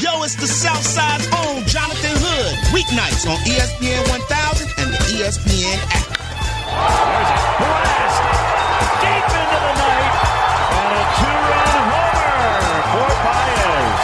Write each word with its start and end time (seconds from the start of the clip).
Yo, 0.00 0.22
it's 0.24 0.32
the 0.34 0.48
Southside's 0.48 1.28
own 1.44 1.60
Jonathan 1.68 2.16
Hood. 2.16 2.56
Weeknights 2.72 3.28
on 3.28 3.36
ESPN 3.44 4.00
1000 4.08 4.72
and 4.80 4.88
the 4.96 5.00
ESPN 5.12 5.76
app. 5.92 6.08
There's 6.16 7.32
a 7.36 7.40
blast 7.60 8.24
deep 9.04 9.28
into 9.28 9.58
the 9.60 9.74
night 9.76 10.14
and 10.72 10.90
a 10.96 11.04
two-run 11.20 11.84
homer 11.92 12.80
for 12.96 13.12
Baez. 13.28 14.00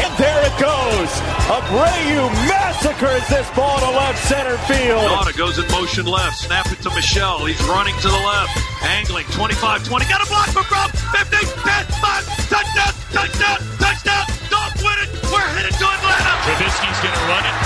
And 0.00 0.12
there 0.16 0.40
it 0.48 0.56
goes. 0.56 1.12
Abreu 1.52 2.24
massacres 2.48 3.28
this 3.28 3.44
ball 3.52 3.76
to 3.84 3.90
left 4.00 4.24
center 4.24 4.56
field. 4.64 5.04
Nauta 5.04 5.36
goes 5.36 5.60
in 5.60 5.68
motion 5.68 6.06
left. 6.08 6.40
Snap 6.40 6.72
it 6.72 6.80
to 6.88 6.90
Michelle. 6.96 7.44
He's 7.44 7.60
running 7.68 7.92
to 8.00 8.08
the 8.08 8.22
left. 8.24 8.56
Angling 8.80 9.28
25 9.36 9.84
20. 9.84 10.08
Got 10.08 10.24
a 10.24 10.28
block 10.32 10.48
for 10.56 10.64
Brock. 10.72 10.88
50, 11.12 11.36
10, 11.36 11.84
5. 12.00 12.48
Touchdown, 12.48 12.92
touchdown, 13.12 13.58
touchdown. 13.76 14.24
Dogs 14.48 14.80
win 14.80 14.96
it. 15.04 15.13
We're 15.34 15.50
headed 15.50 15.74
to 15.74 15.86
Atlanta. 15.90 16.30
Trubisky's 16.46 17.00
going 17.02 17.10
to 17.10 17.26
run 17.26 17.42
it. 17.42 17.56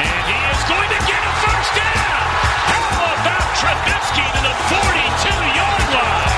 And 0.00 0.20
he 0.24 0.38
is 0.48 0.62
going 0.64 0.88
to 0.88 1.00
get 1.04 1.20
a 1.20 1.32
first 1.44 1.76
down. 1.76 2.24
How 2.72 2.88
about 3.20 3.44
Trubisky 3.60 4.24
to 4.32 4.40
the 4.48 4.54
42 4.72 5.28
yard 5.52 5.84
line? 5.92 6.32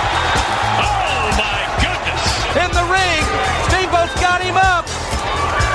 Oh, 0.82 1.30
my 1.38 1.62
goodness. 1.78 2.22
In 2.58 2.70
the 2.74 2.82
ring, 2.90 3.22
Steamboat's 3.70 4.18
got 4.18 4.42
him 4.42 4.58
up. 4.58 4.90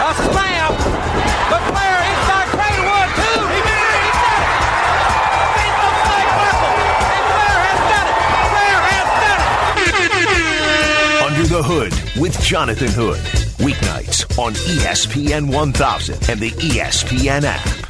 A 0.04 0.12
slam. 0.20 0.76
The 1.48 1.64
player 1.72 2.00
inside 2.12 2.48
Cranewood, 2.52 3.10
too. 3.16 3.40
He 3.56 3.62
did 3.64 3.88
it. 3.88 4.04
He 4.04 4.12
did 4.20 4.36
it. 4.36 4.52
Steamboat 5.56 5.96
flag 6.04 6.28
whistle. 6.44 6.76
And 7.08 7.24
Blair 7.32 7.60
has 7.64 7.80
done 7.88 8.08
it. 8.12 8.20
Blair 8.52 8.80
has 8.92 9.08
done 9.24 9.40
it. 9.40 11.24
Under 11.24 11.48
the 11.48 11.64
Hood 11.64 12.05
with 12.18 12.40
Jonathan 12.42 12.90
Hood. 12.90 13.20
Weeknights 13.60 14.38
on 14.38 14.54
ESPN 14.54 15.54
1000 15.54 16.30
and 16.30 16.40
the 16.40 16.52
ESPN 16.52 17.44
app. 17.44 17.86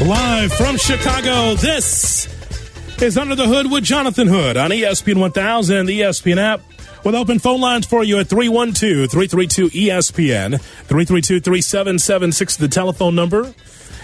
Live 0.00 0.52
from 0.52 0.76
Chicago, 0.78 1.54
this 1.56 2.07
is 3.02 3.18
Under 3.18 3.34
the 3.34 3.46
Hood 3.46 3.70
with 3.70 3.84
Jonathan 3.84 4.28
Hood 4.28 4.56
on 4.56 4.70
ESPN 4.70 5.18
1000 5.18 5.76
and 5.76 5.88
the 5.88 6.00
ESPN 6.00 6.38
app 6.38 6.60
with 7.04 7.14
open 7.14 7.38
phone 7.38 7.60
lines 7.60 7.86
for 7.86 8.02
you 8.02 8.18
at 8.18 8.28
312 8.28 9.10
332 9.10 9.68
ESPN, 9.68 10.60
332 10.60 11.40
3776, 11.40 12.56
the 12.56 12.68
telephone 12.68 13.14
number. 13.14 13.52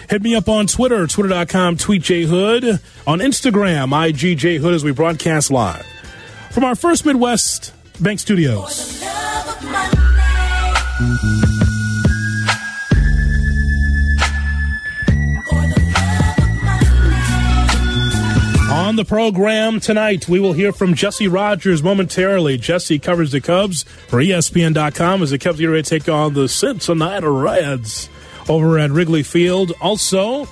Hit 0.09 0.23
me 0.23 0.35
up 0.35 0.49
on 0.49 0.67
Twitter, 0.67 1.07
twitter.com, 1.07 1.77
tweet 1.77 2.03
J 2.03 2.25
Hood. 2.25 2.65
On 3.07 3.19
Instagram, 3.19 3.89
IGJ 3.89 4.59
Hood 4.59 4.75
as 4.75 4.85
we 4.85 4.93
broadcast 4.93 5.51
live 5.51 5.87
from 6.51 6.65
our 6.65 6.75
first 6.75 7.05
Midwest 7.05 7.73
Bank 8.01 8.21
Studios. 8.21 9.03
On 18.85 18.97
the 18.97 19.05
program 19.07 19.81
tonight, 19.81 20.29
we 20.29 20.39
will 20.39 20.53
hear 20.53 20.71
from 20.71 20.93
Jesse 20.93 21.27
Rogers 21.27 21.83
momentarily. 21.83 22.59
Jesse 22.59 22.99
covers 22.99 23.33
the 23.33 23.41
Cubs 23.41 23.85
for 24.09 24.19
ESPN.com 24.19 25.23
as 25.23 25.31
the 25.31 25.39
Cubs 25.39 25.59
get 25.59 25.69
ready 25.69 25.83
to 25.83 25.89
take 25.89 26.07
on 26.07 26.35
the 26.35 26.47
Cincinnati 26.47 27.27
Reds 27.27 28.11
over 28.47 28.79
at 28.79 28.91
Wrigley 28.91 29.23
Field. 29.23 29.73
Also, 29.81 30.47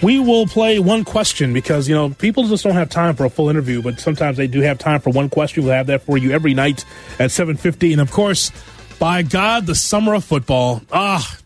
we 0.00 0.20
will 0.20 0.46
play 0.46 0.78
one 0.78 1.02
question 1.02 1.52
because, 1.52 1.88
you 1.88 1.94
know, 1.96 2.10
people 2.10 2.46
just 2.46 2.62
don't 2.62 2.74
have 2.74 2.88
time 2.88 3.16
for 3.16 3.24
a 3.24 3.30
full 3.30 3.48
interview, 3.48 3.82
but 3.82 3.98
sometimes 3.98 4.36
they 4.36 4.46
do 4.46 4.60
have 4.60 4.78
time 4.78 5.00
for 5.00 5.10
one 5.10 5.28
question. 5.28 5.64
We'll 5.64 5.74
have 5.74 5.88
that 5.88 6.02
for 6.02 6.16
you 6.16 6.30
every 6.30 6.54
night 6.54 6.84
at 7.18 7.30
7.50. 7.30 7.90
And, 7.90 8.00
of 8.00 8.12
course, 8.12 8.52
by 9.00 9.22
God, 9.22 9.66
the 9.66 9.74
summer 9.74 10.14
of 10.14 10.22
football. 10.22 10.82
Ah, 10.92 11.36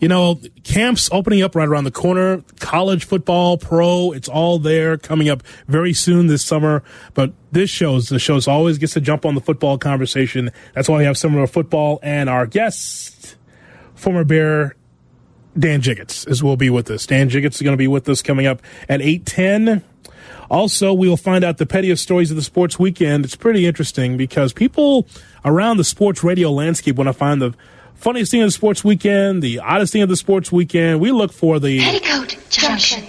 you 0.00 0.08
know, 0.08 0.40
camps 0.64 1.08
opening 1.12 1.42
up 1.42 1.54
right 1.54 1.68
around 1.68 1.84
the 1.84 1.90
corner. 1.90 2.42
College 2.60 3.04
football, 3.04 3.56
pro, 3.58 4.12
it's 4.12 4.28
all 4.28 4.58
there 4.58 4.96
coming 4.96 5.28
up 5.28 5.42
very 5.66 5.92
soon 5.92 6.26
this 6.26 6.44
summer. 6.44 6.82
But 7.14 7.32
this 7.52 7.70
shows, 7.70 8.08
the 8.08 8.18
shows 8.18 8.46
always 8.46 8.78
gets 8.78 8.92
to 8.94 9.00
jump 9.00 9.24
on 9.24 9.34
the 9.34 9.40
football 9.40 9.78
conversation. 9.78 10.50
That's 10.74 10.88
why 10.88 10.98
we 10.98 11.04
have 11.04 11.16
summer 11.16 11.38
of 11.38 11.42
our 11.42 11.46
football 11.46 11.98
and 12.02 12.28
our 12.28 12.46
guest, 12.46 13.36
former 13.94 14.24
Bear 14.24 14.76
Dan 15.58 15.80
Jiggetts, 15.80 16.28
is 16.28 16.42
will 16.42 16.56
be 16.56 16.70
with 16.70 16.90
us. 16.90 17.06
Dan 17.06 17.30
Jiggetts 17.30 17.54
is 17.54 17.62
going 17.62 17.72
to 17.72 17.78
be 17.78 17.88
with 17.88 18.08
us 18.08 18.22
coming 18.22 18.46
up 18.46 18.60
at 18.88 19.00
810. 19.00 19.82
Also, 20.50 20.92
we 20.92 21.08
will 21.08 21.16
find 21.16 21.44
out 21.44 21.58
the 21.58 21.66
pettiest 21.66 22.02
stories 22.02 22.30
of 22.30 22.36
the 22.36 22.42
sports 22.42 22.78
weekend. 22.78 23.24
It's 23.24 23.34
pretty 23.34 23.66
interesting 23.66 24.16
because 24.16 24.52
people 24.52 25.08
around 25.44 25.78
the 25.78 25.84
sports 25.84 26.22
radio 26.22 26.50
landscape 26.50 26.96
want 26.96 27.08
to 27.08 27.12
find 27.12 27.42
the 27.42 27.54
funniest 27.96 28.30
thing 28.30 28.42
of 28.42 28.48
the 28.48 28.52
sports 28.52 28.84
weekend, 28.84 29.42
the 29.42 29.60
oddest 29.60 29.92
thing 29.92 30.02
of 30.02 30.08
the 30.08 30.16
sports 30.16 30.52
weekend. 30.52 31.00
We 31.00 31.12
look 31.12 31.32
for 31.32 31.58
the 31.58 31.80
Petticoat 31.80 32.36
Junction. 32.50 33.04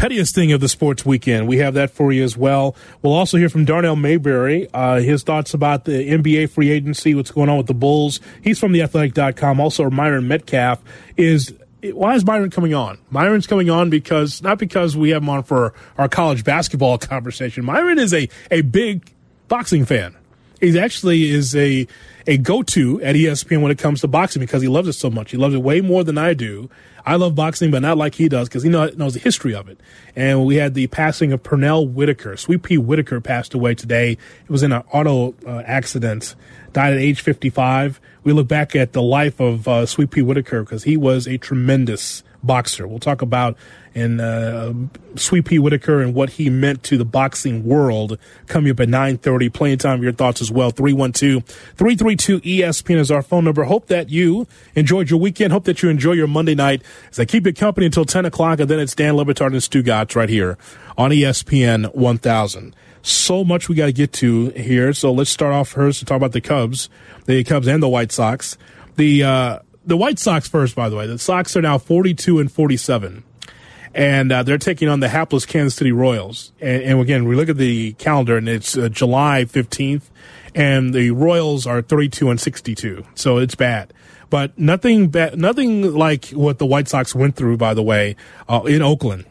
pettiest 0.00 0.34
thing 0.34 0.50
of 0.52 0.60
the 0.62 0.68
sports 0.68 1.04
weekend. 1.04 1.46
We 1.46 1.58
have 1.58 1.74
that 1.74 1.90
for 1.90 2.10
you 2.10 2.24
as 2.24 2.34
well. 2.34 2.74
We'll 3.02 3.12
also 3.12 3.36
hear 3.36 3.50
from 3.50 3.66
Darnell 3.66 3.96
Mayberry, 3.96 4.66
uh, 4.72 5.00
his 5.00 5.22
thoughts 5.22 5.52
about 5.52 5.84
the 5.84 5.92
NBA 5.92 6.48
free 6.48 6.70
agency, 6.70 7.14
what's 7.14 7.30
going 7.30 7.50
on 7.50 7.58
with 7.58 7.66
the 7.66 7.74
Bulls. 7.74 8.18
He's 8.42 8.58
from 8.58 8.72
theathletic.com. 8.72 9.60
Also, 9.60 9.90
Myron 9.90 10.26
Metcalf 10.28 10.80
is. 11.16 11.54
Why 11.82 12.14
is 12.14 12.26
Myron 12.26 12.50
coming 12.50 12.74
on? 12.74 12.98
Myron's 13.10 13.46
coming 13.46 13.70
on 13.70 13.88
because, 13.88 14.42
not 14.42 14.58
because 14.58 14.98
we 14.98 15.10
have 15.10 15.22
him 15.22 15.30
on 15.30 15.42
for 15.44 15.72
our 15.96 16.08
college 16.08 16.44
basketball 16.44 16.98
conversation. 16.98 17.64
Myron 17.64 17.98
is 17.98 18.12
a, 18.12 18.28
a 18.50 18.60
big 18.60 19.10
boxing 19.48 19.86
fan. 19.86 20.14
He 20.60 20.78
actually 20.78 21.30
is 21.30 21.56
a, 21.56 21.86
a 22.26 22.36
go 22.36 22.62
to 22.62 23.02
at 23.02 23.14
ESPN 23.14 23.62
when 23.62 23.72
it 23.72 23.78
comes 23.78 24.02
to 24.02 24.08
boxing 24.08 24.40
because 24.40 24.62
he 24.62 24.68
loves 24.68 24.88
it 24.88 24.92
so 24.92 25.10
much. 25.10 25.30
He 25.30 25.36
loves 25.36 25.54
it 25.54 25.62
way 25.62 25.80
more 25.80 26.04
than 26.04 26.18
I 26.18 26.34
do. 26.34 26.68
I 27.04 27.16
love 27.16 27.34
boxing, 27.34 27.70
but 27.70 27.80
not 27.80 27.96
like 27.96 28.14
he 28.14 28.28
does 28.28 28.48
because 28.48 28.62
he 28.62 28.68
know, 28.68 28.90
knows 28.96 29.14
the 29.14 29.20
history 29.20 29.54
of 29.54 29.68
it. 29.68 29.80
And 30.14 30.44
we 30.44 30.56
had 30.56 30.74
the 30.74 30.86
passing 30.88 31.32
of 31.32 31.42
Pernell 31.42 31.90
Whitaker. 31.90 32.36
Sweet 32.36 32.62
Pea 32.62 32.78
Whitaker 32.78 33.20
passed 33.20 33.54
away 33.54 33.74
today. 33.74 34.12
It 34.12 34.50
was 34.50 34.62
in 34.62 34.72
an 34.72 34.82
auto 34.92 35.34
uh, 35.46 35.62
accident, 35.64 36.34
died 36.72 36.92
at 36.92 36.98
age 36.98 37.22
55. 37.22 38.00
We 38.22 38.32
look 38.32 38.48
back 38.48 38.76
at 38.76 38.92
the 38.92 39.02
life 39.02 39.40
of 39.40 39.66
uh, 39.66 39.86
Sweet 39.86 40.10
Pea 40.10 40.22
Whitaker 40.22 40.62
because 40.62 40.84
he 40.84 40.96
was 40.96 41.26
a 41.26 41.38
tremendous 41.38 42.22
boxer. 42.42 42.86
We'll 42.86 42.98
talk 42.98 43.22
about 43.22 43.56
and 43.94 44.20
uh, 44.20 44.74
Sweet 45.16 45.46
Pea 45.46 45.58
Whitaker 45.58 46.00
and 46.00 46.14
what 46.14 46.30
he 46.30 46.48
meant 46.48 46.84
to 46.84 46.96
the 46.96 47.04
boxing 47.04 47.64
world 47.64 48.16
coming 48.46 48.70
up 48.70 48.78
at 48.80 48.88
9.30. 48.88 49.52
Plenty 49.52 49.74
of 49.74 49.80
time 49.80 50.02
your 50.02 50.12
thoughts 50.12 50.40
as 50.40 50.50
well. 50.50 50.72
312-332-ESPN 50.72 52.98
is 52.98 53.10
our 53.10 53.20
phone 53.22 53.44
number. 53.44 53.64
Hope 53.64 53.88
that 53.88 54.08
you 54.10 54.46
enjoyed 54.74 55.10
your 55.10 55.18
weekend. 55.18 55.52
Hope 55.52 55.64
that 55.64 55.82
you 55.82 55.88
enjoy 55.88 56.12
your 56.12 56.28
Monday 56.28 56.54
night 56.54 56.82
as 57.10 57.18
I 57.18 57.24
keep 57.24 57.46
you 57.46 57.52
company 57.52 57.86
until 57.86 58.04
10 58.04 58.26
o'clock. 58.26 58.60
And 58.60 58.70
then 58.70 58.78
it's 58.78 58.94
Dan 58.94 59.16
Le 59.16 59.24
Batard 59.24 59.48
and 59.48 59.56
Stugotz 59.56 60.14
right 60.14 60.28
here 60.28 60.56
on 60.96 61.10
ESPN 61.10 61.92
1000. 61.94 62.76
So 63.02 63.44
much 63.44 63.68
we 63.68 63.74
got 63.74 63.86
to 63.86 63.92
get 63.92 64.12
to 64.14 64.50
here. 64.50 64.92
So 64.92 65.12
let's 65.12 65.30
start 65.30 65.52
off 65.52 65.68
first 65.68 66.00
to 66.00 66.04
talk 66.04 66.16
about 66.16 66.32
the 66.32 66.40
Cubs, 66.40 66.88
the 67.26 67.42
Cubs 67.44 67.66
and 67.66 67.82
the 67.82 67.88
White 67.88 68.12
Sox. 68.12 68.58
The, 68.96 69.22
uh, 69.24 69.58
the 69.86 69.96
White 69.96 70.18
Sox 70.18 70.48
first, 70.48 70.74
by 70.74 70.88
the 70.88 70.96
way. 70.96 71.06
The 71.06 71.18
Sox 71.18 71.56
are 71.56 71.62
now 71.62 71.78
42 71.78 72.38
and 72.38 72.52
47 72.52 73.24
and 73.94 74.30
uh, 74.30 74.42
they're 74.42 74.58
taking 74.58 74.88
on 74.88 75.00
the 75.00 75.08
hapless 75.08 75.46
Kansas 75.46 75.74
City 75.74 75.92
Royals. 75.92 76.52
And, 76.60 76.82
and 76.82 77.00
again, 77.00 77.24
we 77.26 77.34
look 77.34 77.48
at 77.48 77.56
the 77.56 77.92
calendar, 77.94 78.36
and 78.36 78.48
it's 78.48 78.76
uh, 78.76 78.88
July 78.88 79.44
15th, 79.44 80.02
and 80.54 80.94
the 80.94 81.10
Royals 81.10 81.66
are 81.66 81.82
32 81.82 82.30
and 82.30 82.40
62, 82.40 83.04
so 83.14 83.38
it's 83.38 83.54
bad. 83.54 83.92
But 84.28 84.56
nothing, 84.56 85.08
ba- 85.08 85.34
nothing 85.34 85.92
like 85.92 86.26
what 86.26 86.58
the 86.58 86.66
White 86.66 86.88
Sox 86.88 87.14
went 87.14 87.34
through, 87.34 87.56
by 87.56 87.74
the 87.74 87.82
way, 87.82 88.16
uh, 88.48 88.62
in 88.66 88.80
Oakland. 88.80 89.24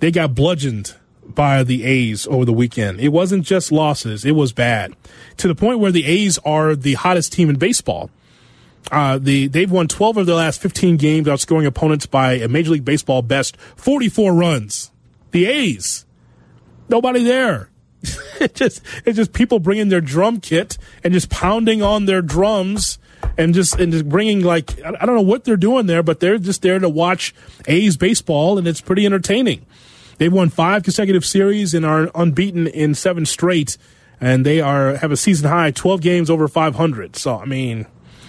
They 0.00 0.10
got 0.10 0.34
bludgeoned 0.34 0.94
by 1.26 1.62
the 1.62 1.84
A's 1.84 2.26
over 2.26 2.44
the 2.44 2.52
weekend. 2.52 3.00
It 3.00 3.08
wasn't 3.08 3.44
just 3.44 3.72
losses; 3.72 4.24
it 4.24 4.32
was 4.32 4.52
bad 4.52 4.94
to 5.36 5.48
the 5.48 5.54
point 5.54 5.78
where 5.78 5.92
the 5.92 6.04
A's 6.04 6.38
are 6.38 6.76
the 6.76 6.94
hottest 6.94 7.32
team 7.32 7.50
in 7.50 7.56
baseball. 7.56 8.10
Uh, 8.90 9.18
the 9.18 9.46
they've 9.46 9.70
won 9.70 9.88
12 9.88 10.18
of 10.18 10.26
their 10.26 10.36
last 10.36 10.60
15 10.60 10.96
games, 10.96 11.26
outscoring 11.26 11.66
opponents 11.66 12.06
by 12.06 12.34
a 12.34 12.48
Major 12.48 12.72
League 12.72 12.84
Baseball 12.84 13.22
best 13.22 13.56
44 13.76 14.34
runs. 14.34 14.90
The 15.30 15.46
A's, 15.46 16.04
nobody 16.88 17.24
there. 17.24 17.70
it 18.40 18.54
just 18.54 18.82
it's 19.04 19.16
just 19.16 19.32
people 19.32 19.58
bringing 19.58 19.88
their 19.88 20.00
drum 20.00 20.40
kit 20.40 20.76
and 21.02 21.14
just 21.14 21.30
pounding 21.30 21.82
on 21.82 22.04
their 22.04 22.20
drums 22.20 22.98
and 23.38 23.54
just 23.54 23.80
and 23.80 23.92
just 23.92 24.08
bringing 24.08 24.42
like 24.42 24.82
I 24.84 25.06
don't 25.06 25.16
know 25.16 25.22
what 25.22 25.44
they're 25.44 25.56
doing 25.56 25.86
there, 25.86 26.02
but 26.02 26.20
they're 26.20 26.38
just 26.38 26.62
there 26.62 26.78
to 26.78 26.88
watch 26.88 27.34
A's 27.66 27.96
baseball, 27.96 28.58
and 28.58 28.66
it's 28.66 28.80
pretty 28.80 29.06
entertaining. 29.06 29.64
They've 30.18 30.32
won 30.32 30.48
five 30.48 30.82
consecutive 30.82 31.24
series 31.24 31.74
and 31.74 31.84
are 31.84 32.10
unbeaten 32.14 32.66
in 32.66 32.94
seven 32.94 33.26
straight. 33.26 33.76
and 34.20 34.46
they 34.46 34.60
are 34.60 34.96
have 34.96 35.10
a 35.10 35.16
season 35.16 35.48
high 35.50 35.70
12 35.70 36.00
games 36.00 36.30
over 36.30 36.48
500. 36.48 37.16
So 37.16 37.38
I 37.38 37.44
mean, 37.46 37.86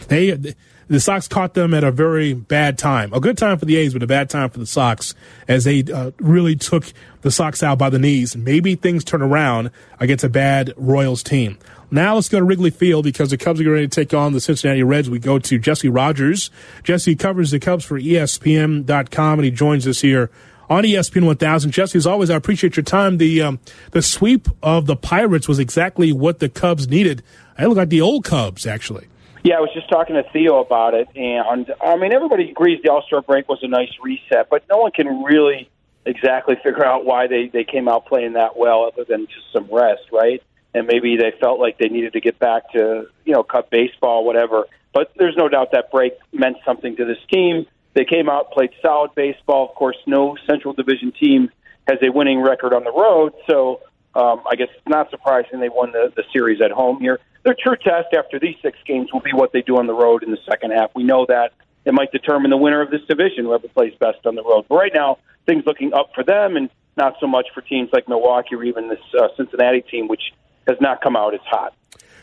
they 0.07 0.55
the 0.87 0.99
Sox 0.99 1.27
caught 1.27 1.53
them 1.55 1.73
at 1.73 1.83
a 1.83 1.91
very 1.91 2.33
bad 2.33 2.77
time. 2.77 3.11
A 3.13 3.19
good 3.19 3.37
time 3.37 3.57
for 3.57 3.65
the 3.65 3.75
A's, 3.77 3.93
but 3.93 4.03
a 4.03 4.07
bad 4.07 4.29
time 4.29 4.49
for 4.49 4.59
the 4.59 4.67
Sox 4.67 5.15
as 5.47 5.63
they 5.63 5.83
uh, 5.91 6.11
really 6.19 6.55
took 6.55 6.91
the 7.21 7.31
Sox 7.31 7.63
out 7.63 7.77
by 7.79 7.89
the 7.89 7.97
knees. 7.97 8.35
Maybe 8.35 8.75
things 8.75 9.03
turn 9.03 9.21
around 9.21 9.71
against 9.99 10.23
a 10.23 10.29
bad 10.29 10.73
Royals 10.77 11.23
team. 11.23 11.57
Now 11.91 12.15
let's 12.15 12.29
go 12.29 12.39
to 12.39 12.45
Wrigley 12.45 12.71
Field 12.71 13.03
because 13.03 13.29
the 13.29 13.37
Cubs 13.37 13.61
are 13.61 13.63
going 13.63 13.87
to 13.87 13.87
take 13.87 14.13
on 14.13 14.33
the 14.33 14.39
Cincinnati 14.39 14.83
Reds. 14.83 15.09
We 15.09 15.19
go 15.19 15.39
to 15.39 15.57
Jesse 15.57 15.89
Rogers. 15.89 16.51
Jesse 16.83 17.15
covers 17.15 17.51
the 17.51 17.59
Cubs 17.59 17.85
for 17.85 17.99
ESPN.com 17.99 19.39
and 19.39 19.45
he 19.45 19.51
joins 19.51 19.87
us 19.87 20.01
here 20.01 20.29
on 20.69 20.83
ESPN 20.83 21.25
1000. 21.25 21.71
Jesse, 21.71 21.97
as 21.97 22.07
always, 22.07 22.29
I 22.29 22.35
appreciate 22.35 22.75
your 22.75 22.83
time. 22.83 23.17
The 23.17 23.41
um, 23.41 23.59
the 23.91 24.01
sweep 24.01 24.47
of 24.63 24.85
the 24.85 24.95
Pirates 24.95 25.47
was 25.47 25.59
exactly 25.59 26.11
what 26.11 26.39
the 26.39 26.49
Cubs 26.49 26.87
needed. 26.87 27.23
They 27.57 27.65
look 27.65 27.77
like 27.77 27.89
the 27.89 28.01
old 28.01 28.25
Cubs, 28.25 28.67
actually. 28.67 29.07
Yeah, 29.43 29.57
I 29.57 29.59
was 29.59 29.69
just 29.75 29.87
talking 29.89 30.15
to 30.15 30.23
Theo 30.33 30.59
about 30.59 30.95
it, 30.95 31.07
and 31.15 31.71
I 31.79 31.97
mean, 31.97 32.13
everybody 32.13 32.49
agrees 32.49 32.81
the 32.83 32.91
All 32.91 33.03
Star 33.05 33.21
break 33.21 33.47
was 33.47 33.59
a 33.61 33.67
nice 33.67 33.91
reset, 34.01 34.49
but 34.49 34.63
no 34.69 34.77
one 34.77 34.91
can 34.91 35.23
really 35.23 35.69
exactly 36.05 36.55
figure 36.63 36.85
out 36.85 37.05
why 37.05 37.27
they 37.27 37.47
they 37.47 37.63
came 37.63 37.87
out 37.87 38.07
playing 38.07 38.33
that 38.33 38.57
well, 38.57 38.85
other 38.85 39.03
than 39.03 39.27
just 39.27 39.51
some 39.53 39.67
rest, 39.71 40.03
right? 40.11 40.41
And 40.73 40.87
maybe 40.87 41.15
they 41.15 41.31
felt 41.39 41.59
like 41.59 41.77
they 41.77 41.89
needed 41.89 42.13
to 42.13 42.21
get 42.21 42.39
back 42.39 42.71
to 42.71 43.07
you 43.23 43.33
know 43.33 43.43
cut 43.43 43.69
baseball, 43.69 44.25
whatever. 44.25 44.65
But 44.93 45.11
there's 45.15 45.35
no 45.37 45.47
doubt 45.47 45.73
that 45.73 45.91
break 45.91 46.13
meant 46.33 46.57
something 46.65 46.95
to 46.95 47.05
this 47.05 47.19
team. 47.31 47.67
They 47.95 48.05
came 48.05 48.29
out, 48.29 48.51
played 48.51 48.71
solid 48.81 49.15
baseball. 49.15 49.69
Of 49.69 49.75
course, 49.75 49.97
no 50.05 50.37
Central 50.47 50.73
Division 50.73 51.11
team 51.11 51.49
has 51.87 51.97
a 52.03 52.11
winning 52.11 52.41
record 52.41 52.73
on 52.73 52.83
the 52.83 52.91
road, 52.91 53.33
so 53.49 53.81
um, 54.13 54.43
I 54.49 54.55
guess 54.55 54.67
it's 54.75 54.87
not 54.87 55.09
surprising 55.09 55.59
they 55.59 55.69
won 55.69 55.91
the, 55.91 56.13
the 56.15 56.23
series 56.31 56.61
at 56.61 56.71
home 56.71 56.99
here 56.99 57.19
their 57.45 57.55
true 57.57 57.75
test 57.77 58.13
after 58.17 58.39
these 58.39 58.55
six 58.61 58.77
games 58.85 59.13
will 59.13 59.21
be 59.21 59.31
what 59.31 59.53
they 59.53 59.61
do 59.61 59.77
on 59.77 59.85
the 59.85 59.93
road 59.93 60.23
in 60.23 60.31
the 60.31 60.39
second 60.49 60.71
half. 60.71 60.89
We 60.95 61.03
know 61.03 61.27
that 61.27 61.53
it 61.85 61.93
might 61.93 62.11
determine 62.11 62.49
the 62.49 62.57
winner 62.57 62.81
of 62.81 62.89
this 62.89 63.01
division, 63.07 63.45
whoever 63.45 63.67
plays 63.67 63.93
best 63.99 64.25
on 64.25 64.33
the 64.35 64.43
road. 64.43 64.65
But 64.67 64.75
right 64.75 64.91
now, 64.93 65.19
things 65.45 65.63
looking 65.65 65.93
up 65.93 66.09
for 66.15 66.23
them, 66.23 66.57
and 66.57 66.71
not 66.97 67.15
so 67.19 67.27
much 67.27 67.47
for 67.53 67.61
teams 67.61 67.91
like 67.93 68.09
Milwaukee 68.09 68.55
or 68.55 68.63
even 68.63 68.89
this 68.89 68.99
uh, 69.17 69.27
Cincinnati 69.37 69.81
team, 69.81 70.07
which 70.07 70.33
has 70.67 70.77
not 70.81 71.01
come 71.01 71.15
out 71.15 71.35
as 71.35 71.39
hot. 71.45 71.75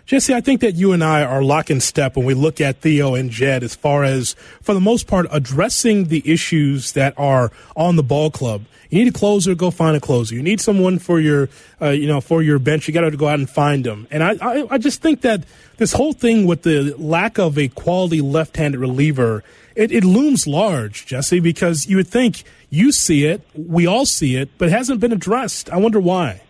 Jesse, 0.04 0.34
I 0.34 0.40
think 0.40 0.60
that 0.60 0.75
you 0.75 0.93
and 0.93 1.02
I 1.02 1.22
are 1.22 1.43
lock 1.43 1.70
in 1.70 1.81
step 1.81 2.16
when 2.16 2.26
we 2.26 2.34
look 2.34 2.60
at 2.60 2.81
Theo 2.81 3.14
and 3.14 3.31
Jed 3.31 3.62
as 3.62 3.75
far 3.75 4.02
as, 4.04 4.34
for 4.60 4.75
the 4.75 4.81
most 4.81 5.06
part, 5.06 5.26
addressing 5.31 6.06
the 6.06 6.22
issues 6.31 6.93
that 6.93 7.14
are 7.16 7.52
on 7.76 7.96
the 7.96 8.02
ball 8.02 8.31
club. 8.31 8.64
You 8.90 8.99
need 8.99 9.14
a 9.14 9.19
closer, 9.19 9.54
go 9.54 9.70
find 9.70 9.96
a 9.96 10.00
closer. 10.00 10.34
You 10.34 10.43
need 10.43 10.60
someone 10.60 10.99
for 10.99 11.19
your, 11.19 11.49
uh, 11.81 11.90
you 11.90 12.06
know, 12.06 12.20
for 12.20 12.43
your 12.43 12.58
bench. 12.58 12.87
You 12.87 12.93
got 12.93 13.08
to 13.08 13.16
go 13.16 13.26
out 13.26 13.38
and 13.38 13.49
find 13.49 13.84
them. 13.84 14.06
And 14.10 14.22
I, 14.22 14.37
I, 14.43 14.66
I 14.72 14.78
just 14.78 15.00
think 15.00 15.22
that 15.22 15.44
this 15.78 15.94
whole 15.94 16.12
thing 16.12 16.46
with 16.46 16.62
the 16.62 16.94
lack 16.98 17.38
of 17.38 17.56
a 17.56 17.69
quality 17.69 18.20
left-handed 18.20 18.78
reliever, 18.78 19.44
it, 19.75 19.93
it 19.93 20.05
looms 20.05 20.46
large, 20.46 21.06
Jesse, 21.06 21.40
because 21.40 21.87
you 21.87 21.96
would 21.96 22.08
think 22.08 22.44
you 22.69 22.93
see 22.93 23.25
it, 23.25 23.40
we 23.55 23.87
all 23.87 24.05
see 24.05 24.37
it, 24.37 24.50
but 24.58 24.69
it 24.69 24.72
hasn't 24.72 25.00
been 25.00 25.12
addressed. 25.12 25.70
I 25.70 25.78
wonder 25.78 26.00
why. 26.00 26.43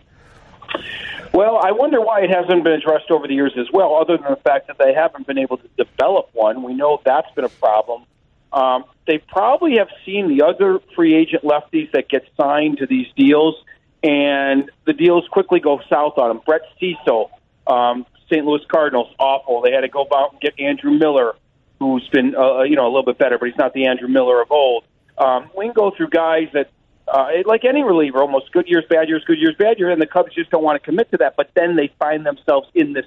Well, 1.33 1.57
I 1.57 1.71
wonder 1.71 1.99
why 1.99 2.21
it 2.21 2.29
hasn't 2.29 2.63
been 2.63 2.73
addressed 2.73 3.09
over 3.09 3.27
the 3.27 3.33
years 3.33 3.53
as 3.57 3.65
well, 3.73 3.95
other 3.95 4.17
than 4.17 4.29
the 4.29 4.39
fact 4.39 4.67
that 4.67 4.77
they 4.77 4.93
haven't 4.93 5.25
been 5.25 5.39
able 5.39 5.57
to 5.57 5.67
develop 5.75 6.29
one. 6.33 6.61
We 6.61 6.75
know 6.75 7.01
that's 7.03 7.29
been 7.33 7.43
a 7.43 7.49
problem. 7.49 8.05
Um, 8.53 8.85
they 9.07 9.17
probably 9.17 9.77
have 9.79 9.89
seen 10.05 10.27
the 10.27 10.45
other 10.45 10.79
free 10.95 11.15
agent 11.15 11.43
lefties 11.43 11.91
that 11.93 12.07
get 12.07 12.27
signed 12.39 12.77
to 12.77 12.85
these 12.85 13.07
deals, 13.17 13.55
and 14.03 14.69
the 14.85 14.93
deals 14.93 15.27
quickly 15.31 15.59
go 15.59 15.81
south 15.89 16.19
on 16.19 16.29
them. 16.29 16.41
Brett 16.45 16.61
Cecil, 16.79 17.31
um, 17.65 18.05
St. 18.31 18.45
Louis 18.45 18.61
Cardinals, 18.71 19.11
awful. 19.17 19.61
They 19.61 19.71
had 19.71 19.81
to 19.81 19.89
go 19.89 20.07
out 20.13 20.33
and 20.33 20.39
get 20.39 20.59
Andrew 20.59 20.91
Miller, 20.91 21.33
who's 21.79 22.07
been 22.09 22.35
uh, 22.35 22.61
you 22.61 22.75
know 22.75 22.85
a 22.85 22.91
little 22.93 23.05
bit 23.05 23.17
better, 23.17 23.39
but 23.39 23.49
he's 23.49 23.57
not 23.57 23.73
the 23.73 23.87
Andrew 23.87 24.07
Miller 24.07 24.39
of 24.39 24.51
old. 24.51 24.83
Um, 25.17 25.49
we 25.57 25.65
can 25.65 25.73
go 25.73 25.91
through 25.97 26.09
guys 26.09 26.49
that 26.53 26.69
uh, 27.07 27.27
like 27.45 27.65
any 27.65 27.83
reliever, 27.83 28.19
almost 28.19 28.51
good 28.51 28.67
years, 28.67 28.85
bad 28.89 29.09
years, 29.09 29.23
good 29.25 29.39
years, 29.39 29.55
bad 29.57 29.77
years, 29.79 29.93
and 29.93 30.01
the 30.01 30.07
Cubs 30.07 30.33
just 30.33 30.49
don't 30.49 30.63
want 30.63 30.81
to 30.81 30.85
commit 30.85 31.11
to 31.11 31.17
that. 31.17 31.35
But 31.35 31.51
then 31.53 31.75
they 31.75 31.91
find 31.99 32.25
themselves 32.25 32.67
in 32.73 32.93
this 32.93 33.05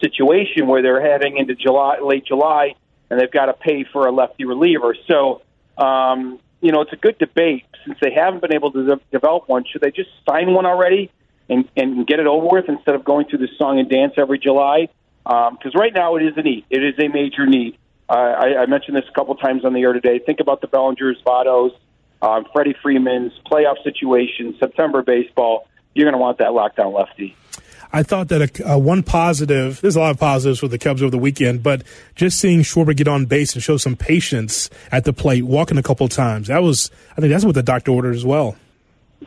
situation 0.00 0.66
where 0.66 0.82
they're 0.82 1.00
heading 1.00 1.36
into 1.36 1.54
July, 1.54 1.98
late 2.00 2.26
July, 2.26 2.74
and 3.10 3.20
they've 3.20 3.30
got 3.30 3.46
to 3.46 3.52
pay 3.52 3.84
for 3.84 4.06
a 4.06 4.12
lefty 4.12 4.44
reliever. 4.44 4.96
So, 5.08 5.42
um, 5.76 6.40
you 6.60 6.72
know, 6.72 6.80
it's 6.80 6.92
a 6.92 6.96
good 6.96 7.18
debate 7.18 7.64
since 7.86 7.98
they 8.00 8.12
haven't 8.12 8.40
been 8.40 8.54
able 8.54 8.72
to 8.72 8.84
de- 8.86 9.00
develop 9.12 9.48
one. 9.48 9.64
Should 9.70 9.82
they 9.82 9.90
just 9.90 10.10
sign 10.28 10.52
one 10.52 10.66
already 10.66 11.10
and, 11.48 11.68
and 11.76 12.06
get 12.06 12.20
it 12.20 12.26
over 12.26 12.46
with 12.50 12.68
instead 12.68 12.94
of 12.94 13.04
going 13.04 13.26
through 13.28 13.40
this 13.40 13.56
song 13.58 13.78
and 13.78 13.88
dance 13.88 14.14
every 14.16 14.38
July? 14.38 14.88
Because 15.24 15.74
um, 15.74 15.80
right 15.80 15.92
now 15.94 16.16
it 16.16 16.22
is 16.22 16.32
a 16.36 16.42
need. 16.42 16.64
It 16.70 16.82
is 16.82 16.94
a 16.98 17.08
major 17.08 17.46
need. 17.46 17.76
Uh, 18.08 18.12
I, 18.12 18.62
I 18.62 18.66
mentioned 18.66 18.96
this 18.96 19.04
a 19.08 19.12
couple 19.12 19.34
times 19.36 19.64
on 19.64 19.72
the 19.72 19.80
air 19.80 19.92
today. 19.92 20.18
Think 20.18 20.40
about 20.40 20.60
the 20.60 20.66
Bellingers, 20.66 21.22
Vottos, 21.26 21.72
um, 22.24 22.46
Freddie 22.52 22.74
Freeman's 22.82 23.32
playoff 23.50 23.82
situation, 23.84 24.56
September 24.58 25.02
baseball. 25.02 25.68
You're 25.94 26.06
going 26.06 26.14
to 26.14 26.18
want 26.18 26.38
that 26.38 26.48
lockdown 26.48 26.94
lefty. 26.94 27.36
I 27.92 28.02
thought 28.02 28.28
that 28.28 28.60
a, 28.64 28.76
one 28.76 29.04
positive, 29.04 29.80
there's 29.80 29.94
a 29.94 30.00
lot 30.00 30.10
of 30.10 30.18
positives 30.18 30.58
for 30.58 30.66
the 30.66 30.78
Cubs 30.78 31.00
over 31.02 31.10
the 31.10 31.18
weekend, 31.18 31.62
but 31.62 31.82
just 32.16 32.40
seeing 32.40 32.60
Schwarber 32.62 32.96
get 32.96 33.06
on 33.06 33.26
base 33.26 33.54
and 33.54 33.62
show 33.62 33.76
some 33.76 33.94
patience 33.94 34.68
at 34.90 35.04
the 35.04 35.12
plate, 35.12 35.44
walking 35.44 35.78
a 35.78 35.82
couple 35.82 36.08
times, 36.08 36.48
that 36.48 36.62
was, 36.62 36.90
I 37.12 37.20
think 37.20 37.30
that's 37.30 37.44
what 37.44 37.54
the 37.54 37.62
doctor 37.62 37.92
ordered 37.92 38.16
as 38.16 38.24
well. 38.24 38.56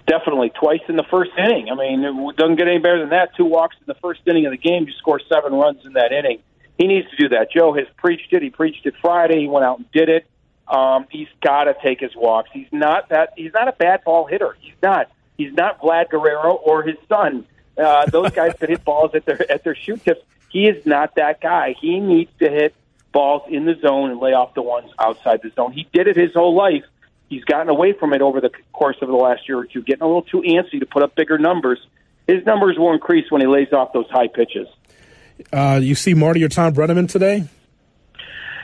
Definitely. 0.06 0.52
Twice 0.60 0.82
in 0.90 0.98
the 0.98 1.06
first 1.10 1.32
inning. 1.38 1.70
I 1.72 1.76
mean, 1.76 2.04
it 2.04 2.36
doesn't 2.36 2.58
get 2.58 2.68
any 2.68 2.80
better 2.80 3.00
than 3.00 3.10
that. 3.10 3.30
Two 3.38 3.46
walks 3.46 3.78
in 3.80 3.86
the 3.88 3.96
first 4.02 4.22
inning 4.26 4.46
of 4.46 4.52
the 4.52 4.58
game, 4.58 4.86
you 4.86 4.94
score 4.98 5.22
seven 5.32 5.54
runs 5.54 5.86
in 5.86 5.94
that 5.94 6.12
inning. 6.12 6.40
He 6.78 6.88
needs 6.88 7.10
to 7.12 7.16
do 7.16 7.30
that. 7.30 7.52
Joe 7.52 7.74
has 7.74 7.88
preached 7.96 8.34
it. 8.34 8.42
He 8.42 8.50
preached 8.50 8.86
it 8.86 8.96
Friday. 9.02 9.42
He 9.42 9.48
went 9.48 9.66
out 9.66 9.78
and 9.78 9.92
did 9.92 10.10
it. 10.10 10.28
Um, 10.70 11.08
he's 11.10 11.30
got 11.42 11.66
to 11.66 11.76
take 11.82 12.00
his 12.00 12.16
walks. 12.16 12.50
He's 12.52 12.68
not 12.72 13.10
that. 13.10 13.34
He's 13.38 13.54
not 13.54 13.68
a 13.68 13.72
bad 13.72 14.04
ball 14.04 14.26
hitter. 14.26 14.58
He's 14.60 14.76
not. 14.82 15.10
He's 15.38 15.54
not 15.54 15.80
Vlad 15.82 16.10
Guerrero 16.10 16.54
or 16.54 16.84
his 16.84 16.98
son. 17.08 17.46
Uh, 17.78 18.06
those 18.08 18.32
guys 18.32 18.54
that 18.60 18.70
hit 18.70 18.84
balls 18.84 19.12
at 19.14 19.26
their 19.26 19.50
at 19.52 19.64
their 19.64 19.76
shoot 19.76 20.04
tips. 20.04 20.22
He 20.50 20.68
is 20.68 20.86
not 20.86 21.16
that 21.16 21.42
guy. 21.42 21.76
He 21.80 22.00
needs 22.00 22.32
to 22.40 22.50
hit 22.50 22.74
balls 23.12 23.44
in 23.50 23.66
the 23.66 23.76
zone 23.82 24.12
and 24.12 24.20
lay 24.20 24.34
off 24.34 24.54
the 24.56 24.62
ones 24.62 24.92
outside 25.00 25.42
the 25.42 25.52
zone. 25.56 25.72
He 25.72 25.88
did 25.94 26.08
it 26.08 26.16
his 26.16 26.34
whole 26.34 26.56
life. 26.56 26.84
He's 27.30 27.44
gotten 27.44 27.70
away 27.70 27.94
from 27.94 28.14
it 28.14 28.22
over 28.22 28.40
the 28.42 28.52
course 28.74 28.98
of 29.02 29.10
the 29.10 29.16
last 29.16 29.48
year 29.48 29.60
or 29.60 29.66
two, 29.66 29.82
getting 29.82 30.02
a 30.02 30.08
little 30.08 30.22
too 30.22 30.42
antsy 30.42 30.80
to 30.80 30.86
put 30.86 31.04
up 31.04 31.16
bigger 31.16 31.38
numbers. 31.38 31.80
His 32.26 32.46
numbers 32.46 32.78
will 32.78 32.94
increase 32.94 33.30
when 33.30 33.42
he 33.42 33.48
lays 33.48 33.74
off 33.74 33.94
those 33.94 34.10
high 34.10 34.28
pitches. 34.28 34.68
Uh, 35.52 35.80
you 35.82 35.94
see 35.96 36.14
Marty 36.14 36.44
or 36.44 36.50
Thom 36.50 36.74
Brennaman 36.74 37.10
today? 37.10 37.46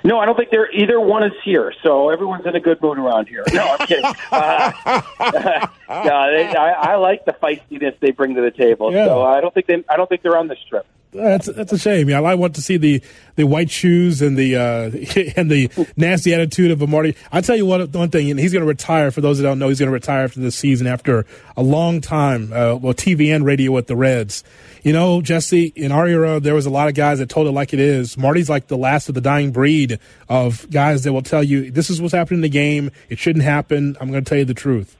No, 0.03 0.19
I 0.19 0.25
don't 0.25 0.35
think 0.35 0.49
they're 0.49 0.71
either 0.71 0.99
one 0.99 1.23
is 1.23 1.33
here. 1.43 1.73
So 1.81 2.09
everyone's 2.09 2.45
in 2.45 2.55
a 2.55 2.59
good 2.59 2.81
mood 2.81 2.97
around 2.97 3.27
here. 3.27 3.43
No, 3.53 3.75
I'm 3.79 3.87
kidding. 3.87 4.03
uh, 4.31 4.71
they, 5.87 6.53
I, 6.55 6.71
I 6.71 6.95
like 6.95 7.25
the 7.25 7.31
feistiness 7.33 7.97
they 7.99 8.11
bring 8.11 8.35
to 8.35 8.41
the 8.41 8.51
table. 8.51 8.91
Yeah. 8.91 9.05
So 9.05 9.23
I 9.23 9.39
don't 9.39 9.53
think 9.53 9.67
they. 9.67 9.83
I 9.89 9.95
don't 9.95 10.07
think 10.09 10.21
they're 10.21 10.37
on 10.37 10.47
this 10.47 10.59
trip. 10.69 10.85
That's 11.13 11.45
that's 11.47 11.71
a 11.71 11.77
shame. 11.77 12.09
I, 12.09 12.17
I 12.17 12.35
want 12.35 12.55
to 12.55 12.61
see 12.61 12.77
the, 12.77 13.01
the 13.35 13.45
white 13.45 13.69
shoes 13.69 14.21
and 14.21 14.37
the 14.37 14.55
uh, 14.55 14.91
and 15.37 15.49
the 15.49 15.69
nasty 15.95 16.33
attitude 16.33 16.71
of 16.71 16.81
a 16.81 16.87
Marty. 16.87 17.15
I 17.31 17.41
tell 17.41 17.55
you 17.55 17.65
what, 17.65 17.93
one 17.93 18.09
thing, 18.09 18.31
and 18.31 18.39
he's 18.39 18.51
going 18.51 18.61
to 18.61 18.67
retire. 18.67 19.11
For 19.11 19.21
those 19.21 19.37
that 19.37 19.43
don't 19.43 19.59
know, 19.59 19.69
he's 19.69 19.79
going 19.79 19.87
to 19.87 19.93
retire 19.93 20.23
after 20.23 20.39
this 20.39 20.55
season 20.55 20.87
after 20.87 21.25
a 21.55 21.63
long 21.63 22.01
time, 22.01 22.51
uh, 22.51 22.75
well, 22.75 22.93
TV 22.93 23.33
and 23.33 23.45
radio 23.45 23.71
with 23.71 23.87
the 23.87 23.95
Reds. 23.95 24.43
You 24.81 24.91
know, 24.91 25.21
Jesse, 25.21 25.71
in 25.75 25.91
our 25.91 26.07
era, 26.07 26.39
there 26.39 26.55
was 26.55 26.65
a 26.65 26.69
lot 26.69 26.89
of 26.89 26.95
guys 26.95 27.19
that 27.19 27.29
told 27.29 27.47
it 27.47 27.51
like 27.51 27.73
it 27.73 27.79
is. 27.79 28.17
Marty's 28.17 28.49
like 28.49 28.67
the 28.67 28.77
last 28.77 29.07
of 29.07 29.15
the 29.15 29.21
dying 29.21 29.51
breed 29.51 29.99
of 30.27 30.69
guys 30.69 31.03
that 31.03 31.13
will 31.13 31.21
tell 31.21 31.43
you 31.43 31.71
this 31.71 31.89
is 31.89 32.01
what's 32.01 32.13
happening 32.13 32.39
in 32.39 32.41
the 32.41 32.49
game. 32.49 32.91
It 33.09 33.19
shouldn't 33.19 33.45
happen. 33.45 33.95
I'm 34.01 34.11
going 34.11 34.23
to 34.23 34.29
tell 34.29 34.39
you 34.39 34.45
the 34.45 34.53
truth. 34.53 34.97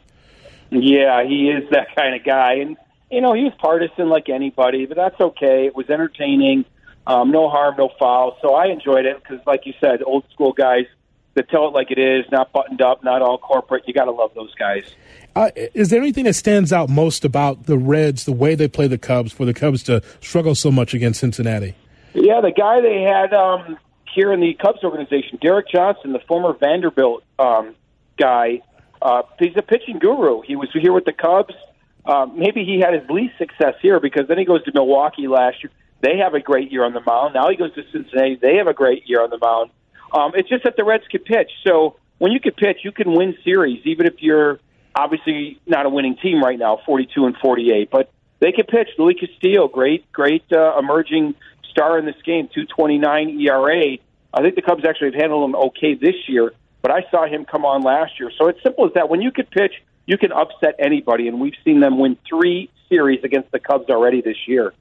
Yeah, 0.69 1.23
he 1.23 1.49
is 1.49 1.69
that 1.71 1.95
kind 1.95 2.15
of 2.15 2.23
guy, 2.23 2.53
and 2.53 2.77
you 3.13 3.21
know, 3.21 3.33
he 3.33 3.43
was 3.43 3.53
partisan 3.59 4.09
like 4.09 4.27
anybody, 4.29 4.85
but 4.85 4.97
that's 4.97 5.19
okay. 5.19 5.67
It 5.67 5.75
was 5.75 5.89
entertaining. 5.89 6.65
Um, 7.05 7.31
no 7.31 7.49
harm, 7.49 7.75
no 7.77 7.89
foul. 7.99 8.37
So 8.41 8.55
I 8.55 8.67
enjoyed 8.67 9.05
it 9.05 9.21
because, 9.21 9.45
like 9.45 9.65
you 9.65 9.73
said, 9.79 10.01
old 10.03 10.23
school 10.31 10.51
guys 10.51 10.85
that 11.35 11.49
tell 11.49 11.67
it 11.67 11.71
like 11.71 11.91
it 11.91 11.99
is, 11.99 12.25
not 12.31 12.51
buttoned 12.51 12.81
up, 12.81 13.03
not 13.03 13.21
all 13.21 13.37
corporate. 13.37 13.83
You 13.87 13.93
got 13.93 14.05
to 14.05 14.11
love 14.11 14.31
those 14.35 14.53
guys. 14.55 14.83
Uh, 15.35 15.49
is 15.55 15.89
there 15.89 16.01
anything 16.01 16.25
that 16.25 16.33
stands 16.33 16.71
out 16.71 16.89
most 16.89 17.25
about 17.25 17.65
the 17.65 17.77
Reds, 17.77 18.25
the 18.25 18.31
way 18.31 18.55
they 18.55 18.67
play 18.67 18.87
the 18.87 18.97
Cubs, 18.97 19.31
for 19.31 19.45
the 19.45 19.53
Cubs 19.53 19.83
to 19.83 20.01
struggle 20.21 20.55
so 20.55 20.71
much 20.71 20.93
against 20.93 21.19
Cincinnati? 21.19 21.75
Yeah, 22.13 22.41
the 22.41 22.51
guy 22.51 22.81
they 22.81 23.01
had 23.01 23.33
um, 23.33 23.77
here 24.13 24.31
in 24.31 24.39
the 24.39 24.53
Cubs 24.55 24.83
organization, 24.83 25.39
Derek 25.41 25.67
Johnson, 25.69 26.13
the 26.13 26.19
former 26.19 26.53
Vanderbilt 26.53 27.23
um, 27.37 27.75
guy, 28.17 28.61
uh, 29.01 29.23
he's 29.39 29.57
a 29.57 29.63
pitching 29.63 29.99
guru. 29.99 30.41
He 30.41 30.55
was 30.55 30.69
here 30.71 30.93
with 30.93 31.05
the 31.05 31.13
Cubs 31.13 31.53
um, 32.05 32.37
maybe 32.37 32.65
he 32.65 32.79
had 32.79 32.93
his 32.93 33.09
least 33.09 33.37
success 33.37 33.75
here 33.81 33.99
because 33.99 34.27
then 34.27 34.37
he 34.37 34.45
goes 34.45 34.63
to 34.65 34.71
Milwaukee 34.73 35.27
last 35.27 35.63
year. 35.63 35.71
They 36.01 36.17
have 36.17 36.33
a 36.33 36.39
great 36.39 36.71
year 36.71 36.83
on 36.83 36.93
the 36.93 37.01
mound. 37.01 37.33
Now 37.33 37.49
he 37.49 37.55
goes 37.55 37.73
to 37.75 37.83
Cincinnati. 37.91 38.35
They 38.35 38.57
have 38.57 38.67
a 38.67 38.73
great 38.73 39.07
year 39.07 39.23
on 39.23 39.29
the 39.29 39.37
mound. 39.37 39.71
Um, 40.11 40.33
it's 40.35 40.49
just 40.49 40.65
that 40.65 40.75
the 40.75 40.83
Reds 40.83 41.05
can 41.09 41.21
pitch. 41.21 41.49
So 41.65 41.95
when 42.17 42.31
you 42.31 42.39
can 42.39 42.53
pitch, 42.53 42.79
you 42.83 42.91
can 42.91 43.13
win 43.13 43.37
series, 43.43 43.81
even 43.85 44.05
if 44.05 44.15
you're 44.19 44.59
obviously 44.95 45.59
not 45.65 45.85
a 45.85 45.89
winning 45.89 46.17
team 46.17 46.43
right 46.43 46.59
now, 46.59 46.79
42 46.85 47.25
and 47.25 47.37
48. 47.37 47.89
But 47.89 48.11
they 48.39 48.51
can 48.51 48.65
pitch. 48.65 48.89
Louis 48.97 49.15
Castillo, 49.15 49.69
great, 49.69 50.11
great 50.11 50.43
uh, 50.51 50.77
emerging 50.77 51.35
star 51.71 51.97
in 51.97 52.05
this 52.05 52.21
game, 52.25 52.49
229 52.53 53.39
ERA. 53.39 53.97
I 54.33 54.41
think 54.41 54.55
the 54.55 54.61
Cubs 54.61 54.83
actually 54.85 55.11
have 55.11 55.21
handled 55.21 55.49
him 55.49 55.55
okay 55.55 55.95
this 55.95 56.15
year, 56.27 56.53
but 56.81 56.91
I 56.91 57.05
saw 57.09 57.25
him 57.25 57.45
come 57.45 57.65
on 57.65 57.81
last 57.81 58.19
year. 58.19 58.31
So 58.37 58.47
it's 58.47 58.61
simple 58.61 58.85
as 58.85 58.93
that. 58.93 59.09
When 59.09 59.21
you 59.21 59.31
can 59.31 59.45
pitch, 59.45 59.73
you 60.05 60.17
can 60.17 60.31
upset 60.31 60.75
anybody, 60.79 61.27
and 61.27 61.39
we've 61.39 61.55
seen 61.63 61.79
them 61.79 61.99
win 61.99 62.17
three 62.27 62.69
series 62.89 63.23
against 63.23 63.51
the 63.51 63.59
Cubs 63.59 63.89
already 63.89 64.21
this 64.21 64.37
year. 64.47 64.73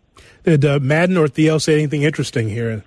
Did 0.45 0.64
uh, 0.64 0.79
Maddon 0.81 1.17
or 1.17 1.29
Theo 1.29 1.59
say 1.59 1.75
anything 1.75 2.02
interesting 2.02 2.49
here? 2.49 2.85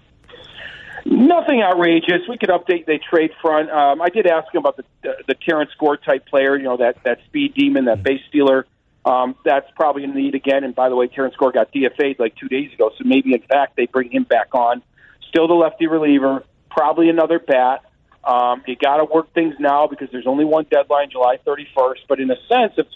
Nothing 1.05 1.61
outrageous. 1.61 2.21
We 2.27 2.37
could 2.37 2.49
update 2.49 2.87
the 2.87 2.99
trade 3.09 3.31
front. 3.41 3.69
Um, 3.69 4.01
I 4.01 4.09
did 4.09 4.25
ask 4.25 4.53
him 4.53 4.59
about 4.59 4.77
the 4.77 4.83
the, 5.03 5.13
the 5.27 5.35
Terrence 5.35 5.69
Gore 5.79 5.97
type 5.97 6.25
player. 6.25 6.57
You 6.57 6.63
know 6.63 6.77
that 6.77 7.03
that 7.03 7.19
speed 7.25 7.53
demon, 7.53 7.85
that 7.85 8.01
base 8.01 8.21
stealer. 8.27 8.65
Um, 9.05 9.35
that's 9.45 9.69
probably 9.75 10.03
in 10.03 10.15
need 10.15 10.33
again. 10.33 10.63
And 10.63 10.73
by 10.73 10.89
the 10.89 10.95
way, 10.95 11.07
Terrence 11.07 11.35
Gore 11.35 11.51
got 11.51 11.71
DFA'd 11.71 12.19
like 12.19 12.35
two 12.37 12.47
days 12.47 12.73
ago, 12.73 12.89
so 12.97 13.03
maybe 13.05 13.33
in 13.33 13.41
fact 13.41 13.75
they 13.75 13.85
bring 13.85 14.11
him 14.11 14.23
back 14.23 14.55
on. 14.55 14.81
Still 15.29 15.47
the 15.47 15.53
lefty 15.53 15.85
reliever, 15.85 16.43
probably 16.71 17.09
another 17.09 17.37
bat. 17.37 17.83
Um, 18.25 18.63
you 18.65 18.75
got 18.75 18.97
to 18.97 19.05
work 19.05 19.33
things 19.33 19.55
now 19.59 19.87
because 19.87 20.09
there's 20.11 20.27
only 20.27 20.45
one 20.45 20.65
deadline, 20.69 21.09
July 21.11 21.37
31st. 21.45 21.99
But 22.07 22.19
in 22.19 22.31
a 22.31 22.37
sense, 22.47 22.73
if 22.77 22.87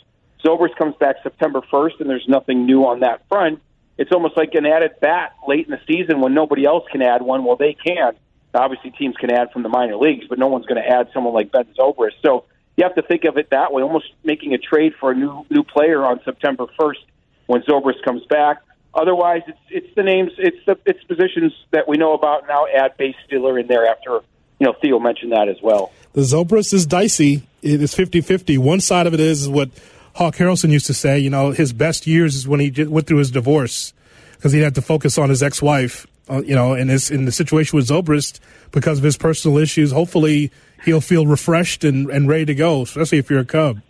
Zobrist 0.43 0.75
comes 0.75 0.95
back 0.95 1.17
September 1.21 1.62
1st 1.71 2.00
and 2.00 2.09
there's 2.09 2.27
nothing 2.27 2.65
new 2.65 2.86
on 2.86 3.01
that 3.01 3.27
front, 3.29 3.62
it's 3.98 4.12
almost 4.12 4.38
like 4.38 4.53
an 4.53 4.65
added 4.65 4.91
bat 5.01 5.33
late 5.48 5.67
in 5.67 5.71
the 5.71 5.81
season 5.88 6.21
when 6.21 6.33
nobody 6.33 6.65
else 6.65 6.86
can 6.91 7.01
add 7.01 7.21
one. 7.21 7.43
Well, 7.43 7.57
they 7.57 7.74
can. 7.74 8.13
Obviously, 8.53 8.91
teams 8.91 9.15
can 9.17 9.31
add 9.31 9.51
from 9.51 9.62
the 9.62 9.69
minor 9.69 9.98
leagues, 9.98 10.25
but 10.27 10.39
no 10.39 10.48
one's 10.48 10.65
going 10.65 10.81
to 10.81 10.89
add 10.89 11.09
someone 11.13 11.33
like 11.33 11.51
Ben 11.51 11.65
Zobrist. 11.77 12.13
So 12.25 12.45
you 12.77 12.83
have 12.83 12.95
to 12.95 13.03
think 13.03 13.25
of 13.25 13.38
it 13.38 13.50
that 13.51 13.71
way, 13.71 13.83
almost 13.83 14.05
making 14.24 14.53
a 14.53 14.57
trade 14.57 14.93
for 15.00 15.12
a 15.12 15.15
new 15.15 15.45
new 15.50 15.63
player 15.63 16.03
on 16.03 16.21
September 16.24 16.65
1st 16.79 17.03
when 17.45 17.62
Zobrist 17.63 18.01
comes 18.03 18.24
back. 18.25 18.63
Otherwise, 18.93 19.41
it's 19.48 19.59
it's 19.69 19.95
the 19.95 20.03
names, 20.03 20.31
it's 20.38 20.57
the 20.65 20.77
it's 20.86 21.03
positions 21.03 21.53
that 21.71 21.88
we 21.88 21.98
know 21.98 22.13
about 22.13 22.48
now. 22.48 22.65
Add 22.74 22.98
base 22.98 23.15
stealer 23.27 23.59
in 23.59 23.67
there 23.67 23.86
after 23.86 24.21
you 24.59 24.67
know 24.67 24.73
Theo 24.81 24.99
mentioned 24.99 25.31
that 25.31 25.47
as 25.47 25.57
well. 25.61 25.91
The 26.13 26.21
Zobrist 26.21 26.73
is 26.73 26.85
dicey. 26.85 27.43
It 27.61 27.81
is 27.81 27.93
50-50. 27.93 28.57
One 28.57 28.79
side 28.79 29.05
of 29.07 29.13
it 29.13 29.19
is 29.19 29.47
what 29.47 29.69
Hawk 30.15 30.35
Harrelson 30.35 30.69
used 30.71 30.87
to 30.87 30.93
say. 30.93 31.19
You 31.19 31.29
know, 31.29 31.51
his 31.51 31.71
best 31.73 32.07
years 32.07 32.35
is 32.35 32.47
when 32.47 32.59
he 32.59 32.71
went 32.85 33.05
through 33.07 33.17
his 33.19 33.31
divorce 33.31 33.93
because 34.35 34.51
he 34.51 34.59
had 34.59 34.75
to 34.75 34.81
focus 34.81 35.17
on 35.17 35.29
his 35.29 35.43
ex-wife. 35.43 36.07
Uh, 36.29 36.43
you 36.43 36.53
know, 36.53 36.75
in 36.75 36.89
his 36.89 37.09
in 37.09 37.25
the 37.25 37.31
situation 37.31 37.75
with 37.75 37.87
Zobrist 37.87 38.39
because 38.71 38.99
of 38.99 39.03
his 39.03 39.17
personal 39.17 39.57
issues. 39.57 39.91
Hopefully, 39.91 40.51
he'll 40.85 41.01
feel 41.01 41.25
refreshed 41.25 41.83
and, 41.83 42.07
and 42.11 42.27
ready 42.29 42.45
to 42.45 42.53
go, 42.53 42.83
especially 42.83 43.17
if 43.17 43.31
you're 43.31 43.39
a 43.39 43.45
Cub. 43.45 43.81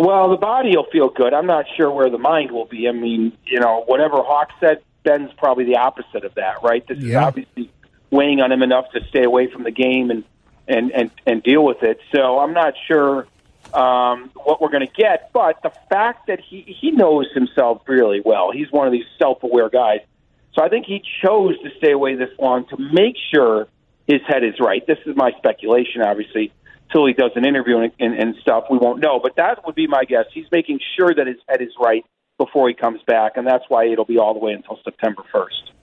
Well, 0.00 0.30
the 0.30 0.36
body 0.38 0.74
will 0.74 0.86
feel 0.90 1.10
good. 1.10 1.34
I'm 1.34 1.46
not 1.46 1.66
sure 1.76 1.90
where 1.90 2.08
the 2.08 2.16
mind 2.18 2.50
will 2.50 2.64
be. 2.64 2.88
I 2.88 2.92
mean, 2.92 3.32
you 3.44 3.60
know, 3.60 3.82
whatever 3.86 4.16
Hawk 4.22 4.48
said, 4.58 4.82
Ben's 5.04 5.30
probably 5.36 5.64
the 5.64 5.76
opposite 5.76 6.24
of 6.24 6.34
that, 6.34 6.62
right? 6.62 6.86
This 6.88 6.98
Yeah. 6.98 7.20
is 7.20 7.26
obviously 7.26 7.70
weighing 8.10 8.40
on 8.40 8.52
him 8.52 8.62
enough 8.62 8.90
to 8.92 9.00
stay 9.08 9.24
away 9.24 9.50
from 9.50 9.64
the 9.64 9.70
game 9.70 10.10
and 10.10 10.24
and 10.68 10.90
and, 10.92 11.10
and 11.26 11.42
deal 11.42 11.64
with 11.64 11.82
it. 11.82 11.98
So 12.14 12.38
I'm 12.38 12.52
not 12.52 12.74
sure 12.86 13.26
um, 13.74 14.30
what 14.34 14.60
we're 14.60 14.70
going 14.70 14.86
to 14.86 14.92
get, 14.92 15.32
but 15.32 15.60
the 15.62 15.72
fact 15.88 16.28
that 16.28 16.40
he 16.40 16.76
he 16.80 16.90
knows 16.90 17.26
himself 17.34 17.82
really 17.86 18.20
well. 18.24 18.50
He's 18.52 18.70
one 18.70 18.86
of 18.86 18.92
these 18.92 19.06
self-aware 19.18 19.70
guys. 19.70 20.00
So 20.54 20.64
I 20.64 20.68
think 20.68 20.86
he 20.86 21.02
chose 21.22 21.58
to 21.62 21.70
stay 21.78 21.92
away 21.92 22.14
this 22.14 22.30
long 22.38 22.66
to 22.68 22.76
make 22.78 23.16
sure 23.34 23.68
his 24.06 24.22
head 24.26 24.42
is 24.42 24.54
right. 24.58 24.86
This 24.86 24.98
is 25.04 25.14
my 25.14 25.32
speculation, 25.36 26.02
obviously. 26.02 26.52
Till 26.92 27.04
he 27.04 27.12
does 27.12 27.32
an 27.34 27.44
interview 27.44 27.78
and, 27.78 27.92
and, 27.98 28.14
and 28.14 28.36
stuff, 28.40 28.64
we 28.70 28.78
won't 28.78 29.00
know. 29.00 29.18
But 29.20 29.36
that 29.36 29.66
would 29.66 29.74
be 29.74 29.88
my 29.88 30.04
guess. 30.04 30.26
He's 30.32 30.46
making 30.52 30.78
sure 30.96 31.12
that 31.12 31.26
his 31.26 31.36
head 31.48 31.60
is 31.60 31.72
right 31.80 32.06
before 32.38 32.68
he 32.68 32.74
comes 32.74 33.00
back, 33.06 33.32
and 33.36 33.46
that's 33.46 33.64
why 33.68 33.86
it'll 33.86 34.04
be 34.04 34.18
all 34.18 34.34
the 34.34 34.40
way 34.40 34.52
until 34.52 34.78
September 34.84 35.22
1st. 35.34 35.75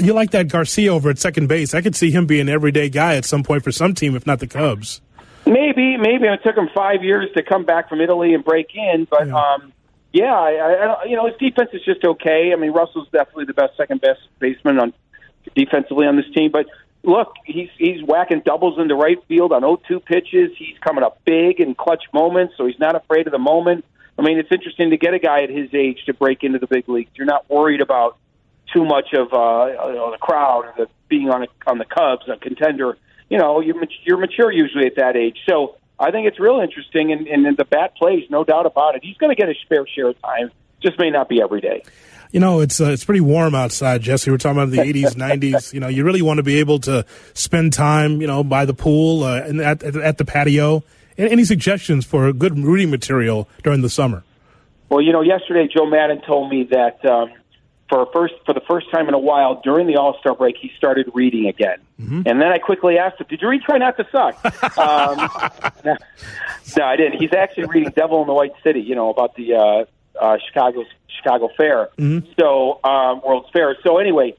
You 0.00 0.12
like 0.14 0.30
that 0.30 0.48
Garcia 0.48 0.92
over 0.92 1.10
at 1.10 1.18
second 1.18 1.48
base? 1.48 1.74
I 1.74 1.80
could 1.80 1.94
see 1.96 2.10
him 2.10 2.26
being 2.26 2.42
an 2.42 2.48
everyday 2.48 2.88
guy 2.88 3.16
at 3.16 3.24
some 3.24 3.42
point 3.42 3.62
for 3.64 3.72
some 3.72 3.94
team, 3.94 4.14
if 4.16 4.26
not 4.26 4.38
the 4.40 4.46
Cubs. 4.46 5.00
Maybe, 5.44 5.96
maybe 5.96 6.26
it 6.28 6.40
took 6.44 6.56
him 6.56 6.68
five 6.74 7.02
years 7.02 7.28
to 7.36 7.42
come 7.42 7.64
back 7.64 7.88
from 7.88 8.00
Italy 8.00 8.32
and 8.32 8.44
break 8.44 8.68
in, 8.74 9.06
but 9.10 9.26
Yeah. 9.26 9.34
um, 9.34 9.72
yeah, 10.12 10.32
I, 10.34 10.50
I, 11.02 11.04
you 11.04 11.16
know 11.16 11.26
his 11.26 11.36
defense 11.38 11.70
is 11.72 11.82
just 11.84 12.04
okay. 12.04 12.52
I 12.52 12.56
mean, 12.56 12.72
Russell's 12.72 13.08
definitely 13.12 13.46
the 13.46 13.54
best 13.54 13.76
second 13.76 14.00
best 14.02 14.20
baseman 14.38 14.78
on 14.78 14.92
defensively 15.56 16.06
on 16.06 16.16
this 16.16 16.26
team, 16.34 16.50
but 16.52 16.66
look, 17.02 17.32
he's 17.44 17.70
he's 17.78 18.02
whacking 18.04 18.42
doubles 18.44 18.78
into 18.78 18.94
right 18.94 19.18
field 19.26 19.52
on 19.52 19.62
0-2 19.62 20.04
pitches. 20.04 20.52
He's 20.58 20.76
coming 20.80 21.02
up 21.02 21.18
big 21.24 21.60
in 21.60 21.74
clutch 21.74 22.04
moments, 22.12 22.54
so 22.56 22.66
he's 22.66 22.78
not 22.78 22.94
afraid 22.94 23.26
of 23.26 23.32
the 23.32 23.38
moment. 23.38 23.84
I 24.18 24.22
mean, 24.22 24.38
it's 24.38 24.52
interesting 24.52 24.90
to 24.90 24.96
get 24.98 25.14
a 25.14 25.18
guy 25.18 25.42
at 25.42 25.50
his 25.50 25.72
age 25.72 26.04
to 26.06 26.14
break 26.14 26.44
into 26.44 26.58
the 26.58 26.66
big 26.66 26.88
leagues. 26.88 27.10
You're 27.14 27.26
not 27.26 27.48
worried 27.50 27.80
about 27.80 28.18
too 28.72 28.84
much 28.84 29.12
of 29.12 29.32
uh, 29.32 29.88
you 29.88 29.94
know, 29.94 30.10
the 30.10 30.18
crowd 30.18 30.64
or 30.66 30.74
the 30.76 30.86
being 31.08 31.28
on 31.28 31.42
a, 31.42 31.46
on 31.66 31.78
the 31.78 31.84
Cubs, 31.84 32.28
a 32.28 32.36
contender. 32.36 32.96
You 33.28 33.38
know, 33.38 33.60
you're, 33.60 33.76
you're 34.04 34.18
mature 34.18 34.52
usually 34.52 34.86
at 34.86 34.96
that 34.96 35.16
age. 35.16 35.38
So 35.48 35.76
I 35.98 36.10
think 36.10 36.26
it's 36.26 36.40
real 36.40 36.60
interesting, 36.60 37.12
and, 37.12 37.26
and 37.26 37.56
the 37.56 37.64
bat 37.64 37.96
plays, 37.96 38.24
no 38.30 38.44
doubt 38.44 38.66
about 38.66 38.96
it. 38.96 39.04
He's 39.04 39.16
going 39.16 39.34
to 39.34 39.40
get 39.40 39.48
his 39.48 39.58
fair 39.68 39.86
share 39.86 40.08
of 40.08 40.20
time. 40.20 40.50
Just 40.82 40.98
may 40.98 41.10
not 41.10 41.28
be 41.28 41.40
every 41.40 41.60
day. 41.60 41.82
You 42.32 42.40
know, 42.40 42.60
it's 42.60 42.80
uh, 42.80 42.86
it's 42.86 43.04
pretty 43.04 43.20
warm 43.20 43.54
outside, 43.54 44.00
Jesse. 44.00 44.30
We're 44.30 44.38
talking 44.38 44.60
about 44.60 44.70
the 44.70 44.78
80s, 44.78 45.14
90s. 45.14 45.72
You 45.74 45.80
know, 45.80 45.88
you 45.88 46.02
really 46.02 46.22
want 46.22 46.38
to 46.38 46.42
be 46.42 46.58
able 46.58 46.80
to 46.80 47.04
spend 47.34 47.72
time, 47.72 48.20
you 48.20 48.26
know, 48.26 48.42
by 48.42 48.64
the 48.64 48.74
pool 48.74 49.22
uh, 49.22 49.42
and 49.42 49.60
at, 49.60 49.82
at, 49.82 49.96
at 49.96 50.18
the 50.18 50.24
patio. 50.24 50.82
Any 51.18 51.44
suggestions 51.44 52.06
for 52.06 52.32
good 52.32 52.58
reading 52.58 52.90
material 52.90 53.48
during 53.62 53.82
the 53.82 53.90
summer? 53.90 54.24
Well, 54.88 55.02
you 55.02 55.12
know, 55.12 55.20
yesterday 55.20 55.68
Joe 55.74 55.86
Maddon 55.86 56.22
told 56.26 56.50
me 56.50 56.68
that 56.70 57.04
um, 57.04 57.32
for 57.92 58.02
a 58.04 58.06
first 58.10 58.32
for 58.46 58.54
the 58.54 58.62
first 58.66 58.90
time 58.90 59.06
in 59.06 59.12
a 59.12 59.18
while 59.18 59.60
during 59.62 59.86
the 59.86 59.96
All 59.96 60.16
Star 60.18 60.34
break, 60.34 60.56
he 60.58 60.72
started 60.78 61.10
reading 61.12 61.46
again. 61.46 61.76
And 62.26 62.40
then 62.40 62.50
I 62.50 62.56
quickly 62.56 62.96
asked 62.96 63.20
him, 63.20 63.26
"Did 63.28 63.42
you 63.42 63.48
read 63.48 63.60
Try 63.60 63.76
Not 63.76 63.98
to 63.98 64.06
Suck?" 64.10 64.78
um, 64.78 65.28
no, 65.84 65.96
no, 66.78 66.84
I 66.84 66.96
didn't. 66.96 67.20
He's 67.20 67.34
actually 67.34 67.66
reading 67.66 67.92
Devil 67.94 68.22
in 68.22 68.28
the 68.28 68.32
White 68.32 68.54
City. 68.64 68.80
You 68.80 68.94
know 68.94 69.10
about 69.10 69.34
the 69.34 69.54
uh, 69.54 69.84
uh, 70.18 70.38
Chicago 70.46 70.84
Chicago 71.18 71.50
Fair, 71.54 71.90
so 72.38 72.80
um, 72.82 73.20
World's 73.22 73.50
Fair. 73.52 73.76
So 73.84 73.98
anyway, 73.98 74.36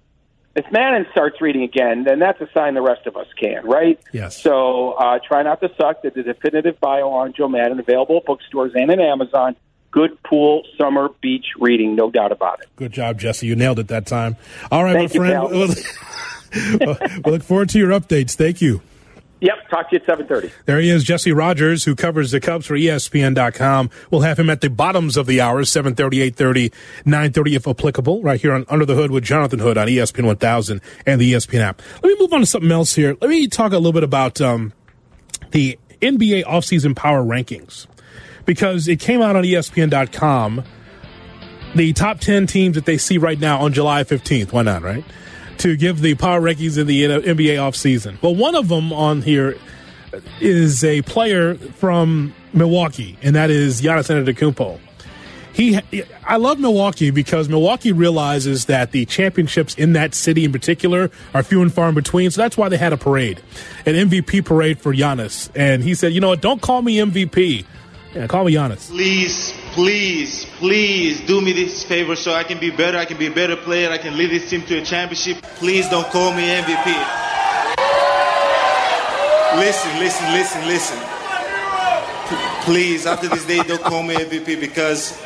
if 0.55 0.65
Maddon 0.71 1.05
starts 1.11 1.39
reading 1.39 1.61
again, 1.61 2.05
then 2.05 2.17
that's 2.17 2.41
a 2.41 2.49
sign 2.55 2.73
the 2.73 2.81
rest 2.81 3.05
of 3.05 3.15
us 3.15 3.27
can, 3.39 3.63
right? 3.67 3.99
Yes. 4.13 4.41
So 4.41 4.93
uh, 4.93 5.19
try 5.19 5.43
not 5.43 5.61
to 5.61 5.69
suck. 5.77 6.01
The, 6.01 6.09
the 6.09 6.23
definitive 6.23 6.79
bio 6.79 7.07
on 7.09 7.33
Joe 7.33 7.49
Maddon 7.49 7.79
available 7.79 8.17
at 8.17 8.25
bookstores 8.25 8.71
and 8.73 8.89
at 8.89 8.99
Amazon. 8.99 9.55
Good 9.93 10.21
pool 10.23 10.63
summer 10.75 11.09
beach 11.21 11.45
reading, 11.59 11.95
no 11.95 12.09
doubt 12.09 12.31
about 12.31 12.61
it. 12.61 12.67
Good 12.75 12.91
job, 12.91 13.19
Jesse. 13.19 13.45
You 13.45 13.55
nailed 13.55 13.77
it 13.77 13.89
that 13.89 14.07
time. 14.07 14.37
All 14.71 14.83
right, 14.83 14.95
Thank 14.95 15.13
my 15.13 15.29
friend. 15.29 15.75
we 17.23 17.31
look 17.31 17.43
forward 17.43 17.69
to 17.69 17.77
your 17.77 17.89
updates. 17.89 18.33
Thank 18.33 18.59
you. 18.59 18.81
Yep. 19.41 19.69
Talk 19.69 19.89
to 19.91 19.95
you 19.97 19.99
at 19.99 20.07
seven 20.07 20.25
thirty. 20.25 20.51
There 20.65 20.79
he 20.79 20.89
is, 20.89 21.03
Jesse 21.03 21.31
Rogers, 21.31 21.83
who 21.83 21.95
covers 21.95 22.31
the 22.31 22.39
Cubs 22.39 22.65
for 22.65 22.75
ESPN.com. 22.75 23.91
We'll 24.09 24.21
have 24.21 24.39
him 24.39 24.49
at 24.49 24.61
the 24.61 24.69
bottoms 24.69 25.15
of 25.15 25.27
the 25.27 25.41
hours, 25.41 25.69
7.30, 25.69 26.31
8.30, 26.31 26.73
9.30 27.05 27.55
if 27.57 27.67
applicable, 27.67 28.23
right 28.23 28.41
here 28.41 28.53
on 28.53 28.65
Under 28.69 28.85
the 28.85 28.95
Hood 28.95 29.11
with 29.11 29.25
Jonathan 29.25 29.59
Hood 29.59 29.77
on 29.77 29.87
ESPN 29.87 30.25
1000 30.25 30.81
and 31.05 31.21
the 31.21 31.33
ESPN 31.33 31.59
app. 31.59 31.81
Let 32.01 32.05
me 32.05 32.15
move 32.19 32.33
on 32.33 32.39
to 32.39 32.45
something 32.45 32.71
else 32.71 32.95
here. 32.95 33.17
Let 33.21 33.29
me 33.29 33.47
talk 33.47 33.73
a 33.73 33.75
little 33.75 33.91
bit 33.91 34.03
about 34.03 34.39
um, 34.39 34.71
the 35.51 35.77
NBA 36.01 36.45
offseason 36.45 36.95
power 36.95 37.21
rankings 37.21 37.85
because 38.45 38.87
it 38.87 38.99
came 38.99 39.21
out 39.21 39.35
on 39.35 39.43
ESPN.com 39.43 40.63
the 41.75 41.93
top 41.93 42.19
10 42.19 42.47
teams 42.47 42.75
that 42.75 42.85
they 42.85 42.97
see 42.97 43.17
right 43.17 43.39
now 43.39 43.59
on 43.59 43.73
July 43.73 44.03
15th. 44.03 44.51
Why 44.51 44.61
not, 44.61 44.83
right? 44.83 45.03
To 45.59 45.75
give 45.75 46.01
the 46.01 46.15
power 46.15 46.39
rankings 46.41 46.77
in 46.77 46.87
the 46.87 47.03
NBA 47.03 47.57
offseason. 47.57 48.21
Well, 48.21 48.35
one 48.35 48.55
of 48.55 48.67
them 48.67 48.93
on 48.93 49.21
here 49.21 49.57
is 50.39 50.83
a 50.83 51.01
player 51.03 51.55
from 51.55 52.33
Milwaukee, 52.53 53.17
and 53.21 53.35
that 53.35 53.49
is 53.49 53.81
Giannis 53.81 54.09
Antetokounmpo. 54.09 54.79
He, 55.53 55.79
I 56.25 56.37
love 56.37 56.59
Milwaukee 56.59 57.11
because 57.11 57.47
Milwaukee 57.47 57.91
realizes 57.91 58.65
that 58.65 58.91
the 58.91 59.05
championships 59.05 59.75
in 59.75 59.93
that 59.93 60.15
city 60.15 60.45
in 60.45 60.51
particular 60.51 61.11
are 61.35 61.43
few 61.43 61.61
and 61.61 61.71
far 61.71 61.89
in 61.89 61.95
between. 61.95 62.31
So 62.31 62.41
that's 62.41 62.57
why 62.57 62.69
they 62.69 62.77
had 62.77 62.91
a 62.91 62.97
parade, 62.97 63.39
an 63.85 63.93
MVP 63.93 64.45
parade 64.45 64.79
for 64.79 64.95
Giannis. 64.95 65.51
And 65.55 65.83
he 65.83 65.93
said, 65.93 66.11
you 66.11 66.21
know 66.21 66.29
what? 66.29 66.41
Don't 66.41 66.59
call 66.59 66.81
me 66.81 66.97
MVP. 66.97 67.65
Yeah, 68.15 68.27
call 68.27 68.43
me 68.45 68.53
Giannis. 68.53 68.89
Please, 68.89 69.53
please, 69.73 70.45
please 70.59 71.21
do 71.21 71.41
me 71.41 71.51
this 71.51 71.83
favor 71.83 72.15
so 72.15 72.33
I 72.33 72.43
can 72.43 72.59
be 72.59 72.69
better. 72.69 72.97
I 72.97 73.05
can 73.05 73.17
be 73.17 73.25
a 73.27 73.31
better 73.31 73.55
player. 73.55 73.89
I 73.89 73.97
can 73.97 74.15
lead 74.17 74.29
this 74.29 74.49
team 74.49 74.61
to 74.63 74.77
a 74.77 74.85
championship. 74.85 75.41
Please 75.57 75.89
don't 75.89 76.05
call 76.07 76.31
me 76.33 76.43
MVP. 76.43 76.85
Listen, 79.57 79.99
listen, 79.99 80.31
listen, 80.33 80.67
listen. 80.67 80.99
P- 82.29 82.65
Please, 82.65 83.05
after 83.05 83.27
this 83.27 83.45
day, 83.45 83.61
don't 83.63 83.81
call 83.81 84.03
me 84.03 84.15
MVP 84.15 84.59
because 84.59 85.19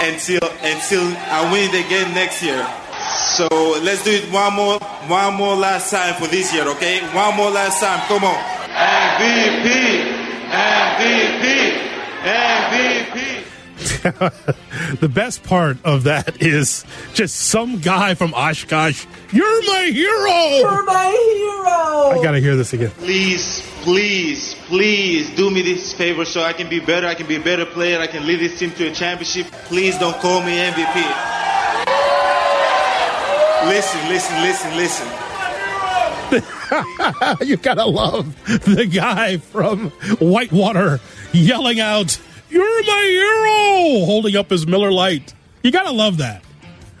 until 0.00 0.40
until 0.62 1.04
I 1.32 1.48
win 1.52 1.68
it 1.72 1.86
again 1.86 2.14
next 2.14 2.42
year. 2.42 2.60
So 3.36 3.46
let's 3.82 4.04
do 4.04 4.10
it 4.10 4.30
one 4.32 4.52
more, 4.54 4.78
one 5.08 5.34
more 5.34 5.54
last 5.56 5.90
time 5.90 6.14
for 6.14 6.26
this 6.28 6.52
year, 6.52 6.66
okay? 6.76 7.00
One 7.14 7.36
more 7.36 7.50
last 7.50 7.80
time. 7.80 8.00
Come 8.08 8.24
on. 8.24 8.36
MVP, 8.68 10.15
MVP, 10.50 11.78
MVP. 12.22 13.46
the 15.00 15.08
best 15.08 15.42
part 15.42 15.76
of 15.84 16.04
that 16.04 16.40
is 16.40 16.84
just 17.14 17.34
some 17.34 17.80
guy 17.80 18.14
from 18.14 18.32
Oshkosh. 18.34 19.04
You're 19.32 19.66
my 19.66 19.90
hero. 19.92 20.70
You're 20.70 20.84
my 20.84 21.08
hero. 21.08 22.18
I 22.18 22.20
gotta 22.22 22.40
hear 22.40 22.56
this 22.56 22.72
again. 22.72 22.90
Please, 22.90 23.62
please, 23.82 24.54
please 24.66 25.28
do 25.34 25.50
me 25.50 25.62
this 25.62 25.92
favor 25.92 26.24
so 26.24 26.42
I 26.42 26.52
can 26.52 26.68
be 26.68 26.80
better. 26.80 27.06
I 27.06 27.14
can 27.14 27.26
be 27.26 27.36
a 27.36 27.40
better 27.40 27.66
player. 27.66 27.98
I 27.98 28.06
can 28.06 28.26
lead 28.26 28.40
this 28.40 28.58
team 28.58 28.70
to 28.72 28.88
a 28.88 28.92
championship. 28.92 29.46
Please 29.64 29.98
don't 29.98 30.16
call 30.18 30.42
me 30.42 30.56
MVP. 30.58 30.96
Listen, 33.68 34.08
listen, 34.08 34.42
listen, 34.42 34.76
listen. 34.76 35.25
you 37.40 37.56
gotta 37.56 37.84
love 37.84 38.34
the 38.64 38.86
guy 38.86 39.38
from 39.38 39.90
Whitewater 40.20 41.00
yelling 41.32 41.80
out, 41.80 42.20
You're 42.50 42.84
my 42.84 43.02
hero! 43.02 44.04
holding 44.04 44.36
up 44.36 44.50
his 44.50 44.66
Miller 44.66 44.90
Lite. 44.90 45.34
You 45.62 45.70
gotta 45.70 45.92
love 45.92 46.18
that. 46.18 46.42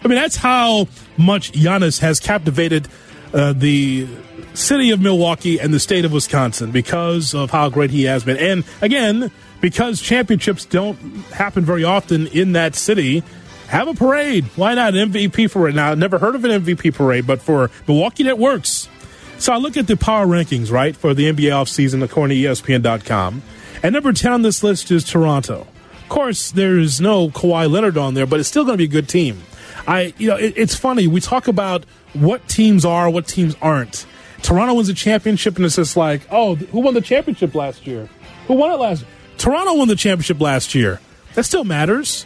I 0.02 0.08
mean, 0.08 0.16
that's 0.16 0.36
how 0.36 0.88
much 1.16 1.52
Giannis 1.52 2.00
has 2.00 2.20
captivated 2.20 2.88
uh, 3.32 3.52
the 3.52 4.06
city 4.54 4.90
of 4.90 5.00
Milwaukee 5.00 5.60
and 5.60 5.72
the 5.72 5.80
state 5.80 6.04
of 6.04 6.12
Wisconsin 6.12 6.70
because 6.70 7.34
of 7.34 7.50
how 7.50 7.68
great 7.68 7.90
he 7.90 8.04
has 8.04 8.24
been. 8.24 8.36
And 8.36 8.64
again, 8.80 9.30
because 9.60 10.00
championships 10.00 10.64
don't 10.64 10.96
happen 11.32 11.64
very 11.64 11.84
often 11.84 12.26
in 12.28 12.52
that 12.52 12.74
city, 12.74 13.22
have 13.68 13.88
a 13.88 13.94
parade. 13.94 14.44
Why 14.56 14.74
not 14.74 14.94
an 14.94 15.10
MVP 15.12 15.50
parade? 15.50 15.74
Now, 15.74 15.90
I've 15.90 15.98
never 15.98 16.18
heard 16.18 16.34
of 16.34 16.44
an 16.44 16.62
MVP 16.62 16.94
parade, 16.94 17.26
but 17.26 17.42
for 17.42 17.70
Milwaukee, 17.86 18.24
that 18.24 18.38
works. 18.38 18.88
So 19.38 19.52
I 19.52 19.58
look 19.58 19.76
at 19.76 19.86
the 19.86 19.96
power 19.96 20.26
rankings, 20.26 20.72
right, 20.72 20.96
for 20.96 21.12
the 21.14 21.30
NBA 21.30 21.50
offseason 21.50 22.02
according 22.02 22.42
to 22.42 22.48
ESPN.com. 22.48 23.42
And 23.82 23.92
number 23.92 24.12
10 24.12 24.32
on 24.32 24.42
this 24.42 24.62
list 24.62 24.90
is 24.90 25.04
Toronto. 25.04 25.66
Of 25.92 26.08
course, 26.08 26.50
there's 26.52 27.00
no 27.00 27.28
Kawhi 27.28 27.70
Leonard 27.70 27.98
on 27.98 28.14
there, 28.14 28.26
but 28.26 28.40
it's 28.40 28.48
still 28.48 28.64
going 28.64 28.74
to 28.74 28.78
be 28.78 28.84
a 28.84 28.88
good 28.88 29.08
team. 29.08 29.42
I, 29.86 30.14
you 30.18 30.28
know, 30.28 30.36
it, 30.36 30.54
it's 30.56 30.74
funny. 30.74 31.06
We 31.06 31.20
talk 31.20 31.48
about 31.48 31.84
what 32.14 32.48
teams 32.48 32.84
are, 32.84 33.10
what 33.10 33.26
teams 33.26 33.54
aren't. 33.60 34.06
Toronto 34.42 34.74
wins 34.74 34.88
a 34.88 34.94
championship, 34.94 35.56
and 35.56 35.64
it's 35.64 35.76
just 35.76 35.96
like, 35.96 36.22
oh, 36.30 36.54
who 36.54 36.80
won 36.80 36.94
the 36.94 37.00
championship 37.00 37.54
last 37.54 37.86
year? 37.86 38.08
Who 38.46 38.54
won 38.54 38.70
it 38.70 38.76
last 38.76 39.02
year? 39.02 39.10
Toronto 39.38 39.74
won 39.74 39.88
the 39.88 39.96
championship 39.96 40.40
last 40.40 40.74
year. 40.74 41.00
That 41.34 41.44
still 41.44 41.64
matters. 41.64 42.24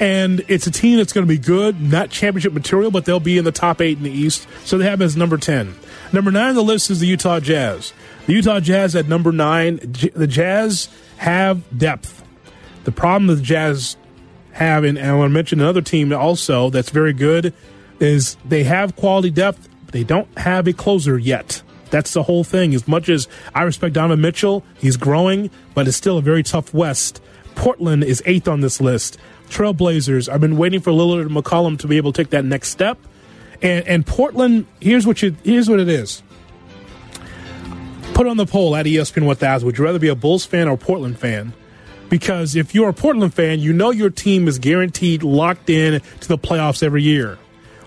And 0.00 0.44
it's 0.48 0.66
a 0.66 0.70
team 0.70 0.96
that's 0.96 1.12
going 1.12 1.26
to 1.26 1.28
be 1.28 1.38
good, 1.38 1.80
not 1.80 2.10
championship 2.10 2.52
material, 2.52 2.90
but 2.90 3.04
they'll 3.04 3.20
be 3.20 3.38
in 3.38 3.44
the 3.44 3.52
top 3.52 3.80
eight 3.80 3.96
in 3.96 4.04
the 4.04 4.10
East. 4.10 4.46
So 4.64 4.76
they 4.76 4.84
have 4.84 5.00
as 5.00 5.16
number 5.16 5.36
10. 5.36 5.74
Number 6.14 6.30
nine 6.30 6.50
on 6.50 6.54
the 6.54 6.62
list 6.62 6.92
is 6.92 7.00
the 7.00 7.08
Utah 7.08 7.40
Jazz. 7.40 7.92
The 8.26 8.34
Utah 8.34 8.60
Jazz 8.60 8.94
at 8.94 9.08
number 9.08 9.32
nine. 9.32 9.80
The 10.14 10.28
Jazz 10.28 10.88
have 11.16 11.76
depth. 11.76 12.22
The 12.84 12.92
problem 12.92 13.26
the 13.26 13.42
Jazz 13.42 13.96
have, 14.52 14.84
and 14.84 14.96
I 14.96 15.12
want 15.16 15.30
to 15.30 15.34
mention 15.34 15.60
another 15.60 15.82
team 15.82 16.12
also 16.12 16.70
that's 16.70 16.90
very 16.90 17.12
good, 17.12 17.52
is 17.98 18.36
they 18.44 18.62
have 18.62 18.94
quality 18.94 19.30
depth. 19.30 19.68
They 19.90 20.04
don't 20.04 20.28
have 20.38 20.68
a 20.68 20.72
closer 20.72 21.18
yet. 21.18 21.62
That's 21.90 22.12
the 22.12 22.22
whole 22.22 22.44
thing. 22.44 22.76
As 22.76 22.86
much 22.86 23.08
as 23.08 23.26
I 23.52 23.64
respect 23.64 23.94
Donovan 23.94 24.20
Mitchell, 24.20 24.62
he's 24.78 24.96
growing, 24.96 25.50
but 25.74 25.88
it's 25.88 25.96
still 25.96 26.18
a 26.18 26.22
very 26.22 26.44
tough 26.44 26.72
West. 26.72 27.20
Portland 27.56 28.04
is 28.04 28.22
eighth 28.24 28.46
on 28.46 28.60
this 28.60 28.80
list. 28.80 29.18
Trailblazers. 29.48 30.32
I've 30.32 30.40
been 30.40 30.58
waiting 30.58 30.78
for 30.78 30.92
Lillard 30.92 31.22
and 31.22 31.32
McCollum 31.32 31.76
to 31.80 31.88
be 31.88 31.96
able 31.96 32.12
to 32.12 32.22
take 32.22 32.30
that 32.30 32.44
next 32.44 32.68
step. 32.68 32.98
And, 33.62 33.86
and 33.86 34.06
Portland, 34.06 34.66
here's 34.80 35.06
what 35.06 35.22
you 35.22 35.36
here's 35.44 35.68
what 35.68 35.80
it 35.80 35.88
is. 35.88 36.22
Put 38.14 38.26
on 38.26 38.36
the 38.36 38.46
poll 38.46 38.76
at 38.76 38.86
ESPN 38.86 39.26
1000. 39.26 39.66
Would 39.66 39.78
you 39.78 39.84
rather 39.84 39.98
be 39.98 40.08
a 40.08 40.14
Bulls 40.14 40.44
fan 40.44 40.68
or 40.68 40.76
Portland 40.76 41.18
fan? 41.18 41.52
Because 42.08 42.54
if 42.54 42.74
you're 42.74 42.90
a 42.90 42.94
Portland 42.94 43.34
fan, 43.34 43.58
you 43.58 43.72
know 43.72 43.90
your 43.90 44.10
team 44.10 44.46
is 44.46 44.58
guaranteed 44.58 45.22
locked 45.22 45.68
in 45.68 46.00
to 46.20 46.28
the 46.28 46.38
playoffs 46.38 46.82
every 46.82 47.02
year. 47.02 47.38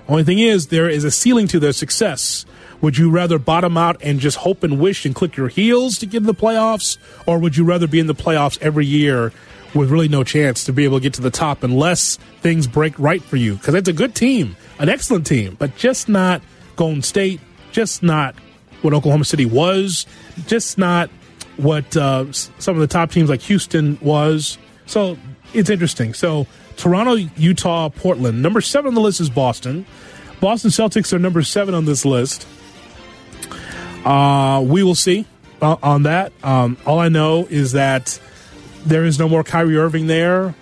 Only 0.09 0.24
thing 0.24 0.39
is, 0.39 0.67
there 0.67 0.89
is 0.89 1.03
a 1.03 1.12
ceiling 1.12 1.47
to 1.50 1.59
their 1.59 1.74
success. 1.74 2.45
Would 2.81 2.97
you 2.97 3.09
rather 3.09 3.39
bottom 3.39 3.77
out 3.77 3.97
and 4.01 4.19
just 4.19 4.38
hope 4.38 4.63
and 4.63 4.79
wish 4.79 5.05
and 5.05 5.15
click 5.15 5.36
your 5.36 5.47
heels 5.47 5.98
to 6.00 6.05
get 6.05 6.20
to 6.20 6.25
the 6.25 6.33
playoffs, 6.33 6.98
or 7.25 7.39
would 7.39 7.57
you 7.57 7.63
rather 7.63 7.87
be 7.87 8.00
in 8.00 8.07
the 8.07 8.15
playoffs 8.15 8.61
every 8.61 8.85
year 8.85 9.31
with 9.74 9.90
really 9.90 10.08
no 10.08 10.24
chance 10.24 10.64
to 10.66 10.74
be 10.74 10.84
able 10.84 10.98
to 10.98 11.03
get 11.03 11.14
to 11.16 11.22
the 11.22 11.32
top 11.32 11.64
unless 11.64 12.18
things 12.42 12.68
break 12.68 12.98
right 12.98 13.22
for 13.22 13.36
you? 13.36 13.56
Because 13.56 13.75
it's 13.75 13.90
a 13.90 13.94
good 13.94 14.16
team, 14.16 14.56
an 14.80 14.90
excellent 14.90 15.27
team, 15.27 15.56
but 15.60 15.75
just 15.75 16.10
not 16.10 16.42
Golden 16.75 17.01
State, 17.01 17.42
just 17.72 18.03
not 18.03 18.36
what 18.82 18.94
Oklahoma 18.94 19.25
City 19.25 19.46
was, 19.46 20.06
just 20.46 20.77
not 20.77 21.10
what 21.58 21.98
uh, 21.98 22.32
some 22.32 22.75
of 22.75 22.82
the 22.82 22.88
top 22.88 23.12
teams 23.12 23.30
like 23.30 23.42
Houston 23.42 23.98
was. 24.01 24.58
So 24.86 25.18
it's 25.53 25.70
interesting. 25.70 26.14
So 26.14 26.48
Toronto, 26.77 27.16
Utah, 27.16 27.90
Portland. 27.90 28.42
Number 28.42 28.62
seven 28.62 28.90
on 28.90 28.96
the 28.96 29.01
list 29.01 29.20
is 29.20 29.30
Boston. 29.30 29.86
Boston 30.40 30.70
Celtics 30.70 31.12
are 31.14 31.20
number 31.20 31.42
seven 31.42 31.74
on 31.74 31.86
this 31.86 32.06
list. 32.06 32.48
Uh, 34.06 34.64
we 34.66 34.84
will 34.84 34.96
see 34.96 35.25
uh, 35.62 35.77
on 35.82 36.03
that. 36.03 36.32
Um, 36.44 36.77
all 36.86 37.00
I 37.00 37.10
know 37.10 37.48
is 37.50 37.72
that 37.72 38.20
there 38.87 39.05
is 39.05 39.19
no 39.19 39.29
more 39.29 39.43
Kyrie 39.43 39.77
Irving 39.77 40.07
there. 40.07 40.55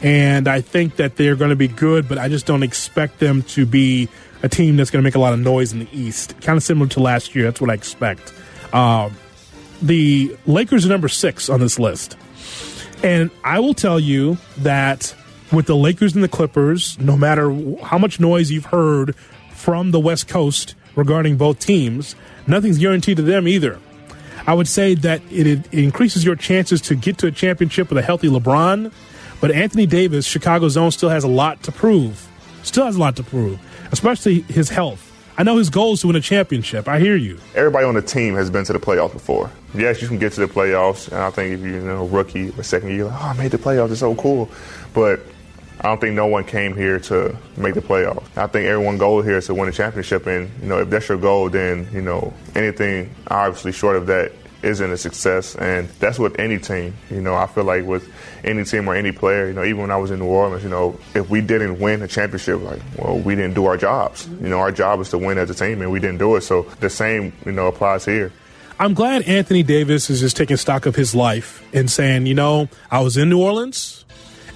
And 0.00 0.46
I 0.46 0.60
think 0.60 0.96
that 0.96 1.16
they're 1.16 1.34
going 1.34 1.50
to 1.50 1.56
be 1.56 1.68
good, 1.68 2.08
but 2.08 2.18
I 2.18 2.28
just 2.28 2.46
don't 2.46 2.62
expect 2.62 3.18
them 3.18 3.42
to 3.44 3.66
be 3.66 4.08
a 4.42 4.48
team 4.48 4.76
that's 4.76 4.90
going 4.90 5.02
to 5.02 5.04
make 5.04 5.16
a 5.16 5.18
lot 5.18 5.32
of 5.32 5.40
noise 5.40 5.72
in 5.72 5.80
the 5.80 5.88
East. 5.92 6.40
Kind 6.40 6.56
of 6.56 6.62
similar 6.62 6.88
to 6.90 7.00
last 7.00 7.34
year. 7.34 7.46
That's 7.46 7.60
what 7.60 7.70
I 7.70 7.74
expect. 7.74 8.32
Uh, 8.72 9.10
the 9.82 10.36
Lakers 10.46 10.86
are 10.86 10.88
number 10.88 11.08
six 11.08 11.48
on 11.48 11.58
this 11.58 11.78
list. 11.78 12.16
And 13.02 13.30
I 13.42 13.58
will 13.58 13.74
tell 13.74 13.98
you 13.98 14.38
that 14.58 15.14
with 15.52 15.66
the 15.66 15.76
Lakers 15.76 16.14
and 16.14 16.22
the 16.22 16.28
Clippers, 16.28 16.98
no 17.00 17.16
matter 17.16 17.50
how 17.82 17.98
much 17.98 18.20
noise 18.20 18.50
you've 18.50 18.66
heard 18.66 19.16
from 19.52 19.90
the 19.90 20.00
West 20.00 20.28
Coast 20.28 20.76
regarding 20.94 21.36
both 21.36 21.58
teams, 21.58 22.14
nothing's 22.46 22.78
guaranteed 22.78 23.16
to 23.16 23.22
them 23.22 23.48
either. 23.48 23.80
I 24.48 24.54
would 24.54 24.66
say 24.66 24.94
that 24.94 25.20
it, 25.30 25.46
it, 25.46 25.74
increases 25.74 26.24
your 26.24 26.34
chances 26.34 26.80
to 26.80 26.94
get 26.94 27.18
to 27.18 27.26
a 27.26 27.30
championship 27.30 27.90
with 27.90 27.98
a 27.98 28.02
healthy 28.02 28.28
LeBron, 28.28 28.90
but 29.42 29.50
Anthony 29.50 29.84
Davis, 29.84 30.24
Chicago's 30.24 30.74
own, 30.74 30.90
still 30.90 31.10
has 31.10 31.22
a 31.22 31.28
lot 31.28 31.62
to 31.64 31.72
prove. 31.72 32.26
Still 32.62 32.86
has 32.86 32.96
a 32.96 32.98
lot 32.98 33.14
to 33.16 33.22
prove, 33.22 33.60
especially 33.92 34.40
his 34.40 34.70
health. 34.70 35.04
I 35.36 35.42
know 35.42 35.58
his 35.58 35.68
goal 35.68 35.92
is 35.92 36.00
to 36.00 36.06
win 36.06 36.16
a 36.16 36.22
championship. 36.22 36.88
I 36.88 36.98
hear 36.98 37.14
you. 37.14 37.38
Everybody 37.54 37.84
on 37.84 37.94
the 37.94 38.00
team 38.00 38.36
has 38.36 38.48
been 38.48 38.64
to 38.64 38.72
the 38.72 38.78
playoffs 38.78 39.12
before. 39.12 39.50
Yes, 39.74 40.00
you 40.00 40.08
can 40.08 40.18
get 40.18 40.32
to 40.32 40.40
the 40.40 40.46
playoffs, 40.46 41.08
and 41.08 41.18
I 41.18 41.28
think 41.28 41.52
if 41.52 41.60
you're 41.60 41.80
you 41.80 41.80
know, 41.82 42.06
rookie 42.06 42.48
or 42.56 42.62
second 42.62 42.88
year, 42.88 43.04
like, 43.04 43.22
oh, 43.22 43.26
I 43.26 43.32
made 43.34 43.50
the 43.50 43.58
playoffs, 43.58 43.90
it's 43.90 44.00
so 44.00 44.14
cool. 44.14 44.48
But 44.94 45.20
I 45.80 45.84
don't 45.84 46.00
think 46.00 46.14
no 46.14 46.26
one 46.26 46.44
came 46.44 46.74
here 46.74 46.98
to 47.00 47.36
make 47.56 47.74
the 47.74 47.80
playoffs. 47.80 48.26
I 48.36 48.46
think 48.48 48.66
everyone's 48.66 48.98
goal 48.98 49.22
here 49.22 49.36
is 49.36 49.46
to 49.46 49.54
win 49.54 49.68
a 49.68 49.72
championship, 49.72 50.26
and 50.26 50.50
you 50.60 50.68
know 50.68 50.78
if 50.78 50.90
that's 50.90 51.08
your 51.08 51.18
goal, 51.18 51.48
then 51.48 51.88
you 51.92 52.02
know 52.02 52.32
anything 52.54 53.14
obviously 53.28 53.72
short 53.72 53.96
of 53.96 54.06
that 54.06 54.32
isn't 54.62 54.90
a 54.90 54.96
success, 54.96 55.54
and 55.54 55.88
that's 56.00 56.18
with 56.18 56.38
any 56.38 56.58
team. 56.58 56.94
You 57.10 57.20
know, 57.20 57.34
I 57.34 57.46
feel 57.46 57.64
like 57.64 57.84
with 57.84 58.12
any 58.44 58.64
team 58.64 58.88
or 58.88 58.96
any 58.96 59.12
player, 59.12 59.46
you 59.46 59.52
know, 59.52 59.64
even 59.64 59.82
when 59.82 59.90
I 59.90 59.96
was 59.96 60.10
in 60.10 60.18
New 60.18 60.26
Orleans, 60.26 60.64
you 60.64 60.70
know, 60.70 60.98
if 61.14 61.30
we 61.30 61.40
didn't 61.40 61.78
win 61.78 62.02
a 62.02 62.08
championship, 62.08 62.60
like, 62.62 62.82
well, 62.96 63.18
we 63.18 63.34
didn't 63.34 63.54
do 63.54 63.66
our 63.66 63.76
jobs. 63.76 64.26
You 64.26 64.48
know, 64.48 64.58
our 64.58 64.72
job 64.72 65.00
is 65.00 65.10
to 65.10 65.18
win 65.18 65.38
as 65.38 65.50
a 65.50 65.54
team, 65.54 65.80
and 65.80 65.92
we 65.92 66.00
didn't 66.00 66.18
do 66.18 66.34
it. 66.36 66.40
So 66.40 66.62
the 66.80 66.90
same, 66.90 67.32
you 67.46 67.52
know, 67.52 67.68
applies 67.68 68.04
here. 68.04 68.32
I'm 68.80 68.94
glad 68.94 69.22
Anthony 69.22 69.64
Davis 69.64 70.08
is 70.08 70.20
just 70.20 70.36
taking 70.36 70.56
stock 70.56 70.86
of 70.86 70.94
his 70.94 71.14
life 71.14 71.64
and 71.72 71.90
saying, 71.90 72.26
you 72.26 72.34
know, 72.34 72.68
I 72.90 73.00
was 73.00 73.16
in 73.16 73.28
New 73.28 73.42
Orleans 73.42 74.04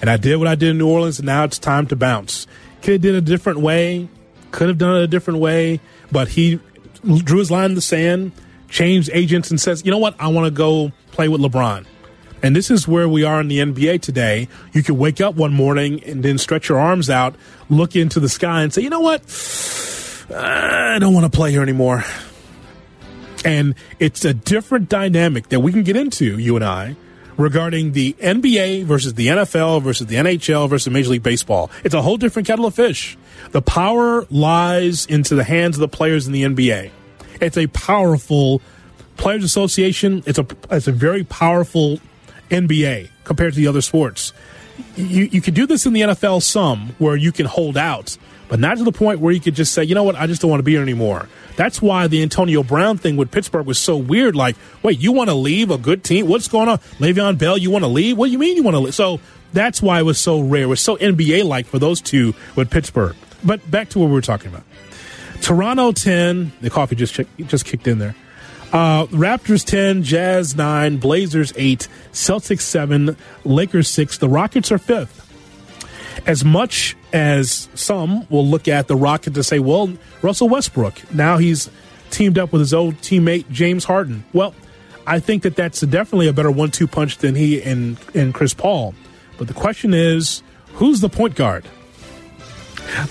and 0.03 0.09
I 0.09 0.17
did 0.17 0.35
what 0.35 0.49
I 0.49 0.55
did 0.55 0.71
in 0.71 0.79
New 0.79 0.89
Orleans, 0.89 1.19
and 1.19 1.25
now 1.25 1.45
it's 1.45 1.57
time 1.57 1.87
to 1.87 1.95
bounce. 1.95 2.45
Could 2.81 2.95
have 2.95 3.01
did 3.01 3.15
a 3.15 3.21
different 3.21 3.61
way, 3.61 4.09
could 4.51 4.67
have 4.67 4.77
done 4.77 4.97
it 4.97 5.03
a 5.03 5.07
different 5.07 5.39
way, 5.39 5.79
but 6.11 6.27
he 6.27 6.59
drew 7.23 7.39
his 7.39 7.49
line 7.49 7.69
in 7.69 7.75
the 7.75 7.81
sand, 7.81 8.33
changed 8.67 9.09
agents, 9.13 9.49
and 9.49 9.61
says, 9.61 9.85
you 9.85 9.91
know 9.91 9.97
what, 9.97 10.13
I 10.19 10.27
want 10.27 10.43
to 10.43 10.51
go 10.51 10.91
play 11.13 11.29
with 11.29 11.39
LeBron. 11.39 11.85
And 12.41 12.53
this 12.53 12.69
is 12.69 12.85
where 12.85 13.07
we 13.07 13.23
are 13.23 13.39
in 13.39 13.47
the 13.47 13.59
NBA 13.59 14.01
today. 14.01 14.49
You 14.73 14.83
can 14.83 14.97
wake 14.97 15.21
up 15.21 15.35
one 15.35 15.53
morning 15.53 16.03
and 16.03 16.21
then 16.21 16.37
stretch 16.37 16.67
your 16.67 16.79
arms 16.79 17.09
out, 17.09 17.35
look 17.69 17.95
into 17.95 18.19
the 18.19 18.27
sky, 18.27 18.61
and 18.61 18.73
say, 18.73 18.81
you 18.81 18.89
know 18.89 18.99
what, 18.99 19.21
I 20.35 20.97
don't 20.99 21.13
want 21.13 21.31
to 21.31 21.33
play 21.33 21.51
here 21.51 21.63
anymore. 21.63 22.03
And 23.45 23.73
it's 23.99 24.25
a 24.25 24.33
different 24.33 24.89
dynamic 24.89 25.47
that 25.47 25.61
we 25.61 25.71
can 25.71 25.83
get 25.83 25.95
into, 25.95 26.37
you 26.37 26.57
and 26.57 26.65
I, 26.65 26.97
regarding 27.37 27.93
the 27.93 28.13
NBA 28.19 28.83
versus 28.85 29.13
the 29.15 29.27
NFL 29.27 29.81
versus 29.81 30.07
the 30.07 30.15
NHL 30.15 30.69
versus 30.69 30.91
Major 30.91 31.11
League 31.11 31.23
Baseball. 31.23 31.69
It's 31.83 31.93
a 31.93 32.01
whole 32.01 32.17
different 32.17 32.47
kettle 32.47 32.65
of 32.65 32.75
fish. 32.75 33.17
The 33.51 33.61
power 33.61 34.25
lies 34.29 35.05
into 35.05 35.35
the 35.35 35.43
hands 35.43 35.75
of 35.75 35.81
the 35.81 35.87
players 35.87 36.27
in 36.27 36.33
the 36.33 36.43
NBA. 36.43 36.91
It's 37.41 37.57
a 37.57 37.67
powerful 37.67 38.61
players 39.17 39.43
association. 39.43 40.23
It's 40.25 40.39
a 40.39 40.45
it's 40.71 40.87
a 40.87 40.91
very 40.91 41.23
powerful 41.23 41.99
NBA 42.49 43.09
compared 43.23 43.53
to 43.53 43.59
the 43.59 43.67
other 43.67 43.81
sports. 43.81 44.33
You 44.95 45.25
you 45.31 45.41
could 45.41 45.53
do 45.53 45.65
this 45.65 45.85
in 45.85 45.93
the 45.93 46.01
NFL 46.01 46.41
some 46.41 46.95
where 46.99 47.15
you 47.15 47.31
can 47.31 47.45
hold 47.45 47.77
out, 47.77 48.17
but 48.53 48.59
not 48.59 48.77
to 48.77 48.83
the 48.83 48.91
point 48.91 49.19
where 49.19 49.33
you 49.33 49.39
could 49.39 49.55
just 49.55 49.73
say, 49.73 49.83
you 49.83 49.95
know 49.95 50.03
what, 50.03 50.15
I 50.15 50.27
just 50.27 50.39
don't 50.43 50.51
want 50.51 50.59
to 50.59 50.63
be 50.63 50.73
here 50.73 50.83
anymore. 50.83 51.27
That's 51.55 51.81
why 51.81 52.05
the 52.05 52.21
Antonio 52.21 52.61
Brown 52.61 52.99
thing 52.99 53.17
with 53.17 53.31
Pittsburgh 53.31 53.65
was 53.65 53.79
so 53.79 53.97
weird. 53.97 54.35
Like, 54.35 54.55
wait, 54.83 54.99
you 54.99 55.11
want 55.11 55.31
to 55.31 55.33
leave 55.33 55.71
a 55.71 55.77
good 55.79 56.03
team? 56.03 56.27
What's 56.27 56.47
going 56.47 56.69
on? 56.69 56.77
Le'Veon 56.99 57.39
Bell, 57.39 57.57
you 57.57 57.71
want 57.71 57.83
to 57.83 57.87
leave? 57.87 58.15
What 58.15 58.27
do 58.27 58.31
you 58.31 58.37
mean 58.37 58.55
you 58.55 58.61
want 58.61 58.75
to 58.75 58.79
leave? 58.79 58.93
So 58.93 59.19
That's 59.53 59.81
why 59.81 59.97
it 59.97 60.03
was 60.03 60.19
so 60.19 60.39
rare. 60.39 60.61
It 60.61 60.67
was 60.67 60.81
so 60.81 60.97
NBA 60.97 61.45
like 61.45 61.65
for 61.65 61.79
those 61.79 61.99
two 61.99 62.35
with 62.55 62.69
Pittsburgh. 62.69 63.15
But 63.43 63.71
back 63.71 63.89
to 63.89 63.97
what 63.97 64.05
we 64.05 64.11
were 64.11 64.21
talking 64.21 64.49
about. 64.49 64.65
Toronto 65.41 65.91
10, 65.91 66.51
the 66.61 66.69
coffee 66.69 66.95
just 66.95 67.19
just 67.47 67.65
kicked 67.65 67.87
in 67.87 67.97
there. 67.97 68.15
Uh, 68.71 69.07
Raptors 69.07 69.65
10, 69.65 70.03
Jazz 70.03 70.55
9, 70.55 70.97
Blazers 70.97 71.53
8, 71.55 71.87
Celtics 72.11 72.61
7, 72.61 73.17
Lakers 73.45 73.87
6. 73.87 74.19
The 74.19 74.29
Rockets 74.29 74.71
are 74.71 74.77
fifth. 74.77 75.22
As 76.25 76.45
much 76.45 76.95
as 77.11 77.69
some 77.75 78.27
will 78.29 78.45
look 78.45 78.67
at 78.67 78.87
the 78.87 78.95
Rocket 78.95 79.33
to 79.33 79.43
say, 79.43 79.59
well, 79.59 79.93
Russell 80.21 80.49
Westbrook, 80.49 81.13
now 81.13 81.37
he's 81.37 81.69
teamed 82.09 82.37
up 82.37 82.51
with 82.51 82.61
his 82.61 82.73
old 82.73 82.95
teammate 82.97 83.49
James 83.49 83.85
Harden. 83.85 84.23
Well, 84.33 84.53
I 85.05 85.19
think 85.19 85.43
that 85.43 85.55
that's 85.55 85.81
definitely 85.81 86.27
a 86.27 86.33
better 86.33 86.51
one 86.51 86.71
two 86.71 86.87
punch 86.87 87.17
than 87.17 87.35
he 87.35 87.61
and, 87.61 87.97
and 88.13 88.33
Chris 88.33 88.53
Paul. 88.53 88.93
But 89.37 89.47
the 89.47 89.53
question 89.53 89.93
is, 89.93 90.43
who's 90.73 91.01
the 91.01 91.09
point 91.09 91.35
guard? 91.35 91.65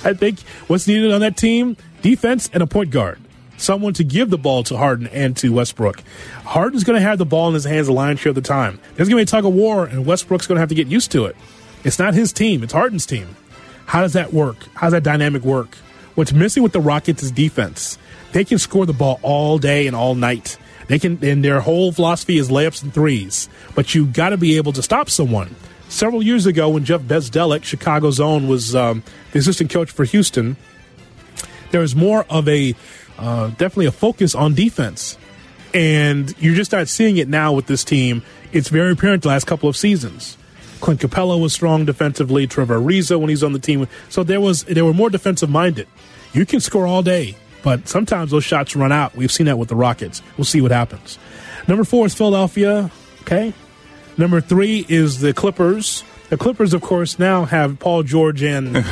I 0.05 0.15
think 0.15 0.41
what's 0.69 0.87
needed 0.87 1.12
on 1.12 1.21
that 1.21 1.37
team 1.37 1.77
defense 2.03 2.51
and 2.53 2.62
a 2.62 2.67
point 2.67 2.91
guard. 2.91 3.19
Someone 3.57 3.93
to 3.95 4.05
give 4.05 4.31
the 4.31 4.38
ball 4.38 4.65
to 4.65 4.77
Harden 4.77 5.07
and 5.09 5.37
to 5.37 5.53
Westbrook. 5.53 6.03
Harden's 6.45 6.83
going 6.83 6.99
to 7.01 7.07
have 7.07 7.19
the 7.19 7.25
ball 7.25 7.49
in 7.49 7.55
his 7.55 7.65
hands 7.65 7.87
a 7.87 7.93
lion's 7.93 8.19
share 8.19 8.31
of 8.31 8.35
the 8.35 8.41
time. 8.41 8.81
There's 8.97 9.09
going 9.09 9.25
to 9.25 9.33
be 9.33 9.37
a 9.37 9.41
tug 9.41 9.45
of 9.45 9.53
war, 9.53 9.85
and 9.85 10.05
Westbrook's 10.05 10.49
going 10.49 10.57
to 10.57 10.61
have 10.61 10.69
to 10.71 10.75
get 10.75 10.88
used 10.88 11.12
to 11.12 11.27
it. 11.27 11.37
It's 11.85 11.99
not 11.99 12.14
his 12.14 12.33
team, 12.33 12.62
it's 12.62 12.73
Harden's 12.73 13.07
team. 13.07 13.37
How 13.87 14.01
does 14.01 14.12
that 14.12 14.33
work? 14.33 14.57
How 14.75 14.87
does 14.87 14.92
that 14.92 15.03
dynamic 15.03 15.42
work? 15.42 15.77
What's 16.14 16.33
missing 16.33 16.62
with 16.62 16.73
the 16.73 16.81
Rockets 16.81 17.23
is 17.23 17.31
defense. 17.31 17.99
They 18.33 18.45
can 18.45 18.59
score 18.59 18.87
the 18.87 18.92
ball 18.92 19.18
all 19.23 19.59
day 19.59 19.87
and 19.87 19.97
all 19.97 20.14
night. 20.14 20.57
They 20.88 20.99
can, 20.99 21.18
and 21.23 21.45
their 21.45 21.61
whole 21.61 21.92
philosophy 21.92 22.38
is 22.38 22.51
layups 22.51 22.83
and 22.83 22.92
threes. 22.92 23.49
But 23.75 23.95
you 23.95 24.07
got 24.07 24.31
to 24.31 24.37
be 24.37 24.57
able 24.57 24.73
to 24.73 24.83
stop 24.83 25.09
someone. 25.09 25.55
Several 25.88 26.23
years 26.23 26.47
ago, 26.47 26.71
when 26.71 26.85
Jeff 26.85 27.03
Bzdelik, 27.03 27.64
Chicago's 27.64 28.21
own, 28.21 28.49
was 28.49 28.75
um, 28.75 29.03
the 29.33 29.38
assistant 29.38 29.71
coach 29.71 29.90
for 29.90 30.05
Houston, 30.05 30.57
there 31.71 31.81
was 31.81 31.95
more 31.95 32.25
of 32.31 32.49
a 32.49 32.75
uh, 33.18 33.49
definitely 33.49 33.87
a 33.87 33.92
focus 33.92 34.35
on 34.35 34.55
defense. 34.55 35.18
And 35.75 36.35
you're 36.38 36.55
just 36.55 36.73
not 36.73 36.88
seeing 36.88 37.16
it 37.16 37.29
now 37.29 37.53
with 37.53 37.66
this 37.66 37.85
team. 37.85 38.23
It's 38.53 38.68
very 38.68 38.92
apparent 38.92 39.23
the 39.23 39.29
last 39.29 39.47
couple 39.47 39.68
of 39.68 39.77
seasons. 39.77 40.37
Clint 40.83 41.01
Capela 41.01 41.40
was 41.40 41.53
strong 41.53 41.85
defensively. 41.85 42.47
Trevor 42.49 42.79
Ariza 42.81 43.18
when 43.18 43.31
he's 43.31 43.45
on 43.45 43.53
the 43.53 43.61
team. 43.61 43.87
So 44.09 44.25
there 44.25 44.40
was 44.40 44.64
they 44.64 44.83
were 44.83 44.92
more 44.92 45.09
defensive 45.11 45.49
minded. 45.49 45.87
You 46.35 46.45
can 46.45 46.59
score 46.59 46.87
all 46.88 47.03
day, 47.05 47.37
but 47.62 47.88
sometimes 47.88 48.33
those 48.33 48.42
shots 48.45 48.75
run 48.75 48.90
out. 48.90 49.14
We've 49.14 49.31
seen 49.31 49.47
that 49.47 49.59
with 49.59 49.68
the 49.68 49.77
Rockets. 49.77 50.23
We'll 50.37 50.45
see 50.45 50.61
what 50.61 50.73
happens. 50.73 51.21
Number 51.68 51.85
four 51.85 52.07
is 52.07 52.14
Philadelphia. 52.14 52.90
Okay. 53.21 53.55
Number 54.18 54.40
three 54.40 54.85
is 54.88 55.21
the 55.21 55.33
Clippers. 55.33 56.03
The 56.31 56.37
Clippers, 56.37 56.75
of 56.75 56.83
course, 56.83 57.16
now 57.16 57.45
have 57.45 57.79
Paul 57.79 58.03
George 58.03 58.42
and 58.42 58.75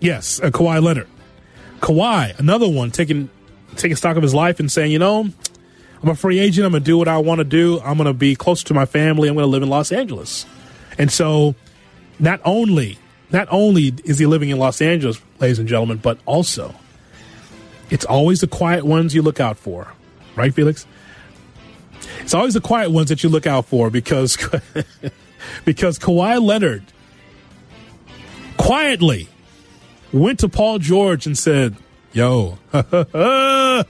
yes, 0.00 0.40
uh, 0.40 0.50
Kawhi 0.50 0.82
Leonard. 0.82 1.06
Kawhi, 1.78 2.36
another 2.40 2.68
one, 2.68 2.90
taking 2.90 3.30
taking 3.76 3.96
stock 3.96 4.16
of 4.16 4.22
his 4.24 4.34
life 4.34 4.58
and 4.58 4.72
saying, 4.72 4.90
you 4.90 4.98
know, 4.98 5.28
I'm 6.04 6.10
a 6.10 6.14
free 6.14 6.38
agent. 6.38 6.66
I'm 6.66 6.72
going 6.72 6.82
to 6.82 6.86
do 6.86 6.98
what 6.98 7.08
I 7.08 7.16
want 7.16 7.38
to 7.38 7.44
do. 7.44 7.80
I'm 7.80 7.96
going 7.96 8.04
to 8.04 8.12
be 8.12 8.36
close 8.36 8.62
to 8.64 8.74
my 8.74 8.84
family. 8.84 9.26
I'm 9.26 9.36
going 9.36 9.44
to 9.44 9.50
live 9.50 9.62
in 9.62 9.70
Los 9.70 9.90
Angeles. 9.90 10.44
And 10.98 11.10
so, 11.10 11.54
not 12.18 12.42
only 12.44 12.98
not 13.30 13.48
only 13.50 13.94
is 14.04 14.18
he 14.18 14.26
living 14.26 14.50
in 14.50 14.58
Los 14.58 14.82
Angeles, 14.82 15.18
ladies 15.40 15.58
and 15.58 15.66
gentlemen, 15.66 15.96
but 15.96 16.18
also 16.26 16.74
it's 17.88 18.04
always 18.04 18.42
the 18.42 18.46
quiet 18.46 18.84
ones 18.84 19.14
you 19.14 19.22
look 19.22 19.40
out 19.40 19.56
for, 19.56 19.94
right, 20.36 20.52
Felix? 20.52 20.86
It's 22.20 22.34
always 22.34 22.52
the 22.52 22.60
quiet 22.60 22.90
ones 22.90 23.08
that 23.08 23.22
you 23.22 23.30
look 23.30 23.46
out 23.46 23.64
for 23.64 23.88
because 23.88 24.36
because 25.64 25.98
Kawhi 25.98 26.38
Leonard 26.42 26.84
quietly 28.58 29.30
went 30.12 30.38
to 30.40 30.50
Paul 30.50 30.80
George 30.80 31.24
and 31.24 31.36
said, 31.36 31.76
"Yo," 32.12 32.58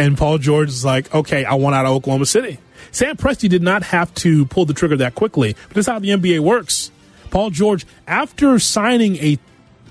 and 0.00 0.16
Paul 0.16 0.38
George 0.38 0.70
is 0.70 0.84
like, 0.84 1.14
"Okay, 1.14 1.44
I 1.44 1.54
want 1.54 1.74
out 1.74 1.84
of 1.84 1.92
Oklahoma 1.92 2.26
City." 2.26 2.58
Sam 2.90 3.16
Presti 3.16 3.48
did 3.48 3.62
not 3.62 3.82
have 3.84 4.12
to 4.14 4.46
pull 4.46 4.64
the 4.64 4.74
trigger 4.74 4.96
that 4.96 5.14
quickly, 5.14 5.54
but 5.68 5.74
this 5.74 5.86
is 5.86 5.92
how 5.92 5.98
the 5.98 6.10
NBA 6.10 6.40
works. 6.40 6.90
Paul 7.30 7.50
George, 7.50 7.86
after 8.08 8.58
signing 8.58 9.16
a 9.16 9.38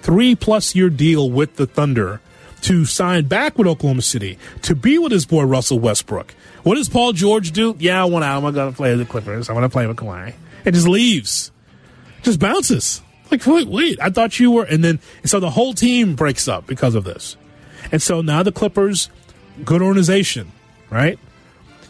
three 0.02 0.36
plus 0.36 0.76
year 0.76 0.90
deal 0.90 1.30
with 1.30 1.56
the 1.56 1.66
Thunder 1.66 2.20
to 2.62 2.86
sign 2.86 3.26
back 3.26 3.58
with 3.58 3.68
Oklahoma 3.68 4.02
City 4.02 4.38
to 4.64 4.76
be 4.76 4.98
with 4.98 5.12
his 5.12 5.26
boy 5.26 5.44
Russell 5.44 5.80
Westbrook, 5.80 6.34
what 6.64 6.76
does 6.76 6.90
Paul 6.90 7.14
George 7.14 7.52
do? 7.52 7.76
Yeah, 7.80 8.02
I 8.02 8.06
want 8.06 8.26
out. 8.26 8.44
I'm 8.44 8.54
going 8.54 8.72
to 8.72 8.76
play 8.76 8.90
with 8.90 9.00
the 9.00 9.06
Clippers. 9.06 9.50
I 9.50 9.54
want 9.54 9.64
to 9.64 9.70
play 9.70 9.88
with 9.88 9.98
Kawhi. 9.98 10.34
And 10.66 10.76
just 10.76 10.88
leaves. 10.88 11.52
Just 12.24 12.40
bounces. 12.40 13.02
Like, 13.32 13.46
wait, 13.46 13.68
wait, 13.68 14.00
I 14.02 14.10
thought 14.10 14.40
you 14.40 14.52
were. 14.52 14.64
And 14.64 14.84
then, 14.84 15.00
and 15.22 15.30
so 15.30 15.40
the 15.40 15.52
whole 15.52 15.74
team 15.74 16.16
breaks 16.16 16.48
up 16.48 16.68
because 16.68 16.96
of 16.96 17.06
this. 17.06 17.38
And 17.92 18.02
so 18.02 18.22
now 18.22 18.44
the 18.44 18.52
Clippers, 18.52 19.10
good 19.66 19.82
organization, 19.82 20.52
right? 20.90 21.20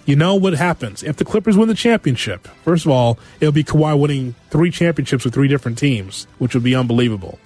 You 0.05 0.15
know 0.15 0.35
what 0.35 0.53
happens. 0.53 1.03
If 1.03 1.17
the 1.17 1.25
Clippers 1.25 1.55
win 1.55 1.67
the 1.67 1.75
championship, 1.75 2.47
first 2.63 2.85
of 2.85 2.91
all, 2.91 3.19
it'll 3.39 3.51
be 3.51 3.63
Kawhi 3.63 3.99
winning 3.99 4.35
three 4.49 4.71
championships 4.71 5.23
with 5.23 5.33
three 5.33 5.47
different 5.47 5.77
teams, 5.77 6.25
which 6.39 6.53
would 6.53 6.63
be 6.63 6.73
unbelievable. 6.73 7.37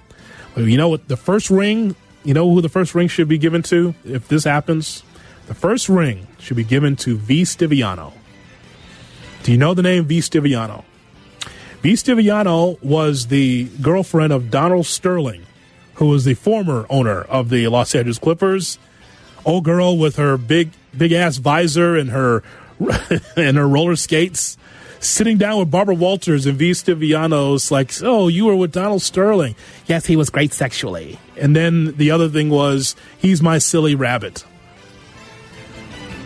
You 0.56 0.76
know 0.76 0.88
what? 0.88 1.08
The 1.08 1.16
first 1.16 1.50
ring, 1.50 1.94
you 2.22 2.32
know 2.32 2.50
who 2.50 2.60
the 2.62 2.68
first 2.68 2.94
ring 2.94 3.08
should 3.08 3.28
be 3.28 3.38
given 3.38 3.62
to 3.64 3.94
if 4.04 4.28
this 4.28 4.44
happens? 4.44 5.02
The 5.46 5.54
first 5.54 5.88
ring 5.88 6.26
should 6.38 6.56
be 6.56 6.64
given 6.64 6.96
to 6.96 7.16
V. 7.18 7.42
Stiviano. 7.42 8.14
Do 9.42 9.52
you 9.52 9.58
know 9.58 9.74
the 9.74 9.82
name 9.82 10.06
V. 10.06 10.20
Stiviano? 10.20 10.84
V. 11.82 11.92
Stiviano 11.92 12.82
was 12.82 13.26
the 13.26 13.64
girlfriend 13.82 14.32
of 14.32 14.50
Donald 14.50 14.86
Sterling, 14.86 15.44
who 15.96 16.06
was 16.06 16.24
the 16.24 16.32
former 16.32 16.86
owner 16.88 17.20
of 17.20 17.50
the 17.50 17.68
Los 17.68 17.94
Angeles 17.94 18.18
Clippers. 18.18 18.78
Old 19.44 19.64
girl 19.64 19.98
with 19.98 20.16
her 20.16 20.36
big 20.36 20.70
big 20.96 21.12
ass 21.12 21.36
visor 21.36 21.96
and 21.96 22.10
her 22.10 22.42
and 23.36 23.56
her 23.56 23.68
roller 23.68 23.96
skates, 23.96 24.56
sitting 25.00 25.38
down 25.38 25.58
with 25.58 25.70
Barbara 25.70 25.94
Walters 25.94 26.46
and 26.46 26.58
V. 26.58 26.70
Stiviano's 26.70 27.70
like, 27.70 27.92
oh, 28.02 28.28
you 28.28 28.46
were 28.46 28.56
with 28.56 28.72
Donald 28.72 29.02
Sterling. 29.02 29.54
Yes, 29.86 30.06
he 30.06 30.16
was 30.16 30.30
great 30.30 30.52
sexually. 30.52 31.18
And 31.36 31.54
then 31.54 31.96
the 31.96 32.10
other 32.10 32.28
thing 32.28 32.50
was, 32.50 32.96
he's 33.18 33.42
my 33.42 33.58
silly 33.58 33.94
rabbit. 33.94 34.44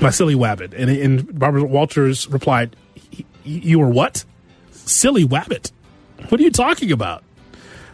My 0.00 0.11
silly 0.11 0.35
wabbit. 0.35 0.74
And, 0.74 0.90
and 0.90 1.38
Barbara 1.38 1.64
Walters 1.64 2.28
replied, 2.28 2.76
you 3.44 3.78
were 3.78 3.88
what? 3.88 4.24
Silly 4.70 5.24
wabbit. 5.24 5.72
What 6.28 6.40
are 6.40 6.44
you 6.44 6.50
talking 6.50 6.92
about? 6.92 7.24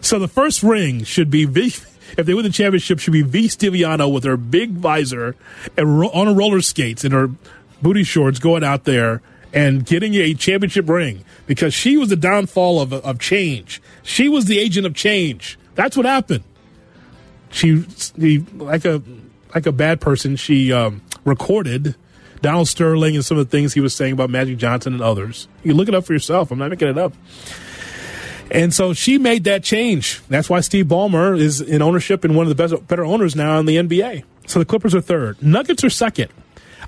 So 0.01 0.19
the 0.19 0.29
first 0.29 0.63
ring 0.63 1.05
should 1.05 1.31
be 1.31 1.45
V. 1.47 1.73
If 2.16 2.27
they 2.27 2.35
win 2.35 2.44
the 2.44 2.50
championship, 2.50 2.98
should 2.98 3.12
be 3.12 3.22
V. 3.22 3.48
Stiviano 3.48 4.12
with 4.12 4.24
her 4.24 4.37
big 4.37 4.72
visor 4.72 5.37
and 5.77 6.00
ro- 6.00 6.11
on 6.11 6.29
a 6.29 6.33
roller 6.33 6.61
skates 6.61 7.05
and 7.05 7.12
her 7.12 7.31
booty 7.83 8.05
shorts 8.05 8.38
going 8.38 8.64
out 8.64 8.85
there 8.85 9.22
and 9.53 9.87
getting 9.87 10.14
a 10.14 10.35
championship 10.35 10.88
ring 10.88 11.24
because 11.46 11.72
she 11.72 11.96
was 11.96 12.09
the 12.09 12.16
downfall 12.16 12.81
of, 12.81 12.92
of 12.92 13.18
change. 13.18 13.81
She 14.03 14.29
was 14.29 14.46
the 14.46 14.59
agent 14.59 14.87
of 14.87 14.94
change. 14.94 15.59
That's 15.74 15.96
what 15.96 16.07
happened. 16.07 16.44
She, 17.50 17.85
she 18.18 18.38
like 18.55 18.85
a 18.85 19.00
like 19.55 19.66
a 19.66 19.72
bad 19.72 20.00
person. 20.00 20.35
She 20.37 20.72
um, 20.72 21.03
recorded 21.24 21.94
Donald 22.42 22.68
Sterling 22.68 23.14
and 23.14 23.24
some 23.24 23.38
of 23.38 23.48
the 23.48 23.50
things 23.50 23.74
he 23.74 23.81
was 23.81 23.94
saying 23.94 24.12
about 24.12 24.29
Magic 24.29 24.59
Johnson 24.59 24.92
and 24.92 25.03
others. 25.03 25.46
You 25.62 25.74
look 25.74 25.88
it 25.88 25.94
up 25.94 26.05
for 26.05 26.12
yourself. 26.12 26.50
I'm 26.50 26.59
not 26.59 26.70
making 26.70 26.88
it 26.88 26.98
up. 26.98 27.12
And 28.51 28.75
so 28.75 28.93
she 28.93 29.19
made 29.19 29.45
that 29.45 29.65
change. 29.65 30.21
That's 30.29 30.51
why 30.51 30.61
Steve 30.61 30.87
Ballmer 30.87 31.39
is 31.39 31.61
in 31.61 31.83
ownership 31.83 32.25
and 32.25 32.37
one 32.37 32.47
of 32.47 32.55
the 32.55 32.55
best, 32.55 32.87
better 32.87 33.05
owners 33.05 33.35
now 33.35 33.59
in 33.59 33.67
the 33.67 33.77
NBA. 33.77 34.25
So 34.47 34.59
the 34.59 34.65
Clippers 34.65 34.95
are 34.95 35.01
third. 35.01 35.43
Nuggets 35.43 35.83
are 35.83 35.91
second. 35.91 36.31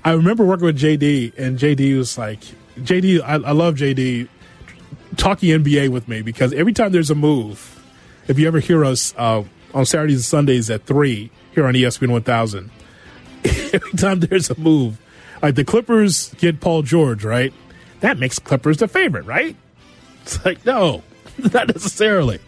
I 0.03 0.11
remember 0.11 0.45
working 0.45 0.65
with 0.65 0.79
JD, 0.79 1.37
and 1.37 1.57
JD 1.57 1.97
was 1.97 2.17
like, 2.17 2.39
JD, 2.79 3.21
I, 3.21 3.33
I 3.33 3.51
love 3.51 3.75
JD 3.75 4.29
talking 5.17 5.49
NBA 5.49 5.89
with 5.89 6.07
me 6.07 6.21
because 6.21 6.53
every 6.53 6.73
time 6.73 6.91
there's 6.91 7.09
a 7.09 7.15
move, 7.15 7.83
if 8.27 8.37
you 8.37 8.47
ever 8.47 8.59
hear 8.59 8.85
us 8.85 9.13
uh, 9.17 9.43
on 9.73 9.85
Saturdays 9.85 10.17
and 10.17 10.25
Sundays 10.25 10.69
at 10.69 10.83
3 10.83 11.31
here 11.53 11.65
on 11.65 11.73
ESPN 11.73 12.11
1000, 12.11 12.69
every 13.73 13.91
time 13.93 14.19
there's 14.19 14.49
a 14.49 14.59
move, 14.59 14.99
like 15.41 15.55
the 15.55 15.65
Clippers 15.65 16.33
get 16.35 16.59
Paul 16.59 16.83
George, 16.83 17.23
right? 17.23 17.53
That 18.01 18.19
makes 18.19 18.37
Clippers 18.37 18.77
the 18.77 18.87
favorite, 18.87 19.25
right? 19.25 19.55
It's 20.21 20.43
like, 20.45 20.65
no, 20.65 21.03
not 21.53 21.67
necessarily. 21.67 22.39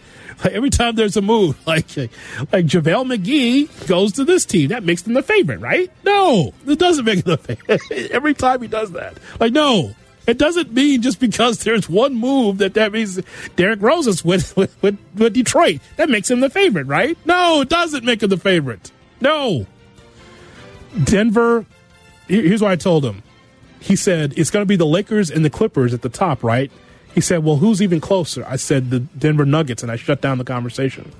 Like 0.43 0.53
every 0.53 0.69
time 0.69 0.95
there's 0.95 1.17
a 1.17 1.21
move, 1.21 1.57
like 1.67 1.87
like 1.97 2.65
JaVale 2.65 3.17
McGee 3.17 3.87
goes 3.87 4.13
to 4.13 4.23
this 4.23 4.45
team, 4.45 4.69
that 4.69 4.83
makes 4.83 5.01
them 5.01 5.13
the 5.13 5.23
favorite, 5.23 5.59
right? 5.59 5.91
No, 6.03 6.53
it 6.67 6.79
doesn't 6.79 7.05
make 7.05 7.23
them 7.23 7.37
the 7.37 7.55
favorite. 7.55 8.11
every 8.11 8.33
time 8.33 8.61
he 8.61 8.67
does 8.67 8.91
that, 8.91 9.17
like 9.39 9.51
no, 9.51 9.95
it 10.27 10.37
doesn't 10.37 10.71
mean 10.71 11.01
just 11.01 11.19
because 11.19 11.63
there's 11.63 11.89
one 11.89 12.13
move 12.13 12.59
that 12.59 12.75
that 12.75 12.91
means 12.91 13.19
Derrick 13.55 13.81
Rose 13.81 14.05
is 14.05 14.23
with, 14.23 14.55
with, 14.55 14.81
with, 14.83 14.97
with 15.15 15.33
Detroit 15.33 15.81
that 15.97 16.07
makes 16.09 16.29
him 16.29 16.39
the 16.39 16.51
favorite, 16.51 16.85
right? 16.85 17.17
No, 17.25 17.61
it 17.61 17.69
doesn't 17.69 18.05
make 18.05 18.21
him 18.21 18.29
the 18.29 18.37
favorite. 18.37 18.91
No. 19.21 19.65
Denver. 21.03 21.65
Here's 22.27 22.61
what 22.61 22.71
I 22.71 22.75
told 22.75 23.03
him. 23.05 23.23
he 23.79 23.95
said 23.95 24.33
it's 24.37 24.51
going 24.51 24.61
to 24.61 24.67
be 24.67 24.75
the 24.75 24.85
Lakers 24.85 25.31
and 25.31 25.43
the 25.43 25.49
Clippers 25.49 25.95
at 25.95 26.03
the 26.03 26.09
top, 26.09 26.43
right? 26.43 26.71
He 27.13 27.21
said, 27.21 27.43
"Well, 27.43 27.57
who's 27.57 27.81
even 27.81 27.99
closer?" 27.99 28.45
I 28.47 28.55
said 28.55 28.89
the 28.89 28.99
Denver 28.99 29.45
Nuggets, 29.45 29.83
and 29.83 29.91
I 29.91 29.95
shut 29.95 30.21
down 30.21 30.37
the 30.37 30.43
conversation 30.43 31.11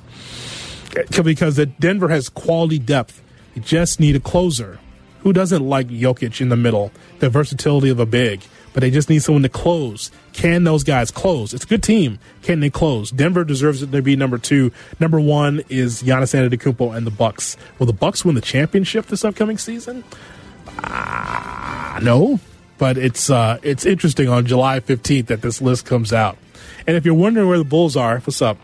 because 1.24 1.56
the 1.56 1.66
Denver 1.66 2.10
has 2.10 2.30
quality 2.30 2.80
depth. 2.80 3.22
You 3.56 3.62
just 3.62 4.00
need 4.00 4.16
a 4.16 4.20
closer. 4.20 4.80
Who 5.22 5.34
doesn't 5.34 5.68
like 5.68 5.90
Jokic 5.90 6.40
in 6.40 6.50
the 6.50 6.56
middle? 6.56 6.92
The 7.20 7.30
versatility 7.30 7.90
of 7.90 8.00
a 8.00 8.06
big, 8.06 8.42
but 8.74 8.82
they 8.82 8.90
just 8.90 9.10
need 9.10 9.22
someone 9.22 9.44
to 9.44 9.50
close. 9.50 10.12
Can 10.32 10.64
those 10.64 10.84
guys 10.84 11.12
close? 11.12 11.54
It's 11.54 11.66
a 11.66 11.68
good 11.68 11.84
team. 11.84 12.20
Can 12.42 12.62
they 12.62 12.70
close? 12.70 13.12
Denver 13.12 13.44
deserves 13.44 13.82
it 13.84 13.92
to 13.92 14.02
be 14.02 14.16
number 14.16 14.38
two. 14.38 14.72
Number 15.00 15.20
one 15.20 15.62
is 15.68 16.04
Giannis 16.04 16.34
Antetokounmpo 16.34 16.96
and 16.96 17.06
the 17.06 17.12
Bucks. 17.12 17.58
Will 17.78 17.86
the 17.86 17.94
Bucks 17.94 18.24
win 18.24 18.36
the 18.36 18.42
championship 18.42 19.08
this 19.08 19.26
upcoming 19.26 19.58
season? 19.58 20.06
Uh, 20.82 22.00
no, 22.02 22.40
but 22.80 22.98
it's 22.98 23.30
uh, 23.30 23.60
it's 23.62 23.86
interesting 23.86 24.28
on 24.28 24.48
July 24.48 24.80
15th 24.80 25.28
that 25.28 25.44
this 25.44 25.62
list 25.62 25.86
comes 25.86 26.12
out. 26.12 26.40
And 26.88 26.98
if 26.98 27.06
you're 27.06 27.14
wondering 27.14 27.48
where 27.48 27.60
the 27.60 27.64
Bulls 27.64 27.96
are, 27.96 28.20
what's 28.22 28.42
up? 28.42 28.58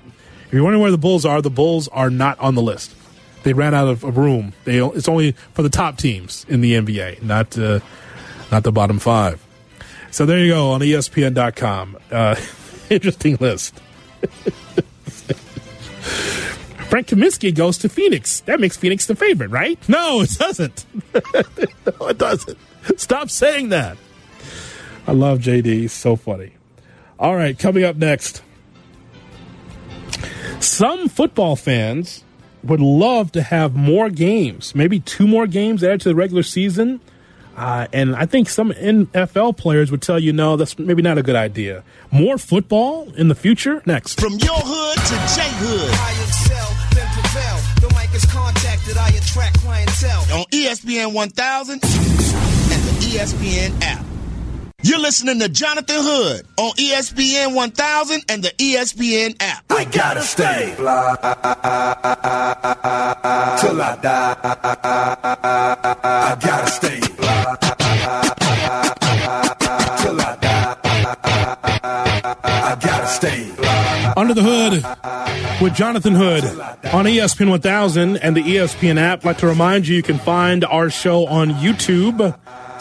If 0.48 0.54
you're 0.54 0.64
wondering 0.64 0.82
where 0.82 0.90
the 0.90 0.98
Bulls 0.98 1.26
are, 1.26 1.42
the 1.42 1.52
Bulls 1.52 1.88
are 1.90 2.10
not 2.10 2.40
on 2.40 2.56
the 2.56 2.62
list. 2.62 2.96
They 3.44 3.54
ran 3.54 3.76
out 3.76 3.88
of 3.88 4.04
a 4.04 4.10
room. 4.10 4.54
They 4.64 4.80
it's 4.80 5.08
only 5.08 5.34
for 5.54 5.62
the 5.62 5.70
top 5.70 5.98
teams 5.98 6.48
in 6.50 6.62
the 6.62 6.74
NBA, 6.74 7.22
not 7.22 7.56
uh, 7.60 7.82
not 8.52 8.64
the 8.64 8.72
bottom 8.72 8.98
five. 8.98 9.46
So 10.10 10.26
there 10.26 10.40
you 10.40 10.52
go 10.52 10.72
on 10.72 10.82
ESPN.com. 10.82 11.98
Uh, 12.10 12.36
interesting 12.90 13.38
list. 13.40 13.80
Frank 16.90 17.08
Kaminsky 17.08 17.54
goes 17.54 17.78
to 17.80 17.90
Phoenix. 17.90 18.40
That 18.42 18.62
makes 18.62 18.78
Phoenix 18.78 19.06
the 19.06 19.16
favorite, 19.16 19.50
right? 19.50 19.78
No, 19.90 20.22
it 20.22 20.30
doesn't. 20.32 20.86
no, 21.14 22.08
it 22.08 22.18
doesn't. 22.18 22.58
Stop 22.96 23.30
saying 23.30 23.70
that. 23.70 23.98
I 25.08 25.12
love 25.12 25.40
JD. 25.40 25.66
He's 25.66 25.94
so 25.94 26.16
funny. 26.16 26.54
All 27.20 27.36
right, 27.36 27.58
coming 27.58 27.84
up 27.84 27.96
next. 27.96 28.42
Some 30.60 31.08
football 31.10 31.56
fans 31.56 32.24
would 32.64 32.80
love 32.82 33.32
to 33.34 33.42
have 33.44 33.76
more 33.76 34.10
games, 34.10 34.74
maybe 34.74 35.00
two 35.00 35.28
more 35.28 35.48
games 35.48 35.84
added 35.84 36.02
to 36.02 36.10
the 36.10 36.16
regular 36.16 36.44
season. 36.44 37.00
Uh, 37.56 37.88
and 37.94 38.16
I 38.16 38.26
think 38.26 38.50
some 38.50 38.72
NFL 38.72 39.56
players 39.56 39.90
would 39.92 40.02
tell 40.02 40.20
you, 40.20 40.34
no, 40.34 40.58
that's 40.58 40.78
maybe 40.78 41.02
not 41.02 41.18
a 41.18 41.24
good 41.24 41.38
idea. 41.38 41.84
More 42.12 42.38
football 42.38 43.14
in 43.16 43.30
the 43.30 43.36
future? 43.36 43.82
Next. 43.86 44.20
From 44.20 44.34
your 44.34 44.58
hood 44.58 44.98
to 44.98 45.36
J 45.36 45.48
Hood. 45.60 45.92
On 50.32 50.46
ESPN 50.52 51.14
1000 51.14 51.74
and 51.74 51.82
the 51.82 53.06
ESPN 53.06 53.82
app. 53.82 54.15
You're 54.88 55.00
listening 55.00 55.40
to 55.40 55.50
Jonathan 55.50 55.96
Hood 55.98 56.46
on 56.58 56.72
ESPN 56.74 57.56
1000 57.56 58.22
and 58.30 58.44
the 58.44 58.50
ESPN 58.50 59.36
app. 59.40 59.66
I 59.72 59.84
gotta 59.86 60.22
stay 60.22 60.76
fly 60.76 61.16
till 63.62 63.82
I 63.82 63.96
die. 63.96 64.36
I 66.04 66.38
gotta 66.40 66.68
stay 66.68 67.00
fly 67.00 67.56
till 70.04 70.22
I 70.22 70.38
die. 70.40 70.78
I 72.44 72.78
gotta 72.80 73.08
stay 73.08 73.44
fly. 73.46 74.14
Under 74.16 74.36
the 74.36 74.44
Hood 74.44 75.64
with 75.64 75.74
Jonathan 75.74 76.14
Hood 76.14 76.44
on 76.94 77.06
ESPN 77.06 77.50
1000 77.50 78.18
and 78.18 78.38
the 78.38 78.44
ESPN 78.44 79.00
app. 79.00 79.22
I'd 79.22 79.26
like 79.26 79.38
to 79.40 79.48
remind 79.48 79.88
you, 79.88 79.96
you 79.96 80.04
can 80.04 80.20
find 80.20 80.64
our 80.64 80.92
show 80.92 81.26
on 81.26 81.54
YouTube. 81.54 82.38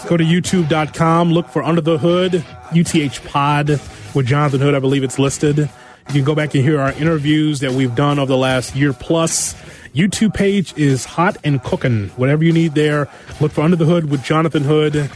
Go 0.07 0.19
to 0.19 0.25
youtube.com, 0.25 1.33
look 1.33 1.49
for 1.49 1.62
Under 1.62 1.81
the 1.81 1.97
Hood, 1.97 2.45
UTH 2.73 3.25
Pod 3.27 3.69
with 4.14 4.27
Jonathan 4.27 4.61
Hood. 4.61 4.75
I 4.75 4.79
believe 4.79 5.03
it's 5.03 5.19
listed. 5.19 5.57
You 5.59 6.12
can 6.12 6.25
go 6.25 6.35
back 6.35 6.55
and 6.55 6.62
hear 6.62 6.79
our 6.79 6.93
interviews 6.93 7.61
that 7.61 7.73
we've 7.73 7.95
done 7.95 8.19
over 8.19 8.29
the 8.29 8.37
last 8.37 8.77
year 8.77 8.93
plus. 8.93 9.55
YouTube 9.95 10.35
page 10.35 10.77
is 10.77 11.07
hot 11.07 11.38
and 11.43 11.62
cooking. 11.62 12.11
Whatever 12.11 12.45
you 12.45 12.53
need 12.53 12.75
there, 12.75 13.09
look 13.40 13.53
for 13.53 13.62
Under 13.62 13.77
the 13.77 13.87
Hood 13.87 14.11
with 14.11 14.23
Jonathan 14.23 14.62
Hood 14.62 15.11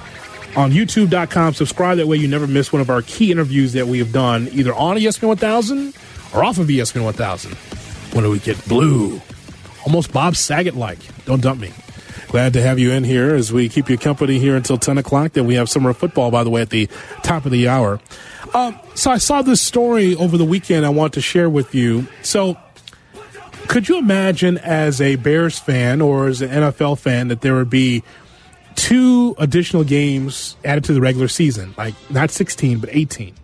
on 0.56 0.72
youtube.com. 0.72 1.52
Subscribe. 1.52 1.98
That 1.98 2.06
way 2.06 2.16
you 2.16 2.28
never 2.28 2.46
miss 2.46 2.72
one 2.72 2.80
of 2.80 2.88
our 2.88 3.02
key 3.02 3.30
interviews 3.30 3.74
that 3.74 3.86
we 3.86 3.98
have 3.98 4.12
done 4.12 4.48
either 4.52 4.74
on 4.74 4.96
ESPN 4.96 5.28
1000 5.28 5.94
or 6.34 6.44
off 6.44 6.58
of 6.58 6.66
ESPN 6.68 7.04
1000. 7.04 7.52
When 8.14 8.24
do 8.24 8.30
we 8.30 8.38
get 8.38 8.62
blue? 8.66 9.20
Almost 9.84 10.12
Bob 10.12 10.34
Saget 10.34 10.74
like. 10.74 10.98
Don't 11.26 11.42
dump 11.42 11.60
me. 11.60 11.72
Glad 12.28 12.52
to 12.52 12.62
have 12.62 12.78
you 12.78 12.92
in 12.92 13.04
here 13.04 13.34
as 13.34 13.54
we 13.54 13.70
keep 13.70 13.88
you 13.88 13.96
company 13.96 14.38
here 14.38 14.54
until 14.54 14.76
10 14.76 14.98
o'clock. 14.98 15.32
Then 15.32 15.46
we 15.46 15.54
have 15.54 15.68
summer 15.70 15.94
football, 15.94 16.30
by 16.30 16.44
the 16.44 16.50
way, 16.50 16.60
at 16.60 16.68
the 16.68 16.86
top 17.22 17.46
of 17.46 17.52
the 17.52 17.68
hour. 17.68 18.00
Um, 18.52 18.78
so 18.94 19.10
I 19.10 19.16
saw 19.16 19.40
this 19.40 19.62
story 19.62 20.14
over 20.14 20.36
the 20.36 20.44
weekend 20.44 20.84
I 20.84 20.90
want 20.90 21.14
to 21.14 21.22
share 21.22 21.48
with 21.48 21.74
you. 21.74 22.06
So 22.22 22.58
could 23.66 23.88
you 23.88 23.98
imagine 23.98 24.58
as 24.58 25.00
a 25.00 25.16
Bears 25.16 25.58
fan 25.58 26.02
or 26.02 26.28
as 26.28 26.42
an 26.42 26.50
NFL 26.50 26.98
fan 26.98 27.28
that 27.28 27.40
there 27.40 27.54
would 27.54 27.70
be 27.70 28.02
two 28.74 29.34
additional 29.38 29.82
games 29.82 30.56
added 30.66 30.84
to 30.84 30.92
the 30.92 31.00
regular 31.00 31.28
season, 31.28 31.74
like 31.78 31.94
not 32.10 32.30
16, 32.30 32.78
but 32.78 32.90
18? 32.92 33.34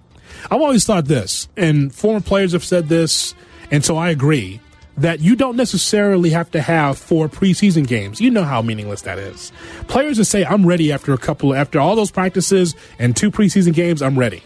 I've 0.50 0.60
always 0.60 0.84
thought 0.84 1.06
this, 1.06 1.48
and 1.56 1.94
former 1.94 2.20
players 2.20 2.52
have 2.52 2.64
said 2.64 2.88
this, 2.90 3.34
and 3.70 3.82
so 3.82 3.96
I 3.96 4.10
agree 4.10 4.60
that 4.96 5.20
you 5.20 5.34
don't 5.34 5.56
necessarily 5.56 6.30
have 6.30 6.50
to 6.52 6.60
have 6.60 6.98
four 6.98 7.28
preseason 7.28 7.86
games. 7.86 8.20
You 8.20 8.30
know 8.30 8.44
how 8.44 8.62
meaningless 8.62 9.02
that 9.02 9.18
is. 9.18 9.52
Players 9.88 10.18
that 10.18 10.26
say, 10.26 10.44
I'm 10.44 10.66
ready 10.66 10.92
after 10.92 11.12
a 11.12 11.18
couple, 11.18 11.54
after 11.54 11.80
all 11.80 11.96
those 11.96 12.10
practices 12.10 12.74
and 12.98 13.16
two 13.16 13.30
preseason 13.30 13.74
games, 13.74 14.02
I'm 14.02 14.18
ready. 14.18 14.42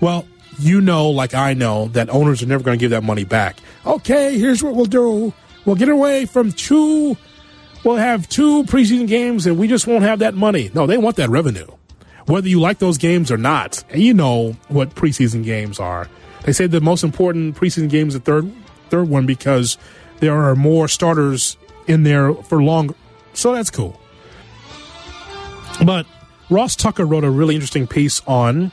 Well, 0.00 0.26
you 0.58 0.80
know, 0.80 1.08
like 1.08 1.34
I 1.34 1.54
know, 1.54 1.88
that 1.88 2.10
owners 2.10 2.42
are 2.42 2.46
never 2.46 2.62
going 2.62 2.78
to 2.78 2.80
give 2.80 2.90
that 2.90 3.02
money 3.02 3.24
back. 3.24 3.56
Okay, 3.86 4.38
here's 4.38 4.62
what 4.62 4.74
we'll 4.74 4.84
do. 4.84 5.32
We'll 5.64 5.76
get 5.76 5.88
away 5.88 6.26
from 6.26 6.52
two, 6.52 7.16
we'll 7.84 7.96
have 7.96 8.28
two 8.28 8.64
preseason 8.64 9.06
games 9.06 9.46
and 9.46 9.58
we 9.58 9.68
just 9.68 9.86
won't 9.86 10.02
have 10.02 10.18
that 10.18 10.34
money. 10.34 10.70
No, 10.74 10.86
they 10.86 10.98
want 10.98 11.16
that 11.16 11.30
revenue. 11.30 11.66
Whether 12.26 12.48
you 12.48 12.60
like 12.60 12.78
those 12.78 12.98
games 12.98 13.30
or 13.30 13.38
not. 13.38 13.82
And 13.90 14.02
you 14.02 14.14
know 14.14 14.56
what 14.68 14.94
preseason 14.94 15.44
games 15.44 15.80
are. 15.80 16.08
They 16.44 16.52
say 16.52 16.66
the 16.66 16.80
most 16.80 17.04
important 17.04 17.56
preseason 17.56 17.90
game 17.90 18.08
is 18.08 18.14
the 18.14 18.20
third 18.20 18.50
third 18.90 19.08
one 19.08 19.26
because 19.26 19.78
there 20.20 20.34
are 20.34 20.54
more 20.54 20.88
starters 20.88 21.56
in 21.86 22.02
there 22.02 22.34
for 22.34 22.62
longer. 22.62 22.94
So 23.32 23.54
that's 23.54 23.70
cool. 23.70 24.00
But 25.84 26.06
Ross 26.50 26.76
Tucker 26.76 27.04
wrote 27.04 27.24
a 27.24 27.30
really 27.30 27.54
interesting 27.54 27.86
piece 27.86 28.20
on 28.26 28.72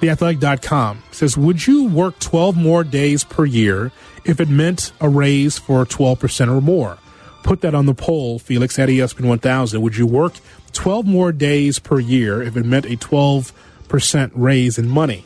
theathletic.com. 0.00 1.02
It 1.08 1.14
says, 1.14 1.36
Would 1.36 1.66
you 1.66 1.84
work 1.84 2.18
12 2.18 2.56
more 2.56 2.82
days 2.82 3.24
per 3.24 3.44
year 3.44 3.92
if 4.24 4.40
it 4.40 4.48
meant 4.48 4.92
a 5.00 5.08
raise 5.08 5.58
for 5.58 5.84
12% 5.84 6.48
or 6.48 6.60
more? 6.60 6.98
Put 7.42 7.60
that 7.62 7.74
on 7.74 7.86
the 7.86 7.94
poll, 7.94 8.38
Felix, 8.38 8.78
at 8.78 8.88
ESPN 8.88 9.26
1000. 9.26 9.80
Would 9.80 9.96
you 9.96 10.06
work 10.06 10.34
12 10.72 11.06
more 11.06 11.32
days 11.32 11.78
per 11.78 11.98
year 11.98 12.42
if 12.42 12.56
it 12.56 12.64
meant 12.64 12.86
a 12.86 12.96
12% 12.96 14.30
raise 14.34 14.78
in 14.78 14.88
money? 14.88 15.24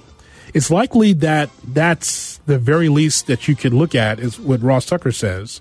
It's 0.55 0.71
likely 0.71 1.13
that 1.15 1.51
that's 1.67 2.39
the 2.47 2.59
very 2.59 2.89
least 2.89 3.27
that 3.27 3.49
you 3.49 3.57
could 3.57 3.75
look 3.75 3.95
at, 3.95 4.21
is 4.21 4.39
what 4.39 4.63
Ross 4.63 4.87
Tucker 4.87 5.11
says. 5.11 5.61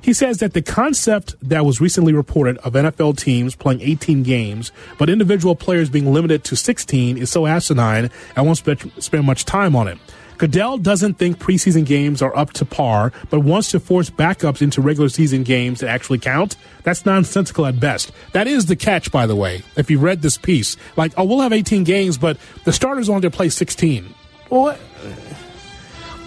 He 0.00 0.12
says 0.12 0.38
that 0.38 0.54
the 0.54 0.62
concept 0.62 1.36
that 1.42 1.64
was 1.64 1.80
recently 1.80 2.12
reported 2.12 2.58
of 2.58 2.72
NFL 2.72 3.16
teams 3.18 3.54
playing 3.54 3.80
18 3.80 4.22
games, 4.24 4.72
but 4.98 5.08
individual 5.08 5.54
players 5.54 5.88
being 5.88 6.12
limited 6.12 6.44
to 6.44 6.56
16 6.56 7.16
is 7.16 7.30
so 7.30 7.46
asinine, 7.46 8.10
I 8.34 8.42
won't 8.42 8.58
spe- 8.58 8.90
spend 8.98 9.24
much 9.24 9.44
time 9.44 9.76
on 9.76 9.86
it. 9.86 9.98
Goodell 10.38 10.78
doesn't 10.78 11.14
think 11.14 11.38
preseason 11.38 11.84
games 11.84 12.22
are 12.22 12.34
up 12.36 12.52
to 12.54 12.64
par, 12.64 13.12
but 13.28 13.40
wants 13.40 13.72
to 13.72 13.80
force 13.80 14.08
backups 14.08 14.62
into 14.62 14.80
regular 14.80 15.08
season 15.08 15.42
games 15.42 15.80
that 15.80 15.88
actually 15.88 16.20
count. 16.20 16.56
That's 16.84 17.04
nonsensical 17.04 17.66
at 17.66 17.80
best. 17.80 18.12
That 18.32 18.46
is 18.46 18.66
the 18.66 18.76
catch, 18.76 19.10
by 19.10 19.26
the 19.26 19.36
way, 19.36 19.62
if 19.76 19.90
you 19.90 19.98
read 19.98 20.22
this 20.22 20.38
piece. 20.38 20.76
Like, 20.96 21.12
oh, 21.16 21.24
we'll 21.24 21.40
have 21.40 21.52
18 21.52 21.84
games, 21.84 22.16
but 22.18 22.38
the 22.64 22.72
starters 22.72 23.08
only 23.08 23.28
play 23.30 23.48
16. 23.48 24.14
Well, 24.48 24.78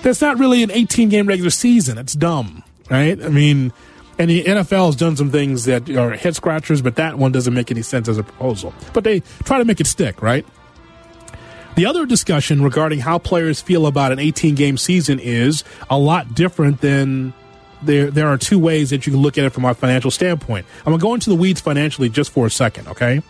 that's 0.04 0.22
not 0.22 0.38
really 0.38 0.62
an 0.62 0.72
18 0.72 1.10
game 1.10 1.26
regular 1.26 1.50
season. 1.50 1.98
It's 1.98 2.14
dumb, 2.14 2.64
right? 2.90 3.22
I 3.24 3.30
mean, 3.30 3.72
and 4.18 4.30
the 4.30 4.44
NFL 4.44 4.88
has 4.88 4.96
done 4.98 5.16
some 5.16 5.32
things 5.32 5.66
that 5.66 5.90
are 5.90 6.12
head 6.12 6.36
scratchers, 6.36 6.82
but 6.82 6.96
that 6.98 7.18
one 7.18 7.32
doesn't 7.32 7.54
make 7.54 7.72
any 7.72 7.82
sense 7.82 8.08
as 8.08 8.18
a 8.18 8.24
proposal. 8.24 8.74
But 8.94 9.04
they 9.04 9.22
try 9.46 9.58
to 9.58 9.66
make 9.66 9.80
it 9.80 9.88
stick, 9.88 10.22
right? 10.22 10.46
The 11.76 11.86
other 11.86 12.06
discussion 12.06 12.62
regarding 12.62 13.00
how 13.00 13.18
players 13.18 13.62
feel 13.62 13.88
about 13.88 14.12
an 14.12 14.20
18 14.20 14.56
game 14.56 14.78
season 14.78 15.20
is 15.20 15.64
a 15.90 15.98
lot 15.98 16.36
different 16.36 16.82
than 16.82 17.34
there. 17.82 18.12
There 18.12 18.28
are 18.28 18.38
two 18.38 18.60
ways 18.60 18.90
that 18.90 19.06
you 19.06 19.14
can 19.14 19.22
look 19.22 19.38
at 19.38 19.46
it 19.46 19.52
from 19.52 19.64
a 19.64 19.74
financial 19.74 20.12
standpoint. 20.12 20.66
I'm 20.80 20.92
going 20.92 21.00
to 21.00 21.02
go 21.02 21.14
into 21.14 21.30
the 21.30 21.36
weeds 21.36 21.62
financially 21.62 22.10
just 22.10 22.32
for 22.32 22.46
a 22.46 22.52
second, 22.52 22.90
okay? 22.90 23.22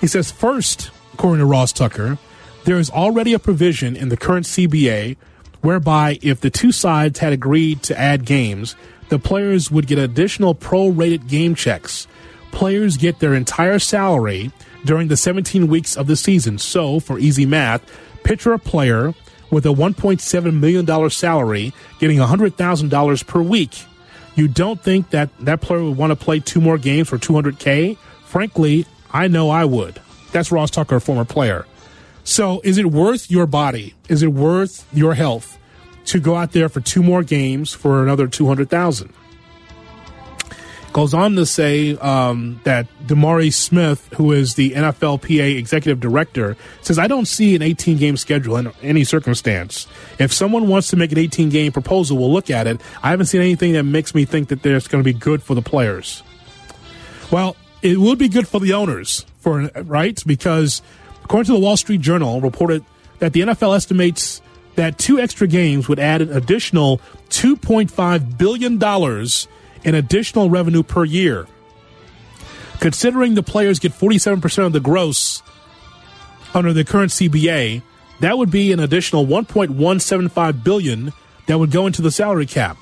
He 0.00 0.06
says, 0.06 0.30
first, 0.30 0.90
according 1.14 1.40
to 1.40 1.46
Ross 1.46 1.72
Tucker, 1.72 2.18
there 2.64 2.78
is 2.78 2.90
already 2.90 3.32
a 3.32 3.38
provision 3.38 3.96
in 3.96 4.08
the 4.08 4.16
current 4.16 4.46
CBA 4.46 5.16
whereby 5.60 6.18
if 6.22 6.40
the 6.40 6.50
two 6.50 6.70
sides 6.70 7.18
had 7.18 7.32
agreed 7.32 7.82
to 7.82 7.98
add 7.98 8.24
games, 8.24 8.76
the 9.08 9.18
players 9.18 9.70
would 9.70 9.86
get 9.88 9.98
additional 9.98 10.54
prorated 10.54 11.28
game 11.28 11.56
checks. 11.56 12.06
Players 12.52 12.96
get 12.96 13.18
their 13.18 13.34
entire 13.34 13.78
salary 13.78 14.52
during 14.84 15.08
the 15.08 15.16
17 15.16 15.66
weeks 15.66 15.96
of 15.96 16.06
the 16.06 16.16
season. 16.16 16.58
So, 16.58 17.00
for 17.00 17.18
easy 17.18 17.46
math, 17.46 17.82
picture 18.22 18.52
a 18.52 18.58
player 18.58 19.14
with 19.50 19.66
a 19.66 19.70
$1.7 19.70 20.60
million 20.60 21.10
salary 21.10 21.72
getting 21.98 22.18
$100,000 22.18 23.26
per 23.26 23.42
week. 23.42 23.84
You 24.34 24.46
don't 24.46 24.80
think 24.80 25.10
that 25.10 25.30
that 25.40 25.60
player 25.60 25.82
would 25.82 25.96
want 25.96 26.10
to 26.10 26.16
play 26.16 26.40
two 26.40 26.60
more 26.60 26.78
games 26.78 27.08
for 27.08 27.18
200K? 27.18 27.96
Frankly, 28.24 28.86
I 29.10 29.26
know 29.28 29.50
I 29.50 29.64
would. 29.64 30.00
That's 30.32 30.52
Ross 30.52 30.70
Tucker, 30.70 30.96
a 30.96 31.00
former 31.00 31.24
player. 31.24 31.66
So, 32.24 32.60
is 32.62 32.76
it 32.76 32.86
worth 32.86 33.30
your 33.30 33.46
body? 33.46 33.94
Is 34.08 34.22
it 34.22 34.28
worth 34.28 34.86
your 34.92 35.14
health 35.14 35.58
to 36.06 36.20
go 36.20 36.36
out 36.36 36.52
there 36.52 36.68
for 36.68 36.80
two 36.80 37.02
more 37.02 37.22
games 37.22 37.72
for 37.72 38.02
another 38.02 38.28
200,000? 38.28 39.12
Goes 40.98 41.14
on 41.14 41.36
to 41.36 41.46
say 41.46 41.96
um, 41.98 42.60
that 42.64 42.88
DeMaurice 43.06 43.52
Smith, 43.52 44.12
who 44.14 44.32
is 44.32 44.56
the 44.56 44.72
NFLPA 44.72 45.56
executive 45.56 46.00
director, 46.00 46.56
says, 46.82 46.98
I 46.98 47.06
don't 47.06 47.26
see 47.26 47.54
an 47.54 47.62
18 47.62 47.98
game 47.98 48.16
schedule 48.16 48.56
in 48.56 48.72
any 48.82 49.04
circumstance. 49.04 49.86
If 50.18 50.32
someone 50.32 50.66
wants 50.66 50.88
to 50.88 50.96
make 50.96 51.12
an 51.12 51.18
18 51.18 51.50
game 51.50 51.70
proposal, 51.70 52.18
we'll 52.18 52.32
look 52.32 52.50
at 52.50 52.66
it. 52.66 52.80
I 53.00 53.10
haven't 53.10 53.26
seen 53.26 53.42
anything 53.42 53.74
that 53.74 53.84
makes 53.84 54.12
me 54.12 54.24
think 54.24 54.48
that 54.48 54.64
there's 54.64 54.88
going 54.88 54.98
to 55.00 55.04
be 55.04 55.16
good 55.16 55.40
for 55.40 55.54
the 55.54 55.62
players. 55.62 56.24
Well, 57.30 57.54
it 57.80 57.98
would 57.98 58.18
be 58.18 58.28
good 58.28 58.48
for 58.48 58.58
the 58.58 58.72
owners, 58.72 59.24
for 59.38 59.70
right? 59.84 60.20
Because 60.26 60.82
according 61.22 61.46
to 61.46 61.52
the 61.52 61.60
Wall 61.60 61.76
Street 61.76 62.00
Journal, 62.00 62.40
reported 62.40 62.84
that 63.20 63.32
the 63.34 63.42
NFL 63.42 63.76
estimates 63.76 64.42
that 64.74 64.98
two 64.98 65.20
extra 65.20 65.46
games 65.46 65.88
would 65.88 66.00
add 66.00 66.22
an 66.22 66.32
additional 66.32 67.00
$2.5 67.28 68.36
billion 68.36 68.80
in 69.84 69.94
additional 69.94 70.50
revenue 70.50 70.82
per 70.82 71.04
year. 71.04 71.46
Considering 72.80 73.34
the 73.34 73.42
players 73.42 73.78
get 73.78 73.92
47% 73.92 74.66
of 74.66 74.72
the 74.72 74.80
gross 74.80 75.42
under 76.54 76.72
the 76.72 76.84
current 76.84 77.10
CBA, 77.10 77.82
that 78.20 78.38
would 78.38 78.50
be 78.50 78.72
an 78.72 78.80
additional 78.80 79.26
1.175 79.26 80.64
billion 80.64 81.12
that 81.46 81.58
would 81.58 81.70
go 81.70 81.86
into 81.86 82.02
the 82.02 82.10
salary 82.10 82.46
cap. 82.46 82.76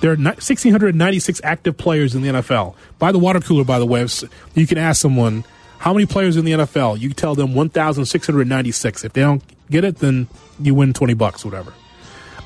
There 0.00 0.10
are 0.10 0.16
1,696 0.16 1.40
active 1.44 1.76
players 1.76 2.14
in 2.14 2.22
the 2.22 2.28
NFL. 2.28 2.74
By 2.98 3.12
the 3.12 3.20
water 3.20 3.40
cooler, 3.40 3.64
by 3.64 3.78
the 3.78 3.86
way, 3.86 4.06
you 4.54 4.66
can 4.66 4.78
ask 4.78 5.00
someone 5.00 5.44
how 5.78 5.92
many 5.92 6.06
players 6.06 6.36
in 6.36 6.44
the 6.44 6.52
NFL. 6.52 6.98
You 7.00 7.12
tell 7.12 7.36
them 7.36 7.54
1,696. 7.54 9.04
If 9.04 9.12
they 9.12 9.20
don't 9.20 9.42
get 9.70 9.84
it, 9.84 9.98
then 9.98 10.28
you 10.60 10.74
win 10.74 10.92
20 10.92 11.14
bucks, 11.14 11.44
whatever. 11.44 11.72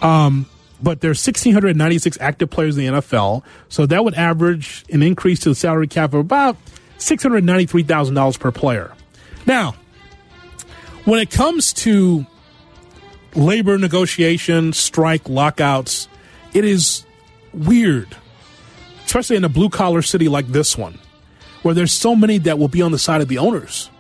Um, 0.03 0.47
but 0.83 1.01
there's 1.01 1.25
1,696 1.27 2.19
active 2.21 2.51
players 2.51 2.77
in 2.77 2.95
the 2.95 3.01
NFL, 3.01 3.43
so 3.69 3.87
that 3.87 4.05
would 4.05 4.15
average 4.15 4.85
an 4.91 5.03
increase 5.03 5.41
to 5.41 5.49
the 5.49 5.55
salary 5.55 5.89
cap 5.89 6.15
of 6.15 6.21
about 6.21 6.57
$693,000 6.99 8.41
per 8.41 8.53
player. 8.53 8.93
Now, 9.47 9.75
when 11.05 11.21
it 11.21 11.31
comes 11.31 11.73
to 11.75 12.27
labor 13.35 13.79
negotiations, 13.79 14.77
strike, 14.77 15.29
lockouts, 15.29 16.09
it 16.53 16.65
is 16.65 17.05
weird, 17.53 18.09
especially 19.05 19.37
in 19.37 19.45
a 19.45 19.49
blue 19.49 19.69
collar 19.69 20.03
city 20.03 20.29
like 20.29 20.49
this 20.49 20.77
one, 20.77 20.99
where 21.63 21.75
there's 21.75 21.93
so 21.93 22.17
many 22.17 22.39
that 22.39 22.59
will 22.59 22.69
be 22.69 22.83
on 22.83 22.93
the 22.93 22.99
side 22.99 23.21
of 23.21 23.29
the 23.29 23.39
owners. 23.39 23.91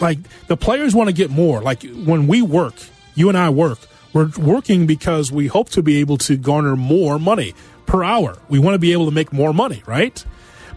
Like 0.00 0.18
the 0.48 0.56
players 0.56 0.94
want 0.94 1.08
to 1.08 1.14
get 1.14 1.30
more. 1.30 1.62
Like 1.62 1.84
when 1.84 2.26
we 2.26 2.42
work, 2.42 2.74
you 3.14 3.28
and 3.28 3.38
I 3.38 3.50
work, 3.50 3.78
we're 4.14 4.30
working 4.38 4.86
because 4.86 5.30
we 5.30 5.48
hope 5.48 5.68
to 5.70 5.82
be 5.82 5.98
able 5.98 6.16
to 6.18 6.36
garner 6.36 6.76
more 6.76 7.18
money 7.18 7.54
per 7.84 8.02
hour. 8.02 8.38
We 8.48 8.58
want 8.58 8.74
to 8.74 8.78
be 8.78 8.92
able 8.92 9.06
to 9.06 9.10
make 9.10 9.32
more 9.32 9.52
money, 9.52 9.82
right? 9.86 10.24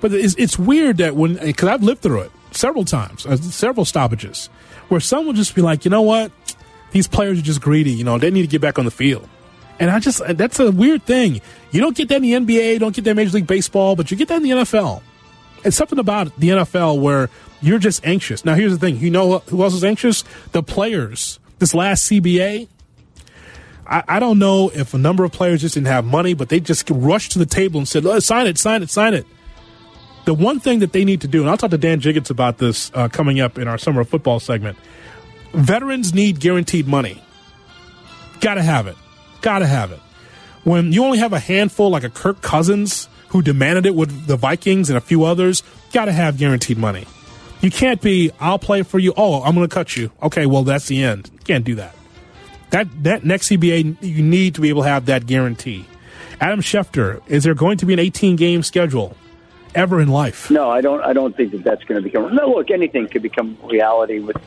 But 0.01 0.11
it's, 0.11 0.35
it's 0.35 0.59
weird 0.59 0.97
that 0.97 1.15
when, 1.15 1.35
because 1.35 1.69
I've 1.69 1.83
lived 1.83 2.01
through 2.01 2.21
it 2.21 2.31
several 2.51 2.83
times, 2.83 3.25
uh, 3.25 3.37
several 3.37 3.85
stoppages, 3.85 4.47
where 4.89 4.99
some 4.99 5.25
will 5.25 5.33
just 5.33 5.55
be 5.55 5.61
like, 5.61 5.85
you 5.85 5.91
know 5.91 6.01
what? 6.01 6.31
These 6.91 7.07
players 7.07 7.39
are 7.39 7.43
just 7.43 7.61
greedy. 7.61 7.91
You 7.91 8.03
know, 8.03 8.17
they 8.17 8.31
need 8.31 8.41
to 8.41 8.47
get 8.47 8.61
back 8.61 8.79
on 8.79 8.85
the 8.85 8.91
field. 8.91 9.29
And 9.79 9.91
I 9.91 9.99
just, 9.99 10.21
that's 10.37 10.59
a 10.59 10.71
weird 10.71 11.03
thing. 11.03 11.39
You 11.71 11.81
don't 11.81 11.95
get 11.95 12.09
that 12.09 12.23
in 12.23 12.23
the 12.23 12.33
NBA, 12.33 12.79
don't 12.79 12.95
get 12.95 13.03
that 13.05 13.11
in 13.11 13.17
Major 13.17 13.35
League 13.35 13.47
Baseball, 13.47 13.95
but 13.95 14.09
you 14.09 14.17
get 14.17 14.27
that 14.29 14.37
in 14.37 14.43
the 14.43 14.49
NFL. 14.49 15.03
It's 15.63 15.77
something 15.77 15.99
about 15.99 16.35
the 16.39 16.49
NFL 16.49 16.99
where 16.99 17.29
you're 17.61 17.79
just 17.79 18.05
anxious. 18.05 18.45
Now, 18.45 18.55
here's 18.55 18.71
the 18.71 18.79
thing. 18.79 18.97
You 18.97 19.11
know 19.11 19.39
who 19.39 19.61
else 19.61 19.73
is 19.73 19.83
anxious? 19.83 20.23
The 20.51 20.63
players. 20.63 21.39
This 21.59 21.73
last 21.73 22.09
CBA, 22.09 22.67
I, 23.87 24.03
I, 24.07 24.19
don't 24.19 24.39
know 24.39 24.69
if 24.73 24.93
a 24.93 24.97
number 24.97 25.23
of 25.23 25.31
players 25.31 25.61
just 25.61 25.75
didn't 25.75 25.87
have 25.87 26.05
money, 26.05 26.33
but 26.33 26.49
they 26.49 26.59
just 26.59 26.89
rushed 26.89 27.31
to 27.33 27.39
the 27.39 27.45
table 27.45 27.79
and 27.79 27.87
said, 27.87 28.03
sign 28.21 28.47
it, 28.47 28.57
sign 28.57 28.83
it, 28.83 28.89
sign 28.89 29.13
it. 29.13 29.25
The 30.25 30.33
one 30.33 30.59
thing 30.59 30.79
that 30.79 30.91
they 30.91 31.05
need 31.05 31.21
to 31.21 31.27
do, 31.27 31.41
and 31.41 31.49
I'll 31.49 31.57
talk 31.57 31.71
to 31.71 31.77
Dan 31.77 32.01
Jiggetts 32.01 32.29
about 32.29 32.57
this 32.57 32.91
uh, 32.93 33.07
coming 33.07 33.39
up 33.39 33.57
in 33.57 33.67
our 33.67 33.77
summer 33.77 34.01
of 34.01 34.09
football 34.09 34.39
segment. 34.39 34.77
Veterans 35.53 36.13
need 36.13 36.39
guaranteed 36.39 36.87
money. 36.87 37.23
Gotta 38.41 38.61
have 38.61 38.87
it. 38.87 38.97
Gotta 39.41 39.65
have 39.65 39.91
it. 39.91 39.99
When 40.63 40.91
you 40.91 41.05
only 41.05 41.19
have 41.19 41.31
a 41.31 41.39
handful, 41.39 41.89
like 41.89 42.03
a 42.03 42.09
Kirk 42.09 42.41
Cousins, 42.41 43.07
who 43.29 43.41
demanded 43.41 43.85
it 43.85 43.95
with 43.95 44.27
the 44.27 44.35
Vikings 44.35 44.89
and 44.89 44.97
a 44.97 45.01
few 45.01 45.23
others, 45.23 45.63
gotta 45.93 46.11
have 46.11 46.37
guaranteed 46.37 46.77
money. 46.77 47.05
You 47.61 47.71
can't 47.71 48.01
be, 48.01 48.31
I'll 48.39 48.59
play 48.59 48.83
for 48.83 48.99
you. 48.99 49.13
Oh, 49.17 49.41
I'm 49.41 49.55
going 49.55 49.67
to 49.67 49.73
cut 49.73 49.97
you. 49.97 50.11
Okay, 50.21 50.45
well, 50.45 50.63
that's 50.63 50.87
the 50.87 51.03
end. 51.03 51.31
Can't 51.45 51.65
do 51.65 51.75
that. 51.75 51.95
That 52.71 53.03
that 53.03 53.23
next 53.23 53.49
CBA, 53.49 53.97
you 54.01 54.23
need 54.23 54.55
to 54.55 54.61
be 54.61 54.69
able 54.69 54.83
to 54.83 54.89
have 54.89 55.05
that 55.05 55.25
guarantee. 55.25 55.85
Adam 56.39 56.61
Schefter, 56.61 57.21
is 57.27 57.43
there 57.43 57.55
going 57.55 57.77
to 57.77 57.85
be 57.85 57.93
an 57.93 57.99
18 57.99 58.35
game 58.35 58.61
schedule 58.61 59.15
ever 59.73 59.99
in 59.99 60.09
life? 60.09 60.51
No, 60.51 60.69
I 60.69 60.81
don't. 60.81 61.01
I 61.01 61.13
don't 61.13 61.35
think 61.35 61.51
that 61.51 61.63
that's 61.63 61.83
going 61.85 62.01
to 62.01 62.03
become. 62.03 62.35
No, 62.35 62.49
look, 62.49 62.69
anything 62.69 63.07
could 63.07 63.21
become 63.23 63.57
reality 63.63 64.19
with 64.19 64.37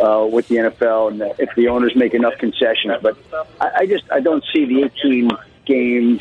uh, 0.00 0.28
with 0.30 0.48
the 0.48 0.56
NFL, 0.56 1.12
and 1.12 1.34
if 1.38 1.54
the 1.56 1.68
owners 1.68 1.96
make 1.96 2.14
enough 2.14 2.36
concessions. 2.38 2.94
But 3.02 3.16
I, 3.60 3.70
I 3.78 3.86
just 3.86 4.04
I 4.12 4.20
don't 4.20 4.44
see 4.52 4.64
the 4.66 4.84
18 4.84 5.30
game 5.64 6.20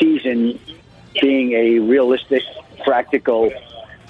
season 0.00 0.58
being 1.20 1.52
a 1.52 1.78
realistic, 1.78 2.42
practical 2.84 3.52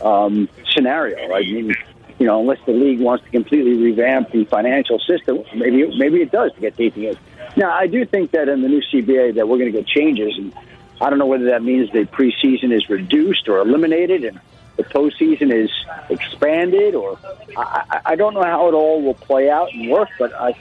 um, 0.03 0.49
scenario. 0.71 1.35
I 1.35 1.41
mean, 1.41 1.75
you 2.19 2.27
know, 2.27 2.41
unless 2.41 2.59
the 2.67 2.73
league 2.73 3.01
wants 3.01 3.25
to 3.25 3.31
completely 3.31 3.75
revamp 3.75 4.33
the 4.33 4.45
financial 4.45 4.99
system, 4.99 5.45
maybe 5.55 5.97
maybe 5.97 6.21
it 6.21 6.33
does 6.33 6.53
to 6.55 6.61
get 6.61 6.77
to 6.77 6.85
18 6.85 7.17
Now, 7.57 7.71
I 7.71 7.87
do 7.87 8.05
think 8.05 8.33
that 8.33 8.49
in 8.49 8.63
the 8.63 8.69
new 8.69 8.83
CBA 8.83 9.35
that 9.37 9.49
we're 9.49 9.59
going 9.59 9.73
to 9.73 9.79
get 9.79 9.87
changes, 9.87 10.37
and 10.37 10.53
I 11.01 11.11
don't 11.11 11.19
know 11.19 11.27
whether 11.27 11.47
that 11.47 11.63
means 11.63 11.91
the 11.93 12.05
preseason 12.05 12.73
is 12.73 12.89
reduced 12.89 13.49
or 13.49 13.59
eliminated, 13.59 14.25
and 14.25 14.41
the 14.77 14.83
postseason 14.85 15.53
is 15.53 15.71
expanded, 16.11 16.97
or 16.97 17.19
I, 17.57 18.01
I 18.05 18.17
don't 18.17 18.35
know 18.35 18.45
how 18.45 18.69
it 18.69 18.75
all 18.75 19.01
will 19.01 19.15
play 19.15 19.49
out 19.49 19.73
and 19.73 19.89
work. 19.89 20.09
But 20.19 20.33
I, 20.35 20.55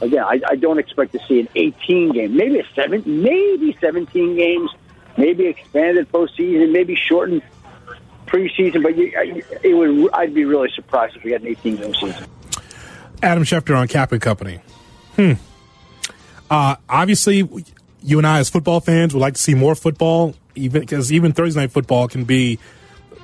again, 0.00 0.24
I, 0.24 0.40
I 0.48 0.56
don't 0.56 0.78
expect 0.78 1.12
to 1.12 1.18
see 1.28 1.40
an 1.40 1.48
18 1.54 2.12
game, 2.12 2.36
maybe 2.36 2.58
a 2.58 2.64
seven, 2.74 3.02
maybe 3.06 3.76
17 3.82 4.34
games, 4.34 4.70
maybe 5.18 5.44
expanded 5.46 6.10
postseason, 6.10 6.72
maybe 6.72 6.94
shortened 6.96 7.42
preseason, 8.32 8.82
but 8.82 8.96
you, 8.96 9.12
it 9.62 9.74
would. 9.74 10.10
I'd 10.12 10.34
be 10.34 10.44
really 10.44 10.70
surprised 10.74 11.16
if 11.16 11.24
we 11.24 11.32
had 11.32 11.42
an 11.42 11.48
18 11.48 11.76
game 11.76 11.94
season. 11.94 12.26
Adam 13.22 13.44
Schefter 13.44 13.76
on 13.76 13.86
Kap 13.88 14.12
and 14.12 14.20
Company. 14.20 14.60
Hmm. 15.16 15.32
Uh, 16.50 16.76
obviously, 16.88 17.48
you 18.02 18.18
and 18.18 18.26
I, 18.26 18.40
as 18.40 18.50
football 18.50 18.80
fans, 18.80 19.14
would 19.14 19.20
like 19.20 19.34
to 19.34 19.40
see 19.40 19.54
more 19.54 19.74
football, 19.74 20.34
even 20.54 20.80
because 20.80 21.12
even 21.12 21.32
Thursday 21.32 21.60
night 21.60 21.70
football 21.70 22.08
can 22.08 22.24
be 22.24 22.58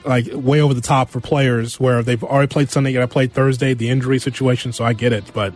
like 0.04 0.26
way 0.32 0.60
over 0.60 0.74
the 0.74 0.80
top 0.80 1.10
for 1.10 1.20
players 1.20 1.80
where 1.80 2.02
they've 2.02 2.22
already 2.22 2.48
played 2.48 2.70
Sunday, 2.70 2.92
got 2.92 3.00
to 3.00 3.08
play 3.08 3.26
Thursday, 3.26 3.74
the 3.74 3.90
injury 3.90 4.18
situation. 4.18 4.72
So 4.72 4.84
I 4.84 4.92
get 4.92 5.12
it, 5.12 5.24
but 5.34 5.52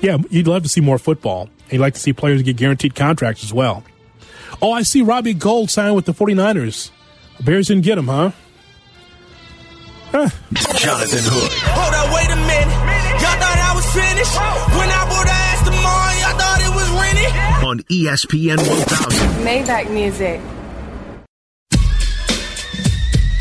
yeah, 0.00 0.18
you'd 0.28 0.46
love 0.46 0.62
to 0.64 0.68
see 0.68 0.80
more 0.80 0.98
football. 0.98 1.48
And 1.64 1.72
you'd 1.72 1.80
like 1.80 1.94
to 1.94 2.00
see 2.00 2.12
players 2.12 2.42
get 2.42 2.56
guaranteed 2.56 2.94
contracts 2.94 3.42
as 3.44 3.52
well. 3.52 3.84
Oh, 4.60 4.72
I 4.72 4.82
see 4.82 5.02
Robbie 5.02 5.34
Gould 5.34 5.70
signed 5.70 5.96
with 5.96 6.04
the 6.04 6.12
49ers. 6.12 6.90
Bears 7.40 7.68
didn't 7.68 7.84
get 7.84 7.98
him, 7.98 8.08
huh? 8.08 8.32
Jonathan 10.14 11.26
Hood. 11.26 11.50
Hold 11.74 11.90
up, 11.90 12.06
wait 12.14 12.30
a 12.30 12.36
minute. 12.46 12.70
Y'all 13.18 13.34
thought 13.34 13.58
I 13.58 13.74
was 13.74 13.82
finished? 13.90 14.38
When 14.78 14.86
I 14.86 15.02
would 15.10 15.26
have 15.26 15.42
asked 15.50 15.66
tomorrow, 15.66 16.14
y'all 16.22 16.38
thought 16.38 16.62
it 16.62 16.70
was 16.70 16.86
rented? 16.94 17.34
On 17.66 17.82
ESPN 17.90 18.58
1000. 18.58 19.44
Maybach 19.44 19.90
music. 19.90 20.40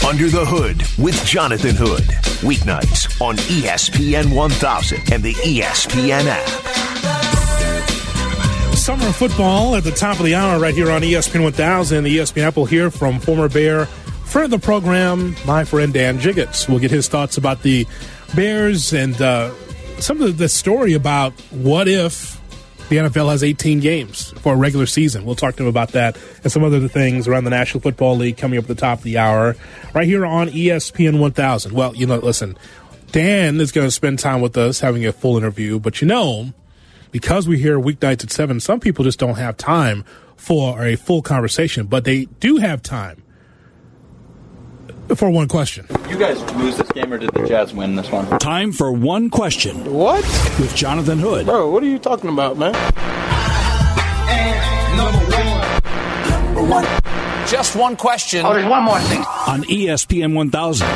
Under 0.03 0.29
the 0.29 0.43
Hood 0.43 0.81
with 0.97 1.23
Jonathan 1.27 1.75
Hood. 1.75 2.05
Weeknights 2.41 3.21
on 3.21 3.35
ESPN 3.37 4.33
1000 4.35 5.13
and 5.13 5.21
the 5.21 5.33
ESPN 5.33 6.25
app. 6.25 6.47
Summer 8.75 9.11
football 9.11 9.75
at 9.75 9.83
the 9.83 9.91
top 9.91 10.17
of 10.17 10.25
the 10.25 10.33
hour 10.33 10.59
right 10.59 10.73
here 10.73 10.89
on 10.89 11.03
ESPN 11.03 11.43
1000. 11.43 12.03
The 12.03 12.17
ESPN 12.17 12.47
app 12.47 12.55
will 12.55 12.65
hear 12.65 12.89
from 12.89 13.19
former 13.19 13.47
Bear 13.47 13.87
Friend 14.33 14.51
of 14.51 14.61
the 14.61 14.65
program, 14.65 15.35
my 15.45 15.63
friend 15.63 15.93
Dan 15.93 16.17
Jiggetts. 16.17 16.67
We'll 16.67 16.79
get 16.79 16.89
his 16.89 17.07
thoughts 17.07 17.37
about 17.37 17.61
the 17.61 17.85
Bears 18.35 18.91
and 18.91 19.21
uh, 19.21 19.53
some 19.99 20.23
of 20.23 20.39
the 20.39 20.49
story 20.49 20.93
about 20.93 21.33
what 21.51 21.87
if 21.87 22.41
The 22.89 22.97
NFL 22.97 23.29
has 23.29 23.43
18 23.43 23.79
games 23.79 24.31
for 24.39 24.55
a 24.55 24.57
regular 24.57 24.87
season. 24.87 25.23
We'll 25.23 25.35
talk 25.35 25.55
to 25.57 25.61
him 25.61 25.69
about 25.69 25.89
that 25.89 26.17
and 26.41 26.51
some 26.51 26.63
other 26.63 26.87
things 26.87 27.27
around 27.27 27.43
the 27.43 27.51
National 27.51 27.81
Football 27.81 28.17
League 28.17 28.37
coming 28.37 28.57
up 28.57 28.63
at 28.63 28.69
the 28.69 28.73
top 28.73 28.97
of 28.97 29.03
the 29.03 29.19
hour, 29.19 29.55
right 29.93 30.07
here 30.07 30.25
on 30.25 30.49
ESPN 30.49 31.19
1000. 31.19 31.71
Well, 31.71 31.95
you 31.95 32.07
know, 32.07 32.17
listen, 32.17 32.57
Dan 33.11 33.61
is 33.61 33.71
going 33.71 33.85
to 33.85 33.91
spend 33.91 34.17
time 34.17 34.41
with 34.41 34.57
us 34.57 34.79
having 34.79 35.05
a 35.05 35.13
full 35.13 35.37
interview, 35.37 35.77
but 35.79 36.01
you 36.01 36.07
know, 36.07 36.53
because 37.11 37.47
we're 37.47 37.59
here 37.59 37.79
weeknights 37.79 38.23
at 38.23 38.31
7, 38.31 38.59
some 38.59 38.79
people 38.79 39.05
just 39.05 39.19
don't 39.19 39.37
have 39.37 39.57
time 39.57 40.03
for 40.35 40.83
a 40.83 40.95
full 40.95 41.21
conversation, 41.21 41.85
but 41.85 42.03
they 42.03 42.25
do 42.39 42.57
have 42.57 42.81
time 42.81 43.23
for 45.15 45.29
one 45.29 45.47
question. 45.47 45.85
You 46.09 46.17
guys 46.17 46.41
lose 46.55 46.77
this 46.77 46.89
game 46.91 47.11
or 47.11 47.17
did 47.17 47.31
the 47.33 47.47
Jazz 47.47 47.73
win 47.73 47.95
this 47.95 48.09
one? 48.11 48.27
Time 48.39 48.71
for 48.71 48.91
one 48.91 49.29
question. 49.29 49.91
What? 49.91 50.23
With 50.59 50.73
Jonathan 50.75 51.19
Hood. 51.19 51.45
Bro, 51.45 51.71
what 51.71 51.83
are 51.83 51.87
you 51.87 51.99
talking 51.99 52.29
about, 52.29 52.57
man? 52.57 52.73
Just 57.47 57.75
one 57.75 57.95
question. 57.95 58.45
Oh, 58.45 58.53
there's 58.53 58.65
one 58.65 58.83
more 58.83 58.99
thing. 58.99 59.19
On 59.47 59.63
ESPN 59.63 60.33
1000. 60.33 60.87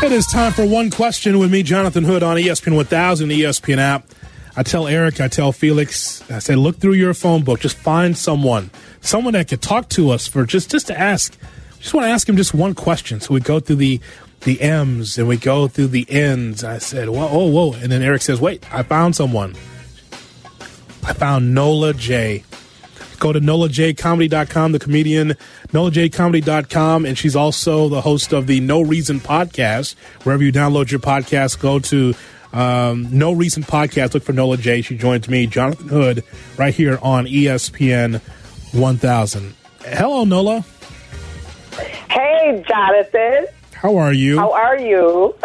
It 0.00 0.12
is 0.12 0.26
time 0.26 0.52
for 0.52 0.64
one 0.64 0.90
question 0.90 1.38
with 1.38 1.52
me, 1.52 1.62
Jonathan 1.62 2.04
Hood, 2.04 2.22
on 2.22 2.38
ESPN 2.38 2.76
1000, 2.76 3.28
the 3.28 3.42
ESPN 3.42 3.76
app. 3.76 4.06
I 4.58 4.64
tell 4.64 4.88
Eric, 4.88 5.20
I 5.20 5.28
tell 5.28 5.52
Felix, 5.52 6.28
I 6.28 6.40
say, 6.40 6.56
look 6.56 6.78
through 6.78 6.94
your 6.94 7.14
phone 7.14 7.44
book. 7.44 7.60
Just 7.60 7.76
find 7.76 8.18
someone, 8.18 8.72
someone 9.00 9.34
that 9.34 9.46
could 9.46 9.62
talk 9.62 9.88
to 9.90 10.10
us 10.10 10.26
for 10.26 10.44
just 10.44 10.72
just 10.72 10.88
to 10.88 10.98
ask. 10.98 11.38
Just 11.78 11.94
want 11.94 12.06
to 12.06 12.08
ask 12.08 12.28
him 12.28 12.36
just 12.36 12.52
one 12.52 12.74
question. 12.74 13.20
So 13.20 13.34
we 13.34 13.38
go 13.38 13.60
through 13.60 13.76
the 13.76 14.00
the 14.40 14.60
M's 14.60 15.16
and 15.16 15.28
we 15.28 15.36
go 15.36 15.68
through 15.68 15.86
the 15.86 16.10
N's. 16.10 16.64
I 16.64 16.78
said, 16.78 17.08
whoa, 17.08 17.28
whoa, 17.28 17.46
whoa. 17.46 17.72
And 17.74 17.92
then 17.92 18.02
Eric 18.02 18.20
says, 18.20 18.40
wait, 18.40 18.66
I 18.74 18.82
found 18.82 19.14
someone. 19.14 19.54
I 21.04 21.12
found 21.12 21.54
Nola 21.54 21.94
J. 21.94 22.42
Go 23.20 23.32
to 23.32 23.40
NolaJComedy.com, 23.40 24.72
the 24.72 24.80
comedian, 24.80 25.34
NolaJComedy.com, 25.68 27.06
and 27.06 27.16
she's 27.16 27.36
also 27.36 27.88
the 27.88 28.00
host 28.00 28.32
of 28.32 28.48
the 28.48 28.58
No 28.58 28.80
Reason 28.80 29.20
podcast. 29.20 29.94
Wherever 30.24 30.42
you 30.42 30.50
download 30.52 30.90
your 30.90 31.00
podcast, 31.00 31.60
go 31.60 31.78
to 31.78 32.14
um, 32.52 33.08
No 33.16 33.32
Reason 33.32 33.62
Podcast. 33.62 34.14
Look 34.14 34.22
for 34.22 34.32
Nola 34.32 34.56
J. 34.56 34.82
She 34.82 34.96
joins 34.96 35.28
me, 35.28 35.46
Jonathan 35.46 35.88
Hood, 35.88 36.24
right 36.56 36.74
here 36.74 36.98
on 37.02 37.26
ESPN 37.26 38.20
1000. 38.72 39.54
Hello, 39.84 40.24
Nola. 40.24 40.64
Hey, 42.10 42.64
Jonathan. 42.68 43.46
How 43.74 43.96
are 43.96 44.12
you? 44.12 44.38
How 44.38 44.52
are 44.52 44.78
you? 44.78 45.34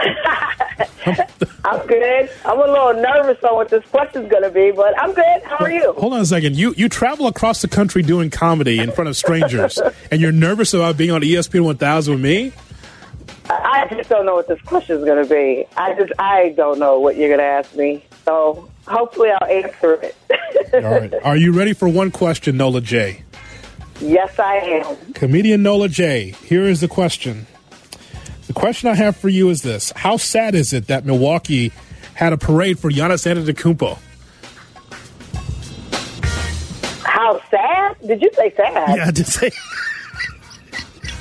I'm 1.66 1.86
good. 1.88 2.30
I'm 2.46 2.58
a 2.60 2.66
little 2.66 2.94
nervous 2.96 3.42
on 3.44 3.56
what 3.56 3.70
this 3.70 3.86
question's 3.86 4.30
going 4.30 4.44
to 4.44 4.50
be, 4.50 4.72
but 4.72 5.00
I'm 5.00 5.14
good. 5.14 5.44
How 5.46 5.58
are 5.58 5.72
you? 5.72 5.94
Hold 5.94 6.14
on 6.14 6.22
a 6.22 6.26
second. 6.26 6.56
You 6.56 6.74
you 6.76 6.90
travel 6.90 7.28
across 7.28 7.62
the 7.62 7.68
country 7.68 8.02
doing 8.02 8.30
comedy 8.30 8.80
in 8.80 8.92
front 8.92 9.08
of 9.08 9.16
strangers, 9.16 9.78
and 10.12 10.20
you're 10.20 10.32
nervous 10.32 10.74
about 10.74 10.98
being 10.98 11.12
on 11.12 11.22
ESPN 11.22 11.64
1000 11.64 12.14
with 12.16 12.24
me? 12.24 12.54
I 13.64 13.88
just 13.90 14.10
don't 14.10 14.26
know 14.26 14.36
what 14.36 14.48
this 14.48 14.62
question 14.62 14.98
is 14.98 15.06
going 15.06 15.24
to 15.24 15.30
be. 15.30 15.66
I 15.78 15.94
just 15.94 16.12
I 16.20 16.50
don't 16.50 16.80
know 16.80 17.00
what 17.00 17.18
you're 17.18 17.30
going 17.30 17.40
to 17.40 17.46
ask 17.46 17.76
me. 17.76 18.04
So 18.26 18.70
hopefully 18.88 19.30
I'll 19.32 19.48
answer 19.48 19.94
it. 19.94 20.16
All 20.74 20.82
right. 20.82 21.14
Are 21.24 21.38
you 21.38 21.52
ready 21.52 21.74
for 21.74 21.88
one 21.88 22.12
question, 22.12 22.58
Nola 22.58 22.82
J? 22.82 23.24
yes, 24.00 24.38
I 24.40 24.56
am. 24.58 25.14
Comedian 25.14 25.64
Nola 25.64 25.90
J. 25.90 26.32
Here 26.44 26.64
is 26.64 26.82
the 26.82 26.88
question. 26.88 27.48
The 28.48 28.54
question 28.54 28.90
I 28.90 28.96
have 28.96 29.16
for 29.16 29.30
you 29.30 29.50
is 29.50 29.62
this: 29.62 29.92
How 29.96 30.18
sad 30.18 30.56
is 30.56 30.74
it 30.74 30.88
that 30.88 31.06
Milwaukee 31.06 31.72
had 32.16 32.34
a 32.34 32.38
parade 32.38 32.80
for 32.80 32.90
Giannis 32.90 33.26
Antetokounmpo? 33.26 33.98
How 37.04 37.42
sad? 37.50 37.96
Did 38.06 38.22
you 38.22 38.30
say 38.34 38.54
sad? 38.56 38.98
Yeah, 38.98 39.06
I 39.08 39.12
did 39.12 39.28
say. 39.28 39.52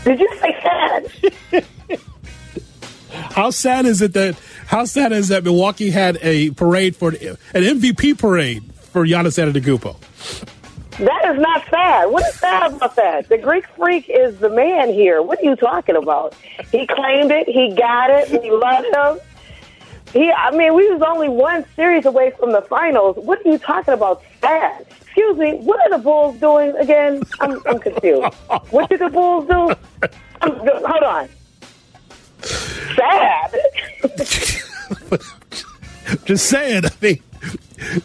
Did 0.05 0.19
you 0.19 0.29
say 0.41 0.57
sad? 0.63 1.65
How 3.33 3.49
sad 3.49 3.87
is 3.87 4.03
it 4.03 4.13
that 4.13 4.37
how 4.67 4.85
sad 4.85 5.11
is 5.13 5.29
that 5.29 5.43
Milwaukee 5.43 5.89
had 5.89 6.19
a 6.21 6.51
parade 6.51 6.95
for 6.95 7.11
an 7.11 7.39
MVP 7.55 8.19
parade 8.19 8.63
for 8.75 9.07
Giannis 9.07 9.39
Antetokounmpo? 9.41 9.97
That 10.99 11.35
is 11.35 11.41
not 11.41 11.65
sad. 11.71 12.11
What 12.11 12.27
is 12.29 12.35
sad 12.35 12.75
about 12.75 12.95
that? 12.97 13.31
The 13.31 13.39
Greek 13.39 13.67
freak 13.69 14.11
is 14.11 14.37
the 14.39 14.51
man 14.51 14.93
here. 14.93 15.23
What 15.23 15.39
are 15.39 15.45
you 15.45 15.57
talking 15.57 15.97
about? 15.97 16.35
He 16.71 16.87
claimed 16.87 17.31
it. 17.31 17.49
He 17.49 17.75
got 17.75 18.11
it. 18.11 18.31
We 18.31 18.51
love 18.51 18.85
him. 18.85 19.27
He, 20.13 20.31
I 20.31 20.51
mean, 20.51 20.75
we 20.75 20.91
was 20.93 21.01
only 21.01 21.31
one 21.31 21.65
series 21.75 22.05
away 22.05 22.33
from 22.39 22.53
the 22.53 22.61
finals. 22.61 23.17
What 23.17 23.45
are 23.47 23.51
you 23.51 23.57
talking 23.57 23.95
about? 23.95 24.23
Sad. 24.43 24.85
Excuse 25.01 25.39
me. 25.39 25.55
What 25.55 25.81
are 25.81 25.97
the 25.97 26.05
Bulls 26.05 26.39
doing 26.39 26.77
again? 26.77 27.23
I'm, 27.41 27.63
I'm 27.67 27.79
confused. 27.79 28.35
What 28.69 28.91
did 28.91 29.01
the 29.01 29.09
Bulls 29.09 29.49
do? 29.49 29.75
I'm, 30.43 30.53
hold 30.59 31.03
on. 31.03 31.29
Sad. 32.97 33.57
Just 36.25 36.47
saying. 36.47 36.85
I 36.85 36.91
mean, 37.01 37.23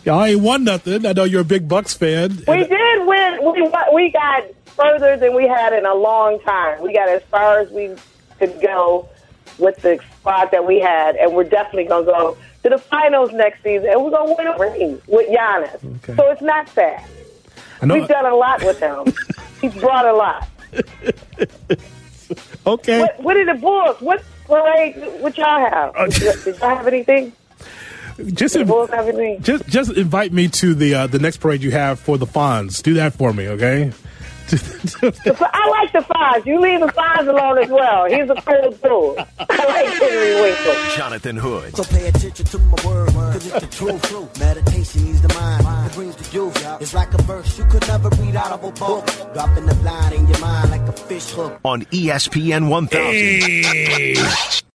y'all 0.06 0.24
ain't 0.24 0.42
won 0.42 0.64
nothing. 0.64 1.06
I 1.06 1.14
know 1.14 1.24
you're 1.24 1.42
a 1.42 1.46
big 1.46 1.68
Bucks 1.68 1.94
fan. 1.94 2.44
We 2.48 2.64
did 2.64 3.08
win. 3.08 3.40
We 3.54 3.70
we 3.94 4.12
got 4.12 4.44
further 4.66 5.18
than 5.18 5.36
we 5.36 5.48
had 5.48 5.74
in 5.74 5.86
a 5.86 5.96
long 5.96 6.40
time. 6.42 6.82
We 6.82 6.94
got 6.94 7.10
as 7.10 7.24
far 7.24 7.60
as 7.60 7.70
we 7.72 7.92
could 8.40 8.62
go 8.62 9.10
with 9.58 9.78
the 9.78 10.00
spot 10.20 10.52
that 10.52 10.66
we 10.66 10.80
had, 10.80 11.16
and 11.16 11.34
we're 11.36 11.44
definitely 11.44 11.86
gonna 11.86 12.06
go 12.06 12.38
to 12.64 12.70
the 12.70 12.78
finals 12.78 13.32
next 13.34 13.64
season, 13.64 13.90
and 13.90 14.04
we're 14.04 14.12
gonna 14.12 14.36
win 14.36 14.48
a 14.48 14.58
ring 14.58 15.02
with 15.08 15.28
Giannis. 15.30 16.16
So 16.16 16.32
it's 16.32 16.42
not 16.42 16.70
sad. 16.70 17.04
We've 17.82 18.08
done 18.08 18.26
a 18.26 18.36
lot 18.36 18.64
with 18.64 18.80
him. 18.80 19.14
He's 19.62 19.74
brought 19.76 20.06
a 20.06 20.14
lot. 20.14 20.48
Okay. 22.66 23.00
What, 23.00 23.20
what 23.22 23.38
are 23.38 23.46
the 23.46 23.54
Bulls? 23.54 24.02
What 24.02 24.22
parade? 24.48 24.96
What 25.22 25.38
y'all 25.38 25.60
have? 25.60 25.96
Did, 26.12 26.44
did 26.44 26.60
y'all 26.60 26.76
have 26.76 26.88
anything? 26.88 27.34
Just 28.34 28.56
Did 28.56 28.68
Bulls 28.68 28.90
have 28.90 29.08
anything? 29.08 29.44
just 29.44 29.68
just 29.68 29.92
invite 29.92 30.34
me 30.34 30.48
to 30.48 30.74
the 30.74 30.96
uh, 30.96 31.08
the 31.08 31.20
next 31.20 31.38
parade 31.38 31.62
you 31.62 31.70
have 31.72 32.00
for 32.00 32.18
the 32.18 32.26
Fonz. 32.26 32.82
Do 32.82 32.96
that 32.96 33.14
for 33.14 33.32
me, 33.32 33.48
okay? 33.50 33.92
The 34.48 35.14
F- 35.26 35.42
I 35.54 35.70
like 35.70 35.92
the 35.94 36.02
fives. 36.02 36.46
You 36.46 36.60
leave 36.62 36.80
the 36.80 36.92
fives 36.92 37.28
alone 37.28 37.58
as 37.58 37.70
well. 37.70 38.06
He's 38.06 38.30
a 38.30 38.36
cool 38.36 38.72
dude. 38.72 39.26
I 39.50 39.66
like 39.66 39.88
Henry 40.00 40.42
Winkler. 40.42 40.96
Jonathan 40.98 41.36
Hood. 41.36 41.76
So 41.76 41.84
pay 41.84 42.08
attention 42.08 42.46
to 42.46 42.58
my 42.60 42.86
word, 42.86 43.10
cause 43.10 43.46
it's 43.46 43.60
the 43.60 43.68
truth. 43.68 44.40
Meditation 44.40 45.08
is 45.08 45.22
the 45.22 45.28
mind 45.34 45.66
that 45.66 45.94
brings 45.94 46.16
the 46.16 46.30
youth. 46.36 46.56
It's 46.82 46.94
like 46.94 47.14
a 47.14 47.22
verse 47.24 47.58
you 47.58 47.66
could 47.66 47.86
never 47.88 48.10
read 48.10 48.36
out 48.36 48.52
of 48.54 48.64
a 48.64 48.72
book. 48.72 49.06
Dropping 49.34 49.66
the 49.66 49.76
line 49.84 50.14
in 50.14 50.28
your 50.28 50.40
mind 50.40 50.72
like 50.72 50.82
a 50.88 50.92
fish 50.94 51.30
hook. 51.32 51.60
on 51.66 51.82
ESPN 51.84 52.70
1000. 52.70 54.64